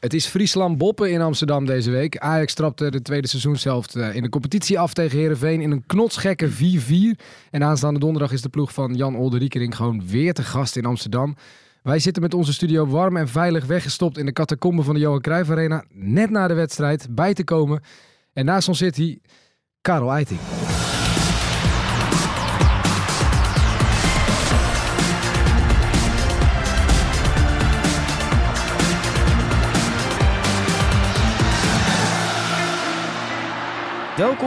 Het 0.00 0.14
is 0.14 0.26
Friesland 0.26 0.78
Boppen 0.78 1.10
in 1.10 1.20
Amsterdam 1.20 1.66
deze 1.66 1.90
week. 1.90 2.18
Ajax 2.18 2.54
trapte 2.54 2.90
de 2.90 3.02
tweede 3.02 3.28
seizoenshelft 3.28 3.96
eh, 3.96 4.14
in 4.14 4.22
de 4.22 4.28
competitie 4.28 4.78
af 4.78 4.92
tegen 4.92 5.18
Herenveen 5.18 5.60
in 5.60 5.70
een 5.70 5.86
knotsgekke 5.86 6.50
4-4. 6.50 7.20
En 7.50 7.64
aanstaande 7.64 8.00
donderdag 8.00 8.32
is 8.32 8.42
de 8.42 8.48
ploeg 8.48 8.72
van 8.72 8.94
Jan 8.94 9.16
Olderikering 9.16 9.76
gewoon 9.76 10.06
weer 10.06 10.34
te 10.34 10.42
gast 10.42 10.76
in 10.76 10.84
Amsterdam. 10.84 11.36
Wij 11.82 11.98
zitten 11.98 12.22
met 12.22 12.34
onze 12.34 12.52
studio 12.52 12.86
warm 12.86 13.16
en 13.16 13.28
veilig 13.28 13.66
weggestopt 13.66 14.18
in 14.18 14.26
de 14.26 14.32
catacombe 14.32 14.82
van 14.82 14.94
de 14.94 15.00
Johan 15.00 15.20
Cruijff 15.20 15.50
Arena. 15.50 15.84
Net 15.90 16.30
na 16.30 16.48
de 16.48 16.54
wedstrijd 16.54 17.06
bij 17.10 17.34
te 17.34 17.44
komen. 17.44 17.82
En 18.32 18.44
naast 18.44 18.68
ons 18.68 18.78
zit 18.78 18.96
hij 18.96 19.18
Karel 19.80 20.12
Eiting. 20.12 20.40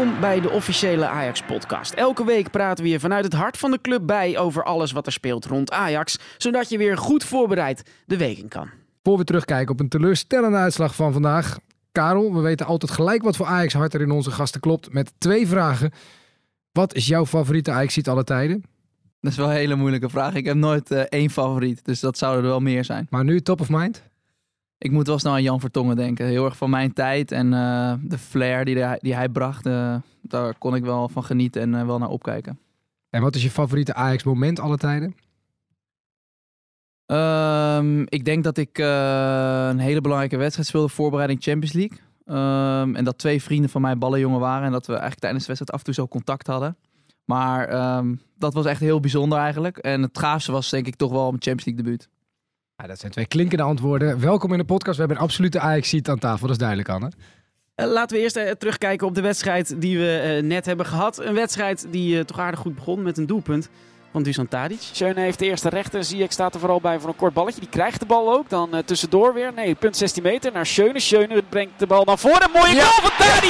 Welkom 0.03 0.21
bij 0.21 0.41
de 0.41 0.49
officiële 0.49 1.07
Ajax-podcast. 1.07 1.93
Elke 1.93 2.25
week 2.25 2.51
praten 2.51 2.83
we 2.83 2.89
je 2.89 2.99
vanuit 2.99 3.23
het 3.23 3.33
hart 3.33 3.57
van 3.57 3.71
de 3.71 3.81
club 3.81 4.05
bij 4.05 4.37
over 4.37 4.63
alles 4.63 4.91
wat 4.91 5.05
er 5.05 5.11
speelt 5.11 5.45
rond 5.45 5.71
Ajax, 5.71 6.19
zodat 6.37 6.69
je 6.69 6.77
weer 6.77 6.97
goed 6.97 7.23
voorbereid 7.23 7.83
de 8.05 8.17
week 8.17 8.37
in 8.37 8.47
kan. 8.47 8.69
Voor 9.03 9.17
we 9.17 9.23
terugkijken 9.23 9.73
op 9.73 9.79
een 9.79 9.89
teleurstellende 9.89 10.57
uitslag 10.57 10.95
van 10.95 11.13
vandaag. 11.13 11.57
Karel, 11.91 12.33
we 12.33 12.39
weten 12.39 12.65
altijd 12.65 12.91
gelijk 12.91 13.23
wat 13.23 13.35
voor 13.35 13.45
Ajax 13.45 13.73
hart 13.73 13.93
er 13.93 14.01
in 14.01 14.11
onze 14.11 14.31
gasten 14.31 14.61
klopt. 14.61 14.93
Met 14.93 15.13
twee 15.17 15.47
vragen. 15.47 15.91
Wat 16.71 16.93
is 16.93 17.07
jouw 17.07 17.25
favoriete 17.25 17.71
Ajax-ziet 17.71 18.09
alle 18.09 18.23
tijden? 18.23 18.63
Dat 19.21 19.31
is 19.31 19.37
wel 19.37 19.49
een 19.49 19.55
hele 19.55 19.75
moeilijke 19.75 20.09
vraag. 20.09 20.33
Ik 20.33 20.45
heb 20.45 20.55
nooit 20.55 20.91
uh, 20.91 20.99
één 20.99 21.29
favoriet, 21.29 21.85
dus 21.85 21.99
dat 21.99 22.17
zouden 22.17 22.43
er 22.43 22.49
wel 22.49 22.59
meer 22.59 22.85
zijn. 22.85 23.07
Maar 23.09 23.23
nu 23.23 23.41
top 23.41 23.61
of 23.61 23.69
mind? 23.69 24.03
Ik 24.83 24.91
moet 24.91 25.07
wel 25.07 25.19
snel 25.19 25.33
aan 25.33 25.43
Jan 25.43 25.59
Vertongen 25.59 25.95
denken. 25.95 26.25
Heel 26.25 26.45
erg 26.45 26.57
van 26.57 26.69
mijn 26.69 26.93
tijd 26.93 27.31
en 27.31 27.51
uh, 27.51 27.93
de 28.01 28.17
flair 28.17 28.65
die, 28.65 28.75
de, 28.75 28.97
die 28.99 29.15
hij 29.15 29.29
bracht. 29.29 29.65
Uh, 29.65 29.95
daar 30.21 30.57
kon 30.57 30.75
ik 30.75 30.83
wel 30.83 31.09
van 31.09 31.23
genieten 31.23 31.61
en 31.61 31.73
uh, 31.73 31.85
wel 31.85 31.97
naar 31.97 32.09
opkijken. 32.09 32.59
En 33.09 33.21
wat 33.21 33.35
is 33.35 33.43
je 33.43 33.49
favoriete 33.49 33.93
Ajax-moment 33.93 34.59
alle 34.59 34.77
tijden? 34.77 35.15
Um, 37.05 38.05
ik 38.09 38.25
denk 38.25 38.43
dat 38.43 38.57
ik 38.57 38.77
een 38.77 39.79
hele 39.79 40.01
belangrijke 40.01 40.37
wedstrijd 40.37 40.67
speelde, 40.67 40.89
voorbereiding 40.89 41.43
Champions 41.43 41.73
League. 41.73 41.97
Um, 42.25 42.95
en 42.95 43.03
dat 43.03 43.17
twee 43.17 43.41
vrienden 43.43 43.69
van 43.69 43.81
mij 43.81 43.97
ballenjongen 43.97 44.39
waren 44.39 44.65
en 44.65 44.71
dat 44.71 44.85
we 44.85 44.91
eigenlijk 44.91 45.21
tijdens 45.21 45.45
de 45.45 45.53
wedstrijd 45.53 45.71
af 45.71 45.79
en 45.79 45.93
toe 45.93 46.03
zo 46.03 46.11
contact 46.11 46.47
hadden. 46.47 46.77
Maar 47.25 47.95
um, 47.97 48.21
dat 48.37 48.53
was 48.53 48.65
echt 48.65 48.79
heel 48.79 48.99
bijzonder 48.99 49.39
eigenlijk. 49.39 49.77
En 49.77 50.01
het 50.01 50.17
gaafste 50.17 50.51
was 50.51 50.69
denk 50.69 50.87
ik 50.87 50.95
toch 50.95 51.11
wel 51.11 51.29
mijn 51.29 51.41
Champions 51.41 51.65
League 51.65 51.83
debuut. 51.83 52.09
Ja, 52.83 52.89
dat 52.89 52.99
zijn 52.99 53.11
twee 53.11 53.25
klinkende 53.25 53.63
antwoorden. 53.63 54.19
Welkom 54.19 54.51
in 54.51 54.57
de 54.57 54.63
podcast. 54.63 54.95
We 54.95 54.99
hebben 54.99 55.17
een 55.17 55.23
absolute 55.23 55.59
Ajax-seat 55.59 56.09
aan 56.09 56.19
tafel, 56.19 56.41
dat 56.41 56.49
is 56.49 56.57
duidelijk, 56.57 56.89
Anne. 56.89 57.11
Uh, 57.75 57.85
laten 57.85 58.17
we 58.17 58.23
eerst 58.23 58.37
uh, 58.37 58.49
terugkijken 58.51 59.07
op 59.07 59.15
de 59.15 59.21
wedstrijd 59.21 59.81
die 59.81 59.97
we 59.97 60.39
uh, 60.41 60.47
net 60.49 60.65
hebben 60.65 60.85
gehad. 60.85 61.19
Een 61.19 61.33
wedstrijd 61.33 61.87
die 61.89 62.25
toch 62.25 62.39
aardig 62.39 62.59
goed 62.59 62.75
begon 62.75 63.01
met 63.01 63.17
een 63.17 63.25
doelpunt 63.25 63.69
van 64.11 64.23
Dusan 64.23 64.47
Tadic. 64.47 64.81
Schöne 64.81 65.19
heeft 65.19 65.39
de 65.39 65.45
eerste 65.45 65.69
rechter. 65.69 66.03
Zie 66.03 66.23
ik 66.23 66.31
staat 66.31 66.53
er 66.53 66.59
vooral 66.59 66.81
bij 66.81 66.99
voor 66.99 67.09
een 67.09 67.15
kort 67.15 67.33
balletje. 67.33 67.59
Die 67.59 67.69
krijgt 67.69 67.99
de 67.99 68.05
bal 68.05 68.33
ook. 68.33 68.49
Dan 68.49 68.81
tussendoor 68.85 69.33
weer. 69.33 69.53
Nee, 69.53 69.75
punt 69.75 69.97
16 69.97 70.23
meter 70.23 70.51
naar 70.51 70.65
Schöne. 70.65 70.99
Schöne 70.99 71.43
brengt 71.49 71.79
de 71.79 71.87
bal 71.87 72.03
naar 72.03 72.19
voren. 72.19 72.51
Mooie 72.53 72.75
ja. 72.75 72.83
goal 72.83 73.09
van 73.09 73.25
Tadic. 73.25 73.49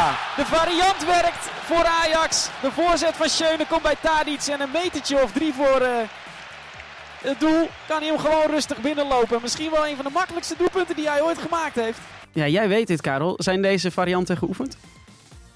de 0.40 0.56
variant 0.56 1.06
werkt 1.06 1.50
voor 1.64 1.84
Ajax. 1.84 2.50
De 2.62 2.70
voorzet 2.70 3.16
van 3.16 3.28
Schöne 3.28 3.66
komt 3.68 3.82
bij 3.82 3.96
Tadic. 4.00 4.46
En 4.46 4.60
een 4.60 4.70
metertje 4.72 5.22
of 5.22 5.32
drie 5.32 5.52
voor 5.52 5.82
het 7.22 7.40
doel 7.40 7.68
kan 7.88 7.98
hij 7.98 8.06
hem 8.06 8.18
gewoon 8.18 8.50
rustig 8.50 8.80
binnenlopen. 8.80 9.38
Misschien 9.42 9.70
wel 9.70 9.86
een 9.86 9.96
van 9.96 10.04
de 10.04 10.10
makkelijkste 10.10 10.54
doelpunten 10.58 10.96
die 10.96 11.08
hij 11.08 11.22
ooit 11.22 11.38
gemaakt 11.38 11.74
heeft. 11.74 11.98
Ja, 12.32 12.46
jij 12.46 12.68
weet 12.68 12.86
dit, 12.86 13.00
Karel. 13.00 13.34
Zijn 13.36 13.62
deze 13.62 13.90
varianten 13.90 14.36
geoefend? 14.36 14.76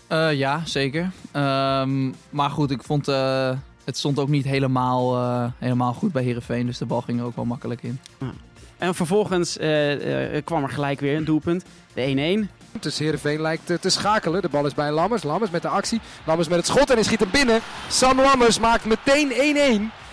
Uh, 0.09 0.33
ja, 0.33 0.61
zeker. 0.65 1.11
Um, 1.33 2.15
maar 2.31 2.51
goed, 2.51 2.71
ik 2.71 2.83
vond 2.83 3.09
uh, 3.09 3.51
het 3.85 3.97
stond 3.97 4.19
ook 4.19 4.29
niet 4.29 4.45
helemaal, 4.45 5.17
uh, 5.17 5.45
helemaal 5.59 5.93
goed 5.93 6.13
bij 6.13 6.23
Herenveen, 6.23 6.67
dus 6.67 6.79
de 6.79 6.87
bal 6.87 7.01
ging 7.01 7.21
er 7.21 7.27
ook 7.27 7.37
wel 7.37 7.45
makkelijk 7.45 7.83
in. 7.83 8.01
En 8.79 8.95
vervolgens 8.95 9.57
kwam 10.45 10.63
er 10.63 10.69
gelijk 10.69 11.01
weer 11.01 11.17
een 11.17 11.25
doelpunt, 11.25 11.65
de 11.95 12.47
1-1. 12.49 12.81
Dus 12.81 12.99
Heerenveen 12.99 13.41
lijkt 13.41 13.73
te 13.81 13.91
schakelen. 13.91 14.43
De 14.43 14.49
bal 14.49 14.67
is 14.67 14.75
bij 14.75 14.91
Lammers. 14.91 15.23
Lammers 15.23 15.51
met 15.51 15.63
de 15.63 15.69
actie. 15.69 16.01
Lammers 16.27 16.49
met 16.49 16.57
het 16.57 16.67
schot 16.67 16.89
en 16.89 16.95
hij 16.95 17.05
schiet 17.05 17.21
hem 17.21 17.31
binnen. 17.31 17.61
Sam 17.89 18.21
Lammers 18.21 18.59
maakt 18.59 18.85
meteen 18.85 19.91
1-1. 19.91 20.04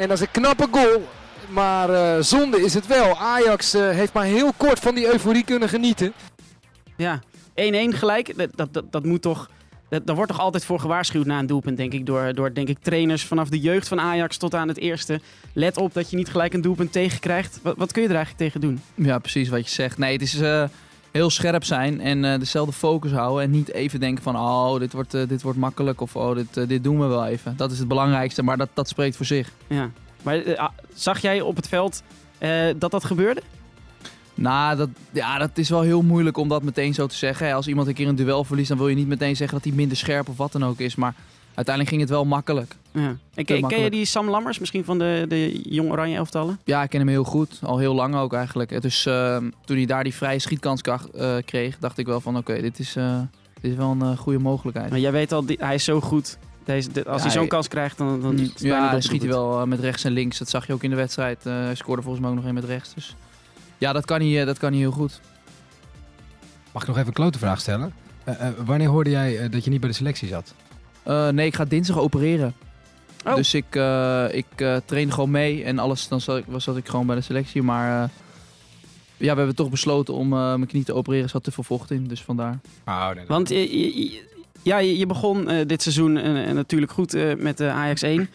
En 0.00 0.08
dat 0.08 0.20
is 0.20 0.20
een 0.20 0.30
knappe 0.30 0.66
goal. 0.70 1.08
Maar 1.48 1.90
uh, 1.90 2.22
zonde 2.22 2.62
is 2.62 2.74
het 2.74 2.86
wel. 2.86 3.16
Ajax 3.16 3.74
uh, 3.74 3.90
heeft 3.90 4.12
maar 4.12 4.24
heel 4.24 4.52
kort 4.56 4.78
van 4.78 4.94
die 4.94 5.06
euforie 5.06 5.44
kunnen 5.44 5.68
genieten. 5.68 6.12
Ja, 6.96 7.20
1-1 7.20 7.22
gelijk. 7.88 8.48
Dat, 8.56 8.72
dat, 8.72 8.84
dat, 8.90 9.04
moet 9.04 9.22
toch... 9.22 9.50
Dat, 9.88 10.06
daar 10.06 10.16
wordt 10.16 10.30
toch 10.30 10.40
altijd 10.40 10.64
voor 10.64 10.80
gewaarschuwd 10.80 11.26
na 11.26 11.38
een 11.38 11.46
doelpunt, 11.46 11.76
denk 11.76 11.92
ik. 11.92 12.06
Door, 12.06 12.34
door 12.34 12.54
denk 12.54 12.68
ik, 12.68 12.78
trainers 12.78 13.24
vanaf 13.24 13.48
de 13.48 13.60
jeugd 13.60 13.88
van 13.88 14.00
Ajax 14.00 14.36
tot 14.36 14.54
aan 14.54 14.68
het 14.68 14.78
eerste. 14.78 15.20
Let 15.52 15.76
op 15.76 15.94
dat 15.94 16.10
je 16.10 16.16
niet 16.16 16.28
gelijk 16.28 16.54
een 16.54 16.60
doelpunt 16.60 16.92
tegenkrijgt. 16.92 17.58
Wat, 17.62 17.76
wat 17.76 17.92
kun 17.92 18.02
je 18.02 18.08
er 18.08 18.14
eigenlijk 18.14 18.44
tegen 18.44 18.60
doen? 18.60 18.80
Ja, 18.94 19.18
precies 19.18 19.48
wat 19.48 19.64
je 19.64 19.74
zegt. 19.74 19.98
Nee, 19.98 20.12
het 20.12 20.22
is... 20.22 20.34
Uh 20.34 20.64
heel 21.10 21.30
scherp 21.30 21.64
zijn 21.64 22.00
en 22.00 22.24
uh, 22.24 22.38
dezelfde 22.38 22.72
focus 22.72 23.12
houden. 23.12 23.44
En 23.44 23.50
niet 23.50 23.72
even 23.72 24.00
denken 24.00 24.22
van, 24.22 24.36
oh, 24.36 24.78
dit 24.78 24.92
wordt, 24.92 25.14
uh, 25.14 25.28
dit 25.28 25.42
wordt 25.42 25.58
makkelijk 25.58 26.00
of 26.00 26.16
oh, 26.16 26.34
dit, 26.34 26.56
uh, 26.56 26.68
dit 26.68 26.84
doen 26.84 27.00
we 27.00 27.06
wel 27.06 27.26
even. 27.26 27.56
Dat 27.56 27.70
is 27.70 27.78
het 27.78 27.88
belangrijkste, 27.88 28.42
maar 28.42 28.56
dat, 28.56 28.68
dat 28.74 28.88
spreekt 28.88 29.16
voor 29.16 29.26
zich. 29.26 29.50
Ja, 29.66 29.90
maar 30.22 30.70
zag 30.94 31.20
jij 31.20 31.40
op 31.40 31.56
het 31.56 31.68
veld 31.68 32.02
dat 32.78 32.90
dat 32.90 33.04
gebeurde? 33.04 33.42
Nou, 34.34 34.76
dat, 34.76 34.88
ja, 35.10 35.38
dat 35.38 35.58
is 35.58 35.68
wel 35.68 35.80
heel 35.80 36.02
moeilijk 36.02 36.36
om 36.36 36.48
dat 36.48 36.62
meteen 36.62 36.94
zo 36.94 37.06
te 37.06 37.14
zeggen. 37.14 37.52
Als 37.54 37.66
iemand 37.66 37.88
een 37.88 37.94
keer 37.94 38.08
een 38.08 38.14
duel 38.14 38.44
verliest, 38.44 38.68
dan 38.68 38.78
wil 38.78 38.88
je 38.88 38.94
niet 38.96 39.08
meteen 39.08 39.36
zeggen 39.36 39.56
dat 39.56 39.66
hij 39.66 39.76
minder 39.76 39.96
scherp 39.96 40.28
of 40.28 40.36
wat 40.36 40.52
dan 40.52 40.64
ook 40.64 40.78
is. 40.78 40.94
Maar 40.94 41.14
uiteindelijk 41.54 41.88
ging 41.88 42.00
het 42.00 42.10
wel 42.10 42.24
makkelijk. 42.24 42.76
Ja. 42.92 43.16
En 43.34 43.44
ken, 43.44 43.66
ken, 43.66 43.80
je 43.80 43.90
die 43.90 44.04
Sam 44.04 44.28
Lammers 44.28 44.58
misschien 44.58 44.84
van 44.84 44.98
de, 44.98 45.24
de 45.28 45.60
Jong 45.62 45.90
Oranje 45.90 46.16
elftallen? 46.16 46.60
Ja, 46.64 46.82
ik 46.82 46.90
ken 46.90 47.00
hem 47.00 47.08
heel 47.08 47.24
goed. 47.24 47.58
Al 47.62 47.78
heel 47.78 47.94
lang 47.94 48.14
ook 48.14 48.32
eigenlijk. 48.32 48.82
Dus 48.82 49.06
uh, 49.06 49.36
toen 49.64 49.76
hij 49.76 49.86
daar 49.86 50.04
die 50.04 50.14
vrije 50.14 50.38
schietkans 50.38 50.82
uh, 50.86 51.36
kreeg, 51.44 51.78
dacht 51.78 51.98
ik 51.98 52.06
wel 52.06 52.20
van 52.20 52.36
oké, 52.36 52.50
okay, 52.50 52.62
dit, 52.62 52.78
is, 52.78 52.96
uh, 52.96 53.20
dit 53.60 53.70
is 53.70 53.76
wel 53.76 53.96
een 54.00 54.16
goede 54.16 54.38
mogelijkheid. 54.38 54.90
Maar 54.90 54.98
jij 54.98 55.12
weet 55.12 55.32
al, 55.32 55.44
die, 55.44 55.56
hij 55.60 55.74
is 55.74 55.84
zo 55.84 56.00
goed. 56.00 56.38
Deze, 56.64 56.92
de, 56.92 57.04
als 57.04 57.16
ja, 57.16 57.22
hij 57.22 57.36
zo'n 57.36 57.48
kans 57.48 57.68
krijgt, 57.68 57.98
dan, 57.98 58.20
dan 58.20 58.34
mm, 58.34 58.50
ja, 58.56 58.90
dan 58.90 59.02
schiet 59.02 59.20
hij 59.20 59.30
wel 59.30 59.66
met 59.66 59.80
rechts 59.80 60.04
en 60.04 60.12
links. 60.12 60.38
Dat 60.38 60.48
zag 60.48 60.66
je 60.66 60.72
ook 60.72 60.82
in 60.82 60.90
de 60.90 60.96
wedstrijd. 60.96 61.44
hij 61.44 61.74
scoorde 61.74 62.02
volgens 62.02 62.22
mij 62.22 62.30
ook 62.30 62.36
nog 62.36 62.46
een 62.46 62.54
met 62.54 62.64
rechts. 62.64 62.94
Dus 62.94 63.16
ja, 63.78 63.92
dat 63.92 64.04
kan 64.04 64.20
hij, 64.20 64.44
dat 64.44 64.58
kan 64.58 64.70
hij 64.70 64.80
heel 64.80 64.90
goed. 64.90 65.20
Mag 66.72 66.82
ik 66.82 66.88
nog 66.88 66.96
even 66.96 67.08
een 67.08 67.14
klote 67.14 67.38
vraag 67.38 67.60
stellen? 67.60 67.92
wanneer 68.64 68.88
hoorde 68.88 69.10
jij 69.10 69.48
dat 69.48 69.64
je 69.64 69.70
niet 69.70 69.80
bij 69.80 69.88
de 69.88 69.94
selectie 69.94 70.28
zat? 70.28 70.54
Uh, 71.06 71.28
nee, 71.28 71.46
ik 71.46 71.54
ga 71.54 71.64
dinsdag 71.64 71.98
opereren. 71.98 72.54
Oh. 73.26 73.34
Dus 73.34 73.54
ik, 73.54 73.74
uh, 73.74 74.24
ik 74.30 74.46
uh, 74.56 74.76
train 74.84 75.12
gewoon 75.12 75.30
mee 75.30 75.64
en 75.64 75.78
alles. 75.78 76.08
Dan 76.08 76.20
zat 76.20 76.38
ik, 76.38 76.44
was 76.46 76.64
zat 76.64 76.76
ik 76.76 76.88
gewoon 76.88 77.06
bij 77.06 77.16
de 77.16 77.22
selectie. 77.22 77.62
Maar 77.62 78.10
ja, 79.16 79.32
we 79.32 79.38
hebben 79.38 79.54
toch 79.54 79.70
besloten 79.70 80.14
om 80.14 80.28
mijn 80.28 80.66
knie 80.66 80.84
te 80.84 80.94
opereren. 80.94 81.24
Er 81.24 81.30
zat 81.30 81.44
te 81.44 81.50
veel 81.50 81.64
vocht 81.64 81.90
in, 81.90 82.06
dus 82.06 82.22
vandaar. 82.22 82.58
Oh, 82.86 83.10
nee, 83.14 83.24
Want 83.26 83.48
ja, 84.62 84.78
je 84.78 85.06
begon 85.06 85.48
dit 85.66 85.82
seizoen 85.82 86.12
natuurlijk 86.54 86.92
goed 86.92 87.36
met 87.38 87.56
de 87.56 87.68
Ajax 87.68 88.02
1. 88.02 88.20
Um, 88.20 88.28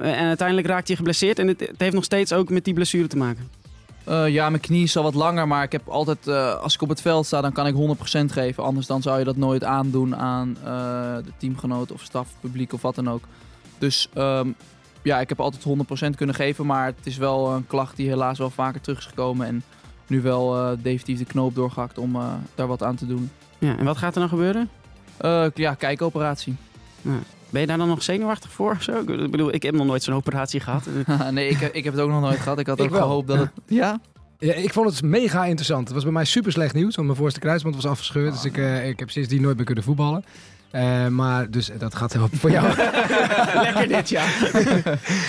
en 0.00 0.26
uiteindelijk 0.26 0.66
raakte 0.66 0.90
je 0.90 0.96
geblesseerd. 0.96 1.38
En 1.38 1.48
het, 1.48 1.60
het 1.60 1.78
heeft 1.80 1.94
nog 1.94 2.04
steeds 2.04 2.32
ook 2.32 2.50
met 2.50 2.64
die 2.64 2.74
blessure 2.74 3.06
te 3.06 3.16
maken. 3.16 3.48
Uh, 4.10 4.28
ja, 4.28 4.50
mijn 4.50 4.62
knie 4.62 4.82
is 4.82 4.96
al 4.96 5.02
wat 5.02 5.14
langer, 5.14 5.48
maar 5.48 5.62
ik 5.62 5.72
heb 5.72 5.88
altijd, 5.88 6.26
uh, 6.26 6.54
als 6.54 6.74
ik 6.74 6.82
op 6.82 6.88
het 6.88 7.00
veld 7.00 7.26
sta, 7.26 7.40
dan 7.40 7.52
kan 7.52 7.66
ik 7.66 7.74
100% 7.74 8.32
geven. 8.32 8.64
Anders 8.64 8.86
dan 8.86 9.02
zou 9.02 9.18
je 9.18 9.24
dat 9.24 9.36
nooit 9.36 9.64
aandoen 9.64 10.16
aan 10.16 10.56
uh, 10.64 10.64
de 11.24 11.32
teamgenoten 11.36 11.94
of 11.94 12.02
staf, 12.02 12.28
publiek 12.40 12.72
of 12.72 12.82
wat 12.82 12.94
dan 12.94 13.10
ook. 13.10 13.22
Dus 13.78 14.08
um, 14.14 14.54
ja, 15.02 15.20
ik 15.20 15.28
heb 15.28 15.40
altijd 15.40 15.64
100% 16.12 16.16
kunnen 16.16 16.34
geven, 16.34 16.66
maar 16.66 16.86
het 16.86 17.06
is 17.06 17.16
wel 17.16 17.50
een 17.50 17.66
klacht 17.66 17.96
die 17.96 18.08
helaas 18.08 18.38
wel 18.38 18.50
vaker 18.50 18.80
terug 18.80 18.98
is 18.98 19.06
gekomen. 19.06 19.46
En 19.46 19.62
nu 20.06 20.22
wel 20.22 20.76
definitief 20.82 21.18
de 21.18 21.24
knoop 21.24 21.54
doorgehakt 21.54 21.98
om 21.98 22.18
daar 22.54 22.66
wat 22.66 22.82
aan 22.82 22.96
te 22.96 23.06
doen. 23.06 23.30
Ja, 23.58 23.78
en 23.78 23.84
wat 23.84 23.96
gaat 23.96 24.14
er 24.14 24.20
dan 24.20 24.28
gebeuren? 24.28 24.68
ja, 25.54 25.74
kijkoperatie. 25.74 26.56
Ja. 27.02 27.18
Ben 27.50 27.60
je 27.60 27.66
daar 27.66 27.78
dan 27.78 27.88
nog 27.88 28.02
zenuwachtig 28.02 28.50
voor? 28.52 28.76
Zo? 28.80 28.92
Ik 28.98 29.30
bedoel, 29.30 29.54
ik 29.54 29.62
heb 29.62 29.74
nog 29.74 29.86
nooit 29.86 30.02
zo'n 30.02 30.14
operatie 30.14 30.60
gehad. 30.60 30.86
nee, 31.30 31.48
ik, 31.48 31.60
ik 31.60 31.84
heb 31.84 31.92
het 31.92 32.02
ook 32.02 32.10
nog 32.10 32.20
nooit 32.20 32.38
gehad. 32.40 32.58
Ik 32.58 32.66
had 32.66 32.80
ook 32.80 32.94
gehoopt 32.96 33.28
dat 33.28 33.38
het... 33.38 33.50
Ja? 33.66 34.00
Ja, 34.38 34.54
ik 34.54 34.72
vond 34.72 34.90
het 34.90 35.02
mega 35.02 35.44
interessant. 35.44 35.84
Het 35.84 35.94
was 35.94 36.02
bij 36.02 36.12
mij 36.12 36.24
super 36.24 36.52
slecht 36.52 36.74
nieuws, 36.74 36.94
want 36.94 37.06
mijn 37.06 37.18
voorste 37.18 37.40
kruisband 37.40 37.74
was 37.74 37.86
afgescheurd. 37.86 38.32
Dus 38.32 38.44
ik, 38.44 38.56
uh, 38.56 38.88
ik 38.88 38.98
heb 38.98 39.10
sindsdien 39.10 39.42
nooit 39.42 39.56
meer 39.56 39.64
kunnen 39.64 39.84
voetballen. 39.84 40.24
Eh, 40.70 41.06
maar 41.06 41.50
dus 41.50 41.70
dat 41.78 41.94
gaat 41.94 42.12
helemaal 42.12 42.36
voor 42.40 42.50
jou. 42.50 42.66
Lekker 43.64 43.88
dit, 43.88 44.08
ja. 44.08 44.24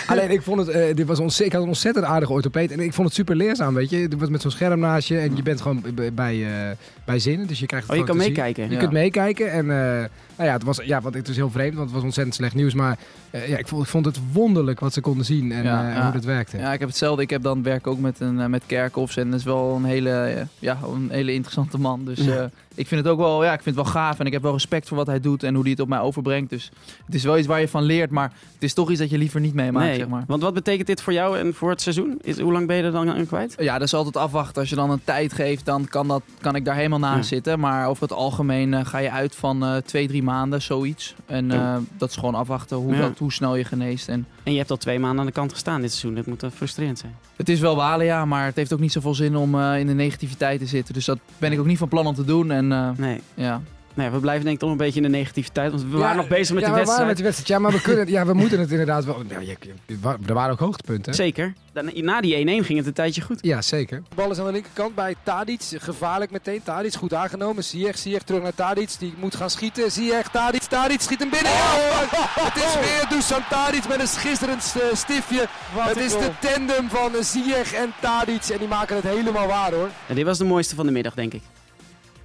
Alleen 0.07 0.31
ik 0.31 0.41
vond 0.41 0.59
het, 0.59 0.67
eh, 0.69 0.95
dit 0.95 1.07
was 1.07 1.19
ontzettend, 1.19 1.47
ik 1.47 1.51
had 1.53 1.62
een 1.62 1.67
ontzettend 1.67 2.06
aardige 2.06 2.31
orthopeed 2.31 2.71
en 2.71 2.79
ik 2.79 2.94
vond 2.94 3.07
het 3.07 3.15
super 3.15 3.35
leerzaam, 3.35 3.74
weet 3.74 3.89
je. 3.89 3.97
Het 3.97 4.19
was 4.19 4.29
met 4.29 4.41
zo'n 4.41 4.51
scherm 4.51 4.79
naast 4.79 5.07
je 5.07 5.17
en 5.17 5.35
je 5.35 5.44
bent 5.44 5.62
gewoon 5.62 5.83
bij, 6.13 6.45
eh, 6.45 6.75
bij 7.06 7.19
zinnen, 7.19 7.47
dus 7.47 7.59
je 7.59 7.65
krijgt 7.65 7.88
het 7.88 7.95
Oh, 7.95 8.01
je 8.01 8.07
kan 8.09 8.17
meekijken. 8.17 8.63
Je 8.63 8.71
Ja. 8.74 8.79
kunt 8.79 8.91
meekijken 8.91 9.51
en 9.51 9.71
eh, 10.01 10.06
nou 10.36 10.48
ja, 10.50 10.56
het 10.56 10.63
was, 10.63 10.80
ja, 10.83 11.01
wat, 11.01 11.13
het 11.13 11.28
was 11.28 11.36
heel 11.36 11.50
vreemd, 11.50 11.74
want 11.74 11.86
het 11.86 11.94
was 11.95 12.04
ontzettend 12.04 12.36
slecht 12.36 12.56
nieuws, 12.56 12.74
maar 12.74 12.98
eh, 13.30 13.48
ja, 13.50 13.57
ik 13.57 13.68
vond, 13.68 13.83
ik 13.83 13.89
vond 13.89 14.06
het 14.06 14.19
wonderlijk 14.31 14.80
wat 14.80 14.94
ze 14.94 15.01
konden 15.01 15.25
zien 15.25 15.51
en 15.51 15.63
Ja, 15.63 15.89
eh, 15.89 15.95
ja. 15.95 16.04
hoe 16.04 16.12
dat 16.12 16.24
werkte. 16.24 16.57
Ja, 16.57 16.74
ik 16.74 16.80
heb 16.80 16.88
hetzelfde. 16.89 17.22
Ik 17.22 17.30
heb 17.30 17.44
dan 17.44 17.63
werk 17.63 17.88
ook 17.88 18.00
met, 18.00 18.19
een, 18.19 18.39
eh, 18.39 18.45
met 18.45 18.63
Kerkhoffs 18.66 19.18
en 19.18 19.30
dat 19.31 19.39
is 19.39 19.45
wel 19.45 19.75
een 19.75 19.83
hele, 19.86 20.48
ja, 20.60 20.78
een 20.94 21.10
hele 21.12 21.33
interessante 21.33 21.78
man. 21.78 22.06
Dus 22.06 22.19
Ja. 22.25 22.36
eh, 22.36 22.44
ik 22.75 22.88
vind 22.88 23.04
het 23.04 23.10
ook 23.13 23.19
wel, 23.19 23.44
ja, 23.44 23.54
ik 23.54 23.62
vind 23.62 23.75
het 23.75 23.83
wel 23.86 23.94
gaaf 23.94 24.19
en 24.19 24.25
ik 24.25 24.31
heb 24.31 24.42
wel 24.42 24.51
respect 24.51 24.88
voor 24.88 24.98
wat 24.98 25.07
hij 25.07 25.19
doet 25.19 25.44
en 25.44 25.54
hoe 25.54 25.62
hij 25.63 25.72
het 25.72 25.80
op 25.80 25.88
mij 25.88 26.00
overbrengt. 26.00 26.50
Dus 26.50 26.72
het 27.06 27.16
is 27.16 27.24
wel 27.24 27.38
iets 27.38 27.48
waar 27.48 27.60
je 27.60 27.68
van 27.68 27.84
leert, 27.84 28.10
maar 28.10 28.31
het 28.54 28.63
is 28.63 28.74
toch 28.74 28.89
iets 28.89 29.00
dat 29.00 29.10
je 29.10 29.18
liever 29.18 29.39
niet 29.39 29.54
meemaakt, 29.54 29.86
Nee, 29.86 29.98
zeg 29.98 30.07
maar. 30.07 30.24
want 30.27 30.42
wat 30.42 30.54
betekent 30.54 30.88
dit 30.88 31.01
voor 31.01 31.13
jou 31.13 31.38
en 31.38 31.54
voor 31.54 31.69
het 31.69 31.81
seizoen? 31.81 32.19
Is, 32.22 32.39
hoe 32.39 32.51
lang 32.51 32.68
ben 32.68 32.75
je 32.75 32.84
er 32.84 32.92
dan 32.92 33.10
aan 33.12 33.25
kwijt? 33.27 33.56
Ja, 33.60 33.74
dat 33.74 33.88
is 33.88 33.94
altijd 33.94 34.18
afwachten. 34.18 34.62
Als 34.62 34.69
je 34.69 34.75
dan 34.75 34.89
een 34.89 35.01
tijd 35.04 35.34
geeft, 35.34 35.66
dan 35.66 35.88
kan, 35.88 36.07
dat, 36.07 36.22
kan 36.42 36.56
ik 36.56 36.66
daar 36.66 36.75
helemaal 36.75 37.00
naast 37.00 37.30
Ja. 37.30 37.36
zitten. 37.36 37.60
Maar 37.60 37.88
over 37.88 38.04
het 38.04 38.13
algemeen 38.13 38.86
ga 38.86 38.98
je 38.98 39.12
uit 39.12 39.36
van 39.36 39.63
eh, 39.66 39.75
twee, 39.77 40.07
drie 40.07 40.20
maanden, 40.21 40.62
zoiets. 40.62 41.15
En 41.25 41.51
eh, 41.51 41.75
dat 41.97 42.09
is 42.09 42.15
gewoon 42.15 42.35
afwachten 42.35 42.77
hoe, 42.77 42.94
Ja. 42.94 43.00
dat, 43.01 43.18
hoe 43.18 43.31
snel 43.31 43.56
je 43.56 43.63
geneest. 43.63 44.07
En 44.07 44.25
En 44.44 44.51
je 44.51 44.57
hebt 44.57 44.71
al 44.71 44.77
twee 44.77 45.00
maanden 45.00 45.19
aan 45.19 45.25
de 45.25 45.31
kant 45.31 45.51
gestaan 45.53 45.81
dit 45.81 45.89
seizoen. 45.89 46.15
Dat 46.15 46.25
moet 46.25 46.44
eh, 46.44 46.50
frustrerend 46.56 47.00
zijn. 47.00 47.15
het 47.35 47.50
is 47.50 47.59
wel 47.59 47.75
balen, 47.75 48.06
ja, 48.06 48.25
maar 48.25 48.45
het 48.45 48.56
heeft 48.56 48.73
ook 48.73 48.79
niet 48.79 48.91
zoveel 48.91 49.13
zin 49.15 49.35
om 49.35 49.59
eh, 49.59 49.79
in 49.79 49.88
de 49.88 49.94
negativiteit 49.94 50.59
te 50.59 50.65
zitten. 50.65 50.94
Dus 50.94 51.06
dat 51.06 51.19
ben 51.38 51.51
ik 51.51 51.59
ook 51.59 51.65
niet 51.65 51.77
van 51.77 51.88
plan 51.88 52.07
om 52.07 52.15
te 52.15 52.25
doen. 52.25 52.51
En 52.51 52.71
eh, 52.71 52.89
Nee. 52.97 53.21
ja, 53.33 53.62
nee, 53.93 54.09
we 54.09 54.19
blijven 54.19 54.43
denk 54.43 54.55
ik 54.55 54.61
toch 54.61 54.71
een 54.71 54.77
beetje 54.77 55.01
in 55.01 55.11
de 55.11 55.17
negativiteit. 55.17 55.71
Want 55.71 55.83
we 55.83 55.89
Ja, 55.91 55.97
waren 55.97 56.17
nog 56.17 56.27
bezig 56.27 56.55
met 56.55 56.63
ja, 56.63 56.69
de 56.69 56.71
we 56.73 56.79
wedstrijd. 56.85 56.88
waren 56.88 57.07
met 57.07 57.17
de 57.17 57.23
wedstrijd. 57.23 57.49
Ja, 57.49 57.59
maar 57.59 57.71
we, 57.71 57.81
kunnen, 57.89 58.07
ja, 58.07 58.25
we 58.25 58.33
moeten 58.33 58.59
het 58.59 58.71
inderdaad 58.71 59.05
wel... 59.05 59.21
Ja, 59.29 59.39
je- 59.39 59.55
je- 59.88 59.97
er 60.27 60.33
waren 60.33 60.51
ook 60.51 60.59
hoogtepunten. 60.59 61.13
Zeker. 61.13 61.53
Dan- 61.73 61.91
Na 61.95 62.21
die 62.21 62.35
1-1 62.61 62.65
ging 62.65 62.77
het 62.77 62.88
een 62.88 62.93
tijdje 62.93 63.21
goed. 63.21 63.39
Ja, 63.41 63.61
zeker. 63.61 64.01
De 64.09 64.15
bal 64.15 64.31
is 64.31 64.38
aan 64.39 64.45
de 64.45 64.51
linkerkant 64.51 64.95
bij 64.95 65.15
Tadic. 65.23 65.61
Gevaarlijk 65.77 66.31
meteen. 66.31 66.63
Tadic 66.63 66.93
goed 66.93 67.13
aangenomen. 67.13 67.63
Ziyech, 67.63 67.97
Ziyech 67.97 68.23
terug 68.23 68.41
naar 68.41 68.55
Tadic. 68.55 68.89
Die 68.99 69.13
moet 69.19 69.35
gaan 69.35 69.49
schieten. 69.49 69.91
Ziyech, 69.91 70.27
Tadic, 70.29 70.61
Tadic 70.63 71.01
schiet 71.01 71.19
hem 71.19 71.29
binnen. 71.29 71.51
Oh, 71.51 72.45
het 72.45 72.55
is 72.55 72.73
weer 72.73 73.05
Dusan 73.09 73.41
Tadic 73.49 73.88
met 73.88 73.99
een 73.99 74.07
schitterend 74.07 74.75
eh, 74.75 74.95
stiftje. 74.95 75.45
het 75.73 75.97
is 75.97 76.11
de 76.11 76.29
tandem 76.39 76.89
van 76.89 77.11
Ziyech 77.23 77.73
en 77.73 77.93
Tadic. 78.01 78.43
En 78.43 78.57
die 78.57 78.67
maken 78.67 78.95
het 78.95 79.05
helemaal 79.05 79.47
waar 79.47 79.71
hoor. 79.73 79.89
En 80.07 80.15
dit 80.15 80.25
was 80.25 80.38
de 80.38 80.45
mooiste 80.45 80.75
van 80.75 80.85
de 80.85 80.91
middag, 80.91 81.13
denk 81.13 81.33
ik. 81.33 81.41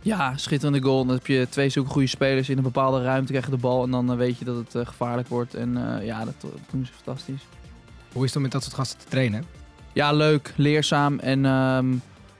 Ja, 0.02 0.36
schitterende 0.36 0.82
goal. 0.82 1.04
Dan 1.04 1.14
heb 1.14 1.26
je 1.26 1.46
twee 1.50 1.68
zulke 1.68 1.90
goede 1.90 2.06
spelers 2.06 2.48
in 2.48 2.56
een 2.56 2.62
bepaalde 2.62 3.02
ruimte, 3.02 3.32
krijg 3.32 3.44
je 3.44 3.50
de 3.50 3.56
bal. 3.56 3.84
En 3.84 3.90
dan 3.90 4.10
eh, 4.10 4.16
weet 4.16 4.38
je 4.38 4.44
dat 4.44 4.56
het 4.56 4.74
eh, 4.74 4.86
gevaarlijk 4.86 5.28
wordt. 5.28 5.54
En 5.54 5.98
eh, 5.98 6.06
ja, 6.06 6.24
dat, 6.24 6.34
dat 6.40 6.50
doen 6.70 6.86
ze 6.86 6.92
fantastisch. 6.92 7.46
Hoe 8.12 8.22
is 8.22 8.28
het 8.28 8.36
om 8.36 8.42
met 8.42 8.52
dat 8.52 8.62
soort 8.62 8.74
gasten 8.74 8.98
te 8.98 9.06
trainen? 9.08 9.44
Ja, 9.92 10.12
leuk, 10.12 10.52
leerzaam. 10.56 11.18
En 11.18 11.44
ehm, 11.44 11.94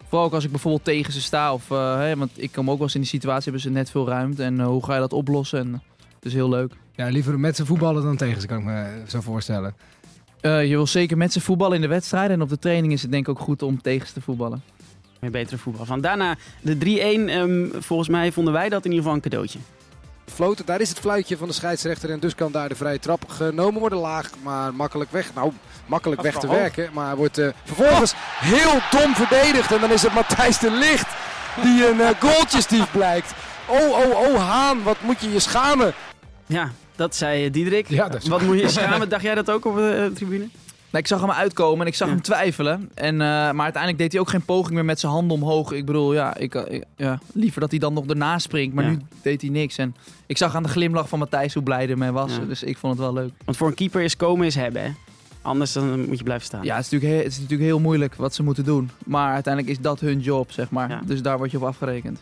vooral 0.09 0.27
ook 0.27 0.33
als 0.33 0.45
ik 0.45 0.51
bijvoorbeeld 0.51 0.85
tegen 0.85 1.13
ze 1.13 1.21
sta. 1.21 1.53
Of, 1.53 1.69
want 1.69 2.31
ik 2.35 2.53
kom 2.53 2.71
ook 2.71 2.77
wel 2.77 2.87
eens 2.87 2.95
in 2.95 3.01
die 3.01 3.11
situatie, 3.11 3.43
hebben 3.43 3.61
ze 3.61 3.71
net 3.71 3.91
veel 3.91 4.09
ruimte. 4.09 4.43
En 4.43 4.61
hoe 4.61 4.85
ga 4.85 4.95
je 4.95 5.01
dat 5.01 5.13
oplossen? 5.13 5.59
En, 5.59 5.83
het 6.15 6.25
is 6.25 6.33
heel 6.33 6.49
leuk. 6.49 6.73
Ja, 6.95 7.09
liever 7.09 7.41
met 7.41 7.57
ze 7.57 7.67
voetballen 7.67 8.03
dan 8.03 8.17
tegen 8.17 8.41
ze, 8.41 8.47
kan 8.47 8.59
ik 8.59 8.65
me 8.65 9.03
zo 9.07 9.21
voorstellen. 9.21 9.75
Je 10.41 10.69
wil 10.69 10.87
zeker 10.87 11.17
met 11.17 11.33
ze 11.33 11.41
voetballen 11.41 11.75
in 11.75 11.81
de 11.81 11.87
wedstrijd. 11.87 12.31
En 12.31 12.43
op 12.43 12.49
de 12.49 12.59
training 12.59 12.93
is 12.93 13.03
het 13.03 13.11
denk 13.11 13.29
ik 13.29 13.39
ook 13.39 13.45
goed 13.45 13.63
om 13.63 13.83
tegen 13.83 14.07
ze 14.07 14.13
te 14.13 14.21
voetballen. 14.21 14.63
Meer 15.21 15.31
betere 15.31 15.59
voetbal. 15.59 15.85
Van 15.85 16.01
daarna 16.01 16.35
de 16.61 16.77
3-1. 16.79 17.29
ehm, 17.29 17.67
volgens 17.83 18.09
mij 18.09 18.33
vonden 18.33 18.53
wij 18.53 18.69
dat 18.69 18.79
in 18.85 18.91
ieder 18.91 18.99
geval 18.99 19.15
een 19.15 19.23
cadeautje. 19.23 19.59
Floten, 20.33 20.67
daar 20.67 20.81
is 20.81 20.89
het 20.89 20.99
fluitje 20.99 21.37
van 21.37 21.49
de 21.49 21.55
scheidsrechter. 21.55 22.11
En 22.11 22.21
dus 22.21 22.35
kan 22.35 22.53
daar 22.53 22.69
de 22.69 22.75
vrije 22.75 22.99
trap 22.99 23.29
genomen 23.29 23.81
worden. 23.81 23.99
Laag, 23.99 24.31
maar 24.43 24.75
makkelijk 24.75 25.11
weg. 25.11 25.35
Nou, 25.35 25.53
makkelijk 25.87 26.23
weg 26.23 26.39
te 26.39 26.49
werken. 26.49 26.89
Maar 26.93 27.17
wordt 27.17 27.39
eh, 27.39 27.49
vervolgens 27.65 28.15
heel 28.41 28.81
dom 29.01 29.15
verdedigd. 29.15 29.73
En 29.73 29.81
dan 29.81 29.91
is 29.93 30.03
het 30.03 30.15
Matthijs 30.15 30.59
de 30.59 30.71
Licht 30.71 31.07
die 31.63 31.89
een 31.89 31.97
uh, 31.99 32.09
goaltjesdief 32.19 32.91
blijkt. 32.91 33.33
Oh, 33.69 33.89
oh, 33.99 34.19
oh, 34.19 34.49
Haan, 34.49 34.83
wat 34.83 34.97
moet 35.01 35.21
je 35.21 35.33
je 35.33 35.39
schamen. 35.41 35.95
Ja, 36.47 36.71
dat 36.97 37.17
zei 37.17 37.45
eh, 37.47 37.53
Diederik. 37.53 37.89
Ja, 37.89 38.09
dat 38.09 38.23
is- 38.23 38.29
Wat 38.29 38.43
moet 38.43 38.61
je 38.61 38.69
schamen? 38.69 39.09
Dacht 39.15 39.23
jij 39.23 39.35
dat 39.35 39.51
ook 39.51 39.65
op 39.65 39.77
de 39.77 40.11
tribune? 40.15 40.49
Nou, 40.97 41.09
ik 41.09 41.15
zag 41.15 41.21
hem 41.27 41.31
uitkomen 41.45 41.81
en 41.81 41.87
ik 41.87 41.95
zag 41.95 42.09
Ja. 42.09 42.15
hem 42.15 42.23
twijfelen. 42.23 42.91
En, 42.95 43.13
eh, 43.13 43.19
maar 43.29 43.63
uiteindelijk 43.65 43.99
deed 43.99 44.13
hij 44.13 44.21
ook 44.21 44.29
geen 44.29 44.45
poging 44.45 44.75
meer 44.75 44.85
met 44.85 45.01
zijn 45.01 45.13
handen 45.13 45.37
omhoog. 45.37 45.73
Ik 45.73 45.85
bedoel, 45.87 46.15
ja, 46.15 46.37
ik, 46.37 46.55
eh, 46.55 46.75
ik- 46.75 46.85
ja, 46.97 47.19
liever 47.33 47.61
dat 47.61 47.71
hij 47.71 47.79
dan 47.79 47.93
nog 47.95 48.07
ernaast 48.07 48.45
springt. 48.45 48.75
Maar 48.75 48.85
Ja. 48.85 48.91
nu 48.91 48.99
deed 49.23 49.41
hij 49.41 49.51
niks. 49.51 49.79
En 49.79 49.95
ik 50.27 50.37
zag 50.37 50.55
aan 50.55 50.63
de 50.63 50.69
glimlach 50.69 51.09
van 51.09 51.19
Matthijs 51.19 51.55
hoe 51.55 51.63
blij 51.63 51.79
hij 51.79 51.89
ermee 51.89 52.11
was. 52.11 52.33
Dus 52.49 52.63
ik 52.63 52.77
vond 52.79 52.93
het 52.93 53.03
wel 53.03 53.13
leuk. 53.13 53.31
Want 53.45 53.57
voor 53.57 53.67
een 53.69 53.75
keeper 53.75 54.03
is 54.03 54.17
komen 54.17 54.47
is 54.47 54.55
hebben, 54.55 54.83
hè? 54.83 54.91
Anders 55.43 55.73
dan 55.73 56.07
moet 56.09 56.19
je 56.19 56.25
blijven 56.25 56.47
staan. 56.47 56.65
Ja, 56.65 56.77
het 56.77 56.85
is, 56.85 56.91
natuurlijk 56.91 57.13
heel, 57.13 57.23
het 57.25 57.33
is 57.33 57.41
natuurlijk 57.41 57.69
heel 57.71 57.81
moeilijk 57.81 58.15
wat 58.15 58.35
ze 58.35 58.43
moeten 58.43 58.65
doen. 58.65 58.91
Maar 59.05 59.33
uiteindelijk 59.33 59.77
is 59.77 59.83
dat 59.83 60.01
hun 60.01 60.21
job, 60.21 60.53
zeg 60.53 60.71
maar. 60.71 61.01
Dus 61.07 61.23
daar 61.23 61.39
word 61.39 61.51
je 61.51 61.57
op 61.57 61.63
afgerekend. 61.63 62.21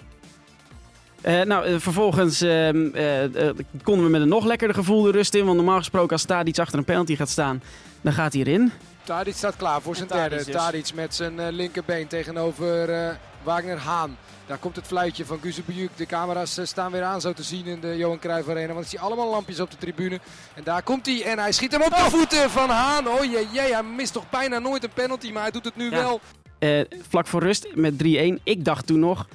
Eh, 1.21 1.43
nou, 1.43 1.81
vervolgens 1.81 2.41
ehm, 2.41 2.87
eh, 2.95 3.49
eh, 3.49 3.57
konden 3.83 4.05
we 4.05 4.11
met 4.11 4.21
een 4.21 4.29
nog 4.29 4.45
lekkerder 4.45 4.77
gevoel 4.77 5.03
de 5.03 5.11
rust 5.11 5.35
in. 5.35 5.45
Want 5.45 5.57
normaal 5.57 5.79
gesproken 5.79 6.11
als 6.13 6.23
Stadic 6.23 6.59
achter 6.59 6.79
een 6.79 6.85
penalty 6.85 7.17
gaat 7.17 7.29
staan, 7.29 7.63
dan 8.05 8.13
gaat 8.13 8.33
hij 8.33 8.43
erin. 8.43 8.73
Tadic 9.03 9.35
staat 9.35 9.57
klaar 9.57 9.81
voor 9.83 9.97
zijn 9.97 10.09
Tadic 10.09 10.29
derde. 10.31 10.45
dus. 10.45 10.55
Tadic 10.55 10.91
met 10.95 11.15
zijn 11.15 11.41
eh, 11.41 11.47
linkerbeen 11.51 12.07
tegenover 12.07 12.91
eh, 12.91 13.15
Wagner 13.43 13.79
Haan. 13.79 14.17
Daar 14.47 14.59
komt 14.59 14.77
het 14.77 14.87
fluitje 14.87 15.25
van 15.25 15.39
Guzebujuk. 15.43 15.91
De 15.97 16.07
camera's 16.07 16.57
eh, 16.59 16.65
staan 16.65 16.91
weer 16.93 17.03
aan 17.03 17.21
zo 17.21 17.33
te 17.33 17.43
zien 17.43 17.67
in 17.67 17.81
de 17.81 17.97
Johan 17.97 18.19
Cruijff 18.19 18.49
Arena. 18.49 18.73
Want 18.73 18.85
ik 18.85 18.91
zie 18.91 19.01
allemaal 19.01 19.31
lampjes 19.31 19.61
op 19.61 19.71
de 19.71 19.77
tribune. 19.77 20.21
En 20.55 20.63
daar 20.65 20.83
komt 20.83 21.07
hij 21.07 21.23
en 21.25 21.39
hij 21.39 21.53
schiet 21.53 21.73
hem 21.73 21.83
op 21.83 21.91
de 21.91 22.07
voeten 22.11 22.51
van 22.51 22.69
Haan. 22.71 23.09
Oh 23.09 23.25
jee, 23.25 23.47
jee, 23.53 23.73
hij 23.73 23.83
mist 23.83 24.13
toch 24.13 24.31
bijna 24.31 24.59
nooit 24.59 24.85
een 24.85 24.93
penalty, 24.95 25.31
maar 25.33 25.43
hij 25.43 25.51
doet 25.51 25.65
het 25.65 25.77
nu 25.77 25.85
Ja. 25.85 25.91
wel. 25.91 26.21
Eh, 26.59 26.81
vlak 27.09 27.27
voor 27.27 27.43
rust 27.43 27.67
met 27.75 27.99
3-1. 27.99 28.41
Ik 28.43 28.65
dacht 28.65 28.87
toen 28.87 28.99
nog, 29.01 29.27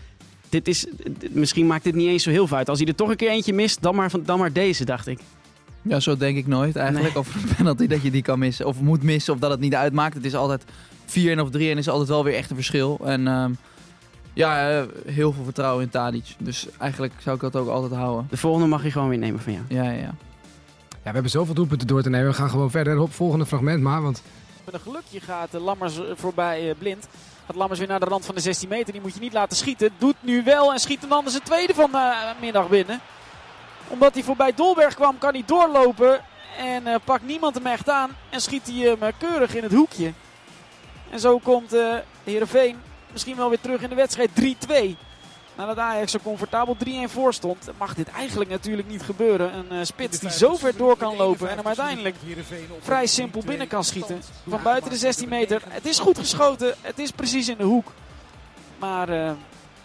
dit 0.50 0.68
is, 0.68 0.86
dit- 1.04 1.34
misschien 1.36 1.68
maakt 1.68 1.84
dit 1.84 1.96
niet 1.96 2.08
eens 2.10 2.24
zo 2.24 2.30
heel 2.30 2.48
veel 2.48 2.58
uit. 2.58 2.70
Als 2.70 2.80
hij 2.80 2.88
er 2.88 2.96
toch 2.96 3.10
een 3.10 3.16
keer 3.16 3.30
eentje 3.30 3.54
mist, 3.54 3.82
dan 3.82 3.96
maar, 3.96 4.10
van- 4.10 4.24
dan 4.24 4.40
maar 4.40 4.54
deze, 4.54 4.86
dacht 4.86 5.08
ik. 5.08 5.20
Ja, 5.82 6.00
zo 6.00 6.18
denk 6.18 6.38
ik 6.38 6.48
nooit 6.48 6.76
eigenlijk. 6.76 7.18
Of 7.18 7.36
een 7.36 7.56
penalty 7.56 7.88
dat 7.88 8.02
je 8.02 8.12
die 8.12 8.22
kan 8.22 8.40
missen. 8.40 8.66
Of 8.66 8.80
moet 8.80 9.04
missen 9.04 9.34
of 9.34 9.40
dat 9.40 9.52
het 9.52 9.60
niet 9.60 9.76
uitmaakt. 9.76 10.14
Het 10.14 10.26
is 10.26 10.36
altijd 10.36 10.64
4-1 11.06 11.40
of 11.40 11.50
3-1 11.58 11.60
is 11.60 11.90
altijd 11.90 12.10
wel 12.10 12.24
weer 12.24 12.36
echt 12.36 12.50
een 12.50 12.56
verschil. 12.56 13.00
En 13.04 13.28
ehm, 13.28 13.52
ja, 14.34 14.70
eh, 14.70 14.84
heel 15.06 15.32
veel 15.32 15.44
vertrouwen 15.44 15.84
in 15.84 15.90
Tadic. 15.90 16.36
Dus 16.40 16.68
eigenlijk 16.78 17.14
zou 17.20 17.36
ik 17.36 17.42
dat 17.42 17.56
ook 17.56 17.68
altijd 17.68 17.94
houden. 17.94 18.28
De 18.30 18.38
volgende 18.38 18.68
mag 18.68 18.84
je 18.84 18.92
gewoon 18.92 19.10
weer 19.10 19.18
nemen 19.18 19.42
van 19.42 19.54
jou. 19.54 19.66
Ja, 19.68 19.84
ja, 19.84 19.92
ja. 19.92 20.16
Ja, 21.04 21.06
we 21.06 21.12
hebben 21.12 21.32
zoveel 21.32 21.54
doelpunten 21.54 21.88
door 21.88 22.02
te 22.02 22.10
nemen. 22.10 22.28
We 22.28 22.34
gaan 22.34 22.50
gewoon 22.50 22.72
verder. 22.72 22.96
Hop, 22.96 23.14
volgende 23.14 23.46
fragment 23.46 23.82
maar. 23.82 24.02
Want 24.02 24.22
Met 24.66 24.74
een 24.74 24.80
gelukje 24.80 25.20
gaat 25.20 25.54
eh, 25.54 25.64
Lammers 25.64 26.00
eh, 26.00 26.06
voorbij 26.16 26.70
eh, 26.70 26.76
blind. 26.78 27.08
Gaat 27.46 27.56
Lammers 27.56 27.80
weer 27.80 27.88
naar 27.88 28.00
de 28.00 28.06
rand 28.06 28.26
van 28.26 28.36
de 28.36 28.42
16 28.42 28.70
meter. 28.70 28.94
Die 28.94 29.02
moet 29.02 29.14
je 29.14 29.20
niet 29.20 29.34
laten 29.34 29.58
schieten. 29.58 29.90
Doet 29.98 30.16
nu 30.20 30.44
wel 30.44 30.74
en 30.74 30.80
schiet 30.80 31.02
hem 31.02 31.10
dan 31.10 31.30
zijn 31.30 31.44
tweede 31.44 31.74
van 31.74 31.92
de 31.92 32.34
middag 32.42 32.70
binnen. 32.70 33.00
Omdat 33.90 34.14
hij 34.14 34.24
voorbij 34.24 34.54
Dolberg 34.54 34.96
kwam, 34.96 35.18
kan 35.18 35.34
hij 35.34 35.44
doorlopen. 35.46 36.22
En 36.58 36.88
eh, 36.88 36.96
pakt 37.04 37.24
niemand 37.24 37.56
hem 37.56 37.66
echt 37.66 37.90
aan. 37.90 38.10
En 38.30 38.42
schiet 38.42 38.68
hij 38.68 38.76
hem 38.76 39.04
eh, 39.04 39.14
keurig 39.18 39.56
in 39.56 39.64
het 39.64 39.74
hoekje. 39.74 40.14
En 41.10 41.20
zo 41.20 41.38
komt 41.38 41.74
eh 41.74 41.96
Heerenveen 42.24 42.78
misschien 43.12 43.36
wel 43.36 43.50
weer 43.50 43.60
terug 43.62 43.82
in 43.82 43.90
de 43.90 43.96
wedstrijd 43.96 44.30
3-2. 44.42 44.96
Nadat 45.56 45.78
Ajax 45.78 46.12
zo 46.12 46.20
comfortabel 46.24 46.78
3-1 46.86 46.90
voor 47.06 47.34
stond, 47.34 47.70
mag 47.78 47.96
dit 47.96 48.08
eigenlijk 48.08 48.50
natuurlijk 48.50 48.88
niet 48.88 49.02
gebeuren. 49.02 49.66
Een 49.70 49.86
spits 49.86 50.20
die 50.20 50.32
zo 50.32 50.56
ver 50.56 50.78
door 50.78 50.98
kan 50.98 51.16
lopen 51.16 51.50
en 51.50 51.58
hem 51.58 51.68
uiteindelijk 51.68 52.16
vrij 52.80 53.06
simpel 53.06 53.42
binnen 53.46 53.68
kan 53.68 53.84
schieten. 53.84 54.22
Van 54.48 54.62
buiten 54.64 54.90
de 54.90 54.98
16 54.98 55.30
meter. 55.30 55.62
Het 55.68 55.86
is 55.86 56.00
goed 56.00 56.18
geschoten, 56.18 56.76
het 56.82 57.00
is 57.00 57.12
precies 57.12 57.48
in 57.48 57.58
de 57.58 57.64
hoek. 57.64 57.92
Maar 58.78 59.36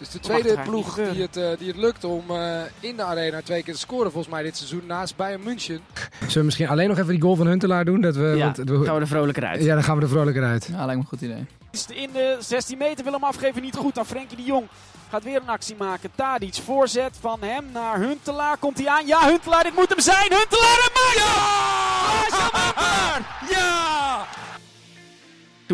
Dus 0.04 0.12
de 0.12 0.20
tweede 0.28 0.58
ploeg 0.64 0.94
die 0.94 1.22
het, 1.22 1.36
eh, 1.36 1.48
die 1.58 1.68
het 1.68 1.76
lukt 1.76 2.04
om 2.04 2.24
eh, 2.30 2.60
in 2.80 2.96
de 2.96 3.02
arena 3.02 3.40
twee 3.42 3.62
keer 3.62 3.74
te 3.74 3.80
scoren 3.80 4.12
volgens 4.12 4.32
mij 4.34 4.42
dit 4.42 4.56
seizoen 4.56 4.82
naast 4.86 5.16
Bayern 5.16 5.42
München. 5.42 5.80
zullen 6.18 6.32
we 6.34 6.42
misschien 6.42 6.68
alleen 6.68 6.88
nog 6.88 6.98
even 6.98 7.10
die 7.10 7.20
goal 7.22 7.36
van 7.36 7.46
Huntelaar 7.46 7.84
doen? 7.84 8.00
Dat 8.00 8.16
we, 8.16 8.32
ja, 8.36 8.44
want 8.44 8.56
we- 8.56 8.84
gaan 8.84 8.94
we 8.94 9.00
er 9.00 9.06
vrolijker 9.06 9.44
uit. 9.44 9.62
ja, 9.64 9.74
dan 9.74 9.82
gaan 9.84 9.96
we 9.96 10.02
er 10.02 10.08
vrolijker 10.08 10.44
uit. 10.44 10.64
Ja, 10.70 10.76
lijkt 10.76 10.90
me 10.92 10.96
een 10.98 11.04
goed 11.06 11.20
idee. 11.20 11.46
is 11.70 11.86
in 11.88 12.10
de 12.12 12.36
16 12.40 12.78
meter 12.78 13.04
wil 13.04 13.12
hem 13.12 13.24
afgeven 13.24 13.62
niet 13.62 13.76
goed. 13.76 13.94
Dan 13.94 14.06
Frenkie 14.06 14.36
de 14.36 14.42
Jong 14.42 14.66
gaat 15.10 15.24
weer 15.24 15.36
een 15.36 15.48
actie 15.48 15.74
maken. 15.78 16.10
Tadic 16.14 16.54
voorzet 16.64 17.16
van 17.20 17.38
hem 17.40 17.64
naar 17.72 17.98
Huntelaar. 17.98 18.56
Komt 18.56 18.78
hij 18.78 18.88
aan? 18.88 19.06
Ja, 19.06 19.28
Huntelaar, 19.28 19.62
dit 19.62 19.74
moet 19.74 19.88
hem 19.88 20.00
zijn. 20.00 20.32
Huntelaar 20.32 20.78
en 20.86 20.90
maakt 20.94 21.18
hem! 21.24 23.24
Ja! 23.50 24.26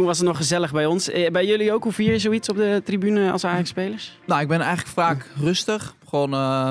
Toen 0.01 0.09
was 0.09 0.19
het 0.19 0.27
nog 0.27 0.37
gezellig 0.37 0.73
bij 0.73 0.87
ons. 0.87 1.11
Eh, 1.11 1.31
bij 1.31 1.47
jullie 1.47 1.73
ook? 1.73 1.83
Hoe 1.83 1.93
vier 1.93 2.13
je 2.13 2.19
zoiets 2.19 2.49
op 2.49 2.57
de 2.57 2.83
tribune 2.85 3.31
als 3.31 3.45
Ajax-spelers? 3.45 4.19
Nou, 4.27 4.41
ik 4.41 4.49
ben 4.49 4.61
eigenlijk 4.61 4.89
vaak 4.89 5.27
rustig. 5.41 5.95
Gewoon, 6.09 6.33
eh, 6.33 6.69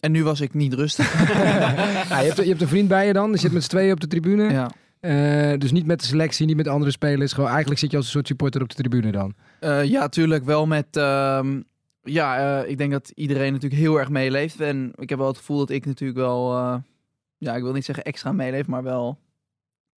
en 0.00 0.12
nu 0.12 0.24
was 0.24 0.40
ik 0.40 0.54
niet 0.54 0.74
rustig. 0.74 1.12
Ja, 2.08 2.18
je, 2.20 2.26
hebt, 2.26 2.36
je 2.36 2.48
hebt 2.48 2.60
een 2.60 2.68
vriend 2.68 2.88
bij 2.88 3.06
je 3.06 3.12
dan. 3.12 3.30
Je 3.30 3.36
zit 3.36 3.52
met 3.52 3.62
z'n 3.62 3.68
tweeën 3.68 3.92
op 3.92 4.00
de 4.00 4.06
tribune. 4.06 4.50
ja. 4.50 4.70
Eh, 5.00 5.58
dus 5.58 5.72
niet 5.72 5.86
met 5.86 6.00
de 6.00 6.06
selectie, 6.06 6.46
niet 6.46 6.56
met 6.56 6.68
andere 6.68 6.90
spelers. 6.90 7.32
Gewoon, 7.32 7.48
eigenlijk 7.48 7.80
zit 7.80 7.90
je 7.90 7.96
als 7.96 8.06
een 8.06 8.12
soort 8.12 8.26
supporter 8.26 8.62
op 8.62 8.68
de 8.68 8.74
tribune 8.74 9.12
dan. 9.12 9.34
Eh, 9.60 9.84
ja, 9.84 10.08
tuurlijk 10.08 10.44
wel 10.44 10.66
met, 10.66 10.96
ehm, 10.96 11.60
Ja, 12.02 12.60
eh, 12.62 12.70
ik 12.70 12.78
denk 12.78 12.92
dat 12.92 13.12
iedereen 13.14 13.52
natuurlijk 13.52 13.80
heel 13.80 13.98
erg 13.98 14.08
meeleeft. 14.08 14.60
En 14.60 14.92
ik 14.94 15.08
heb 15.08 15.18
wel 15.18 15.28
het 15.28 15.36
gevoel 15.36 15.58
dat 15.58 15.70
ik 15.70 15.86
natuurlijk 15.86 16.18
wel, 16.18 16.56
eh, 16.56 16.74
ja, 17.38 17.56
ik 17.56 17.62
wil 17.62 17.72
niet 17.72 17.84
zeggen 17.84 18.04
extra 18.04 18.32
meeleef, 18.32 18.66
maar 18.66 18.82
wel 18.82 19.18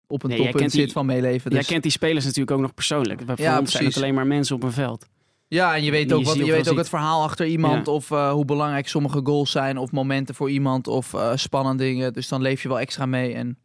op 0.08 0.24
een 0.24 0.30
Nee, 0.30 0.38
jij 0.38 0.46
toppunt 0.48 0.62
kent 0.64 0.72
die- 0.72 0.82
zit 0.82 0.92
van 0.92 1.06
meeleven. 1.06 1.52
Jij 1.52 1.60
Dus, 1.60 1.70
kent 1.70 1.84
die 1.84 1.92
spelers 1.92 2.26
natuurlijk 2.26 2.52
ook 2.52 2.60
nog 2.62 2.74
persoonlijk. 2.74 3.22
Voor 3.26 3.42
Ja, 3.42 3.60
ons 3.60 3.72
zijn 3.72 3.86
het 3.86 3.96
alleen 3.98 4.14
maar 4.14 4.28
mensen 4.28 4.56
op 4.56 4.64
een 4.64 4.72
veld. 4.72 5.08
ja, 5.48 5.76
en 5.76 5.84
je 5.84 5.92
weet 5.92 6.14
ook, 6.14 6.20
je 6.20 6.26
wat, 6.26 6.36
je 6.36 6.52
weet 6.52 6.70
ook 6.70 6.78
het 6.78 6.90
verhaal 6.90 7.24
achter 7.24 7.46
iemand 7.46 7.86
Ja. 7.86 7.92
of 7.92 8.12
eh, 8.12 8.32
hoe 8.32 8.46
belangrijk 8.46 8.88
sommige 8.88 9.20
goals 9.24 9.52
zijn 9.52 9.78
of 9.78 9.92
momenten 9.92 10.36
voor 10.36 10.50
iemand 10.50 10.88
of 10.88 11.14
eh, 11.14 11.32
spannende 11.36 11.84
dingen. 11.84 12.14
Dus 12.14 12.28
dan 12.28 12.42
leef 12.42 12.62
je 12.62 12.68
wel 12.68 12.80
extra 12.80 13.06
mee. 13.06 13.34
En 13.34 13.58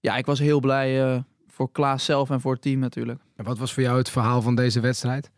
ja, 0.00 0.16
ik 0.16 0.26
was 0.26 0.38
heel 0.38 0.60
blij 0.60 1.02
eh, 1.04 1.18
voor 1.48 1.72
Klaas 1.72 2.04
zelf 2.04 2.30
en 2.30 2.40
voor 2.40 2.52
het 2.52 2.62
team 2.62 2.78
natuurlijk. 2.78 3.20
En 3.36 3.44
wat 3.44 3.58
was 3.58 3.72
voor 3.72 3.82
jou 3.82 3.98
het 3.98 4.10
verhaal 4.10 4.42
van 4.42 4.54
deze 4.54 4.80
wedstrijd? 4.80 5.30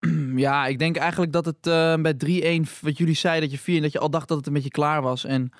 Ja, 0.36 0.66
ik 0.66 0.78
denk 0.78 0.96
eigenlijk 0.96 1.32
dat 1.32 1.44
het 1.44 1.66
eh 1.66 1.94
bij 1.94 2.14
3-1, 2.14 2.66
wat 2.80 2.98
jullie 2.98 3.14
zeiden, 3.14 3.48
dat 3.48 3.58
je 3.58 3.64
4 3.64 3.82
dat 3.82 3.92
je 3.92 3.98
al 3.98 4.10
dacht 4.10 4.28
dat 4.28 4.36
het 4.36 4.46
een 4.46 4.52
beetje 4.52 4.70
klaar 4.70 5.02
was. 5.02 5.24
En 5.24 5.50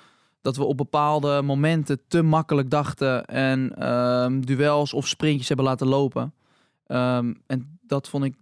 dat 0.41 0.55
we 0.57 0.63
op 0.63 0.77
bepaalde 0.77 1.41
momenten 1.41 1.99
te 2.07 2.21
makkelijk 2.21 2.69
dachten 2.69 3.25
en 3.25 3.75
ehm, 3.77 4.39
duels 4.39 4.93
of 4.93 5.07
sprintjes 5.07 5.47
hebben 5.47 5.65
laten 5.65 5.87
lopen. 5.87 6.33
Ehm, 6.85 7.33
en 7.47 7.79
dat 7.81 8.09
vond 8.09 8.23
ik 8.23 8.33